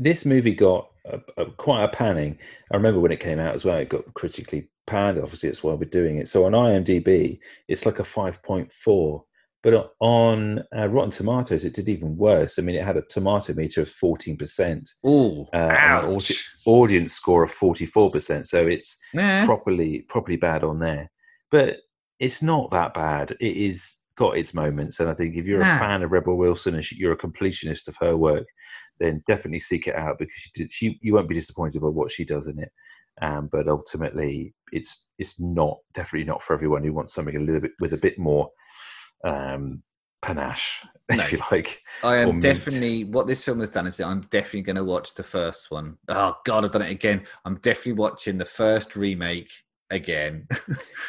This 0.03 0.25
movie 0.25 0.55
got 0.55 0.89
a, 1.07 1.21
a, 1.37 1.47
quite 1.47 1.85
a 1.85 1.89
panning. 1.89 2.39
I 2.73 2.77
remember 2.77 3.01
when 3.01 3.13
it 3.13 3.21
came 3.21 3.41
out 3.41 3.55
as 3.55 3.65
well. 3.65 3.79
It 3.79 3.89
got 3.89 4.13
critically 4.15 4.69
panned. 4.87 5.19
Obviously, 5.19 5.49
it's 5.49 5.63
why 5.63 5.73
we're 5.75 5.85
doing 5.89 6.17
it. 6.19 6.29
So 6.29 6.45
on 6.45 6.53
IMDb, 6.53 7.39
it's 7.69 7.87
like 7.87 7.99
a 7.99 8.05
five 8.05 8.43
point 8.43 8.73
four. 8.73 9.25
But 9.63 9.95
on 10.01 10.65
uh, 10.77 10.89
Rotten 10.89 11.13
Tomatoes, 11.13 11.65
it 11.65 11.75
did 11.75 11.89
even 11.89 12.17
worse. 12.17 12.59
I 12.59 12.63
mean, 12.63 12.75
it 12.75 12.85
had 12.85 12.97
a 12.97 13.03
tomato 13.03 13.55
meter 13.55 13.83
of 13.83 13.89
fourteen 13.89 14.37
percent, 14.37 14.91
Oh, 15.05 15.49
uh, 15.53 15.57
and 15.57 16.07
an 16.09 16.21
audience 16.67 17.13
score 17.13 17.45
of 17.45 17.53
forty 17.53 17.87
four 17.87 18.11
percent. 18.11 18.49
So 18.49 18.67
it's 18.67 18.99
Nah. 19.15 19.45
properly 19.47 20.01
properly 20.09 20.37
bad 20.37 20.65
on 20.65 20.81
there. 20.81 21.11
But 21.51 21.77
it's 22.19 22.43
not 22.43 22.71
that 22.73 22.93
bad. 22.95 23.33
It 23.41 23.57
is 23.57 23.99
got 24.17 24.37
its 24.37 24.53
moments, 24.53 24.99
and 25.01 25.09
I 25.09 25.15
think 25.15 25.37
if 25.37 25.47
you're 25.47 25.61
Nah. 25.61 25.77
a 25.77 25.79
fan 25.79 26.03
of 26.03 26.11
Rebel 26.11 26.37
Wilson 26.37 26.75
and 26.75 26.91
you're 26.93 27.13
a 27.13 27.17
completionist 27.17 27.87
of 27.89 27.97
her 28.01 28.17
work, 28.17 28.47
then 29.03 29.23
definitely 29.27 29.59
seek 29.59 29.87
it 29.89 29.97
out 29.97 30.19
because 30.19 30.35
she 30.35 30.51
did, 30.55 30.73
she 30.73 30.99
you 31.03 31.15
won't 31.15 31.29
be 31.29 31.35
disappointed 31.35 31.81
by 31.83 31.89
what 31.89 32.11
she 32.11 32.25
does 32.25 32.47
in 32.47 32.59
it. 32.59 32.73
Um, 33.21 33.49
but 33.53 33.69
ultimately, 33.69 34.55
it's 34.73 35.11
it's 35.19 35.41
not 35.41 35.79
definitely 35.93 36.27
not 36.27 36.43
for 36.43 36.55
everyone 36.55 36.83
who 36.83 36.93
wants 36.93 37.13
something 37.15 37.37
a 37.37 37.41
little 37.41 37.61
bit 37.61 37.73
with 37.81 37.93
a 37.93 37.99
bit 37.99 38.19
more 38.19 38.51
um, 39.25 39.83
panache, 40.23 40.83
No. 41.11 41.19
if 41.23 41.33
you 41.33 41.41
like. 41.51 41.81
I 42.03 42.17
am 42.17 42.41
definitely 42.41 43.05
what 43.05 43.27
this 43.27 43.45
film 43.45 43.61
has 43.61 43.71
done 43.71 43.87
is 43.87 43.97
that 43.99 44.07
I'm 44.07 44.23
definitely 44.31 44.63
going 44.63 44.77
to 44.77 44.85
watch 44.85 45.15
the 45.15 45.23
first 45.23 45.71
one. 45.71 45.99
Oh 46.09 46.37
God, 46.45 46.65
I've 46.65 46.73
done 46.73 46.83
it 46.83 46.91
again. 46.91 47.25
I'm 47.45 47.57
definitely 47.57 47.95
watching 47.95 48.39
the 48.39 48.45
first 48.45 48.97
remake 48.97 49.51
again. 49.91 50.47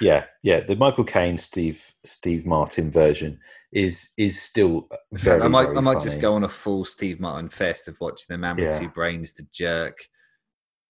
Yeah, 0.01 0.25
yeah. 0.41 0.59
The 0.59 0.75
Michael 0.75 1.03
Caine, 1.05 1.37
Steve 1.37 1.93
Steve 2.03 2.45
Martin 2.45 2.91
version 2.91 3.39
is 3.74 4.11
is 4.17 4.41
still 4.41 4.88
very. 5.11 5.41
I 5.41 5.47
might, 5.47 5.69
I 5.69 5.82
might 5.82 5.93
funny. 5.95 6.05
just 6.05 6.21
go 6.21 6.34
on 6.34 6.43
a 6.43 6.49
full 6.49 6.86
Steve 6.86 7.19
Martin 7.19 7.49
fest 7.49 7.88
of 7.88 7.97
watching 7.99 8.28
the 8.30 8.38
Man 8.38 8.55
with 8.55 8.74
Yeah. 8.74 8.80
Two 8.80 8.89
Brains, 8.89 9.34
The 9.34 9.47
Jerk. 9.51 9.97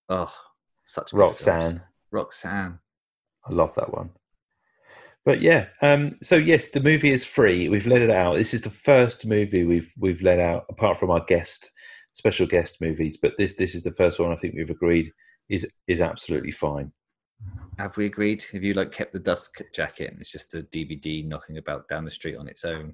Oh, 0.10 0.32
such 0.84 1.12
good 1.12 1.18
films. 1.18 1.32
Roxanne. 1.48 1.82
Roxanne. 2.12 2.80
I 3.48 3.54
love 3.54 3.74
that 3.76 3.94
one. 3.94 4.12
But 5.26 5.42
yeah, 5.42 5.68
um, 5.82 6.12
so 6.22 6.36
yes, 6.36 6.72
the 6.72 6.82
movie 6.82 7.12
is 7.12 7.26
free. 7.26 7.70
We've 7.70 7.88
let 7.88 8.02
it 8.02 8.12
out. 8.12 8.36
This 8.36 8.54
is 8.54 8.62
the 8.62 8.70
first 8.70 9.26
movie 9.26 9.64
we've 9.64 9.92
we've 9.98 10.22
let 10.22 10.40
out, 10.40 10.66
apart 10.70 10.98
from 10.98 11.10
our 11.12 11.24
guest 11.26 11.72
special 12.14 12.46
guest 12.46 12.82
movies. 12.82 13.18
But 13.22 13.34
this 13.38 13.56
this 13.56 13.76
is 13.76 13.84
the 13.84 13.94
first 13.94 14.20
one 14.20 14.32
I 14.32 14.36
think 14.36 14.56
we've 14.56 14.70
agreed 14.70 15.12
is 15.50 15.66
is 15.88 16.02
absolutely 16.02 16.52
fine. 16.52 16.92
Have 17.78 17.98
we 17.98 18.06
agreed? 18.06 18.44
Have 18.52 18.64
you 18.64 18.74
like 18.74 18.92
kept 18.92 19.14
the 19.14 19.20
dust 19.20 19.62
jacket 19.74 20.12
and 20.12 20.20
it's 20.20 20.32
just 20.32 20.54
a 20.54 20.60
DVD 20.60 21.26
knocking 21.28 21.58
about 21.58 21.88
down 21.88 22.06
the 22.06 22.12
street 22.12 22.36
on 22.36 22.48
its 22.48 22.66
own? 22.66 22.94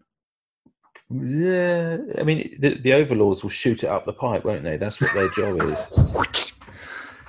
Yeah, 1.10 1.98
I 2.18 2.24
mean 2.24 2.56
the, 2.60 2.76
the 2.76 2.94
overlords 2.94 3.42
will 3.44 3.50
shoot 3.50 3.84
it 3.84 3.90
up 3.90 4.06
the 4.06 4.14
pipe, 4.14 4.46
won't 4.46 4.64
they? 4.64 4.78
That's 4.78 5.02
what 5.02 5.14
their 5.14 5.30
job 5.32 5.62
is. 5.64 5.88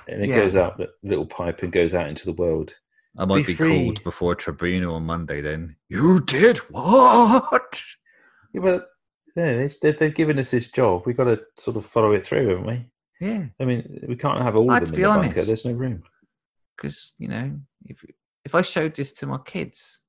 And 0.07 0.23
it 0.23 0.29
Yeah. 0.29 0.37
goes 0.41 0.55
out 0.55 0.77
the 0.77 0.89
little 1.03 1.25
pipe 1.25 1.63
and 1.63 1.71
goes 1.71 1.93
out 1.93 2.07
into 2.07 2.25
the 2.25 2.33
world. 2.33 2.75
I 3.17 3.25
might 3.25 3.45
Be 3.45 3.53
be, 3.53 3.57
called 3.57 4.03
before 4.03 4.33
a 4.33 4.35
tribunal 4.35 4.95
on 4.95 5.03
Monday. 5.03 5.41
Then 5.41 5.75
you 5.89 6.19
did 6.21 6.57
what? 6.69 7.81
Yeah, 8.53 8.61
but 8.61 8.87
yeah, 9.35 9.57
they, 9.57 9.69
they, 9.81 9.91
they've 9.91 10.13
given 10.15 10.39
us 10.39 10.51
this 10.51 10.71
job. 10.71 11.03
We've 11.05 11.17
got 11.17 11.25
to 11.25 11.41
sort 11.57 11.77
of 11.77 11.85
follow 11.85 12.13
it 12.13 12.23
through, 12.23 12.47
haven't 12.49 12.65
we? 12.67 12.85
Yeah, 13.19 13.45
I 13.59 13.65
mean, 13.65 14.05
we 14.07 14.15
can't 14.15 14.41
have 14.41 14.55
all 14.55 14.71
I 14.71 14.77
of 14.77 14.87
them 14.87 14.87
to 14.87 14.93
in 14.93 14.95
be 14.97 15.03
the 15.03 15.27
bunker. 15.27 15.41
There's 15.43 15.65
no 15.65 15.73
room. 15.73 16.03
Because 16.81 17.13
you 17.17 17.27
know 17.27 17.51
if 17.85 18.03
if 18.43 18.55
I 18.55 18.61
showed 18.63 18.95
this 18.95 19.13
to 19.13 19.27
my 19.27 19.37
kids, 19.45 19.99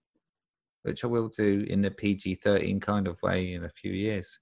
which 0.83 1.05
I 1.05 1.07
will 1.07 1.29
do 1.29 1.67
in 1.69 1.85
a 1.85 1.91
PG 1.91 2.37
thirteen 2.37 2.81
kind 2.81 3.07
of 3.07 3.21
way 3.23 3.53
in 3.53 3.65
a 3.65 3.69
few 3.71 3.93
years, 3.93 4.39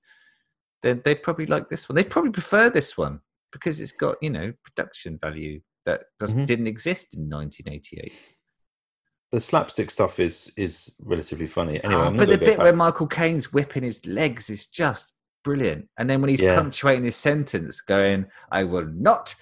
then 0.83 1.03
they'd 1.05 1.23
probably 1.23 1.47
like 1.47 1.69
this 1.69 1.89
one. 1.89 1.97
They'd 1.97 2.11
probably 2.11 2.31
prefer 2.31 2.71
this 2.71 2.97
one 2.97 3.21
because 3.53 3.81
it's 3.81 3.93
got 3.93 4.17
you 4.23 4.31
know 4.31 4.53
production 4.65 5.19
value 5.21 5.61
that 5.87 6.03
does, 6.19 6.35
Mhm. 6.35 6.47
didn't 6.47 6.67
exist 6.67 7.17
in 7.17 7.29
1988. 7.29 8.13
The 9.33 9.41
slapstick 9.41 9.91
stuff 9.91 10.21
is 10.21 10.53
is 10.57 10.95
relatively 11.01 11.47
funny. 11.47 11.83
Anyway, 11.83 12.01
Oh, 12.01 12.11
but 12.13 12.29
the 12.29 12.39
bit 12.39 12.59
where 12.59 12.73
Michael 12.73 13.07
Caine's 13.07 13.53
whipping 13.53 13.83
his 13.85 14.05
legs 14.07 14.51
is 14.51 14.67
just 14.67 15.15
brilliant. 15.43 15.89
And 15.97 16.09
then 16.11 16.21
when 16.21 16.29
he's 16.31 16.41
Yeah. 16.43 16.55
punctuating 16.57 17.05
his 17.05 17.17
sentence, 17.17 17.81
going, 17.81 18.27
"I 18.53 18.65
will 18.65 18.87
not 18.87 19.35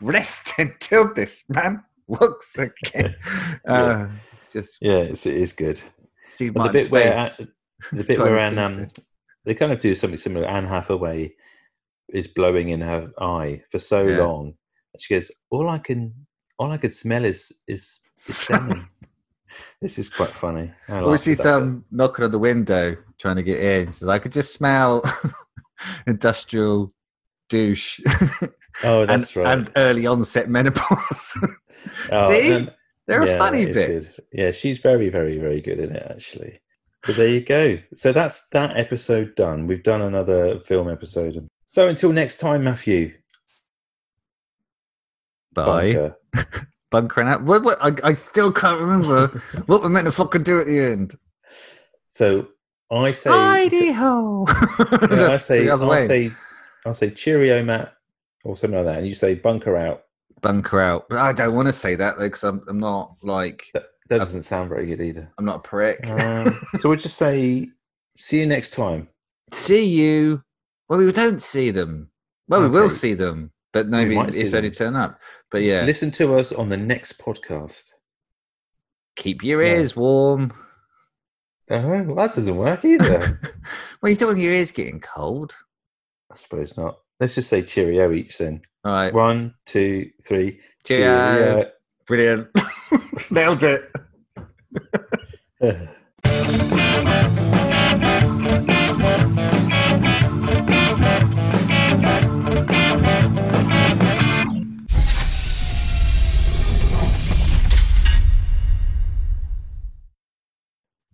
rest 0.00 0.52
until 0.58 1.14
this 1.14 1.44
man 1.48 1.84
walks 2.20 2.56
again." 2.58 3.14
uh, 3.68 4.08
it's 4.32 4.52
just 4.52 4.78
yeah, 4.80 4.98
it's, 4.98 5.26
it 5.26 5.36
is 5.36 5.52
good. 5.52 5.80
Steve 6.26 6.54
But 6.54 6.68
the 6.68 6.72
bit 6.72 6.90
where 6.90 7.16
uh, 7.16 7.28
the 7.92 8.04
bit 8.08 8.18
where 8.20 8.38
Anne, 8.38 8.58
um, 8.58 8.88
they 9.44 9.54
kind 9.54 9.72
of 9.72 9.78
do 9.78 9.94
something 9.94 10.16
similar. 10.16 10.46
Anne 10.46 10.66
Hathaway 10.66 11.32
is 12.08 12.26
blowing 12.28 12.70
in 12.70 12.80
her 12.80 13.10
eye 13.18 13.62
for 13.70 13.78
so 13.78 14.04
Yeah. 14.04 14.18
long, 14.18 14.54
and 14.92 15.02
she 15.02 15.14
goes, 15.14 15.30
"All 15.50 15.68
I 15.68 15.78
can, 15.78 16.26
all 16.58 16.70
I 16.70 16.78
can 16.78 16.90
smell 16.90 17.24
is 17.24 17.52
is, 17.66 18.00
is 18.26 18.36
semen." 18.36 18.88
this 19.80 19.98
is 19.98 20.08
quite 20.08 20.30
funny. 20.30 20.72
I 20.88 21.00
laughed 21.00 21.24
she's 21.24 21.38
that 21.38 21.54
um 21.54 21.84
knocking 21.90 22.24
on 22.24 22.30
the 22.30 22.38
window 22.38 22.96
trying 23.18 23.36
to 23.36 23.42
get 23.42 23.60
in. 23.60 23.92
Says, 23.92 24.08
"I 24.08 24.18
could 24.18 24.32
just 24.32 24.52
smell 24.52 25.02
industrial 26.06 26.92
douche 27.48 28.00
Oh, 28.82 29.02
and, 29.02 29.10
that's 29.10 29.36
right. 29.36 29.46
and 29.46 29.70
early 29.76 30.06
onset 30.06 30.48
menopause." 30.48 31.38
Oh, 32.10 32.30
See? 32.30 32.50
um, 32.50 32.70
there 33.06 33.20
are 33.20 33.26
yeah, 33.26 33.36
funny 33.36 33.64
that 33.64 33.70
is 33.70 33.76
good. 33.76 33.88
bits. 33.88 34.20
Yeah, 34.32 34.50
she's 34.52 34.78
very, 34.78 35.10
very, 35.10 35.36
very 35.36 35.60
good 35.60 35.78
in 35.78 35.94
it, 35.94 36.06
actually. 36.08 36.58
But 37.06 37.16
there 37.16 37.28
you 37.28 37.42
go. 37.42 37.78
So 37.94 38.12
that's 38.12 38.48
that 38.48 38.76
episode 38.76 39.34
done. 39.34 39.66
We've 39.66 39.82
done 39.82 40.00
another 40.00 40.60
film 40.60 40.90
episode. 40.90 41.46
So 41.66 41.88
until 41.88 42.12
next 42.12 42.36
time, 42.36 42.64
Matthew. 42.64 43.12
Bye. 45.52 45.92
Bunker. 45.92 46.16
Bunkering 46.90 47.28
out. 47.28 47.42
What, 47.42 47.64
what, 47.64 47.78
I, 47.82 48.10
I 48.10 48.14
still 48.14 48.52
can't 48.52 48.80
remember 48.80 49.42
what 49.66 49.82
we're 49.82 49.88
meant 49.88 50.06
to 50.06 50.12
fucking 50.12 50.44
do 50.44 50.60
at 50.60 50.66
the 50.66 50.78
end. 50.78 51.18
So 52.08 52.48
I 52.90 53.10
say, 53.10 53.30
Heidi 53.30 53.90
ho. 53.90 54.46
I 54.48 55.38
say, 55.38 55.64
the 55.64 55.70
other 55.70 55.84
I'll 55.84 55.90
way. 55.90 56.06
say, 56.06 56.32
I'll 56.86 56.94
say, 56.94 57.10
cheerio, 57.10 57.64
Matt, 57.64 57.93
or 58.44 58.56
something 58.56 58.76
like 58.76 58.86
that, 58.86 58.98
and 58.98 59.06
you 59.06 59.14
say 59.14 59.34
bunker 59.34 59.76
out. 59.76 60.04
bunker 60.40 60.80
out. 60.80 61.06
But 61.08 61.18
I 61.18 61.32
don't 61.32 61.54
want 61.54 61.66
to 61.66 61.72
say 61.72 61.94
that 61.96 62.16
though 62.18 62.24
because 62.26 62.44
I'm, 62.44 62.62
I'm 62.68 62.78
not 62.78 63.16
like 63.22 63.64
That, 63.74 63.86
that 64.08 64.18
doesn't 64.18 64.42
sound 64.42 64.68
very 64.68 64.86
good 64.86 65.00
either. 65.00 65.30
I'm 65.38 65.44
not 65.44 65.56
a 65.56 65.60
prick. 65.68 66.06
Um, 66.06 66.60
so 66.78 66.88
we'll 66.90 66.98
just 66.98 67.16
say, 67.16 67.68
see 68.18 68.40
you 68.40 68.46
next 68.46 68.72
time. 68.74 69.08
see 69.52 69.84
you. 69.84 70.42
Well, 70.88 70.98
we 70.98 71.10
don't 71.12 71.40
see 71.42 71.70
them. 71.70 72.10
Well, 72.48 72.60
we 72.60 72.68
will 72.68 72.90
see 72.90 73.14
them, 73.14 73.50
but 73.72 73.88
maybe 73.88 74.16
if 74.18 74.50
they 74.50 74.68
turn 74.68 74.94
up. 74.96 75.18
But 75.50 75.62
yeah, 75.62 75.82
Listen 75.84 76.10
to 76.12 76.36
us 76.36 76.52
on 76.52 76.68
the 76.68 76.76
next 76.76 77.18
podcast. 77.18 77.84
keep 79.16 79.42
your 79.42 79.62
Yeah. 79.62 79.76
ears 79.76 79.96
warm. 79.96 80.52
Oh, 81.70 81.80
well, 82.02 82.16
that 82.16 82.34
doesn't 82.34 82.54
work 82.56 82.84
either. 82.84 83.40
well, 84.02 84.10
you 84.10 84.16
don't 84.16 84.28
want 84.28 84.38
your 84.40 84.52
ears 84.52 84.70
getting 84.70 85.00
cold. 85.00 85.56
I 86.30 86.36
suppose 86.36 86.76
not. 86.76 86.98
Let's 87.20 87.34
just 87.34 87.48
say 87.48 87.62
cheerio 87.62 88.12
each 88.12 88.38
then. 88.38 88.62
All 88.84 88.92
right. 88.92 89.14
One, 89.14 89.54
two, 89.66 90.10
three. 90.26 90.60
Cheerio. 90.84 91.70
Brilliant. 92.06 92.48
Nailed 93.30 93.62
it. 93.62 93.90
Cheerio. 95.60 95.88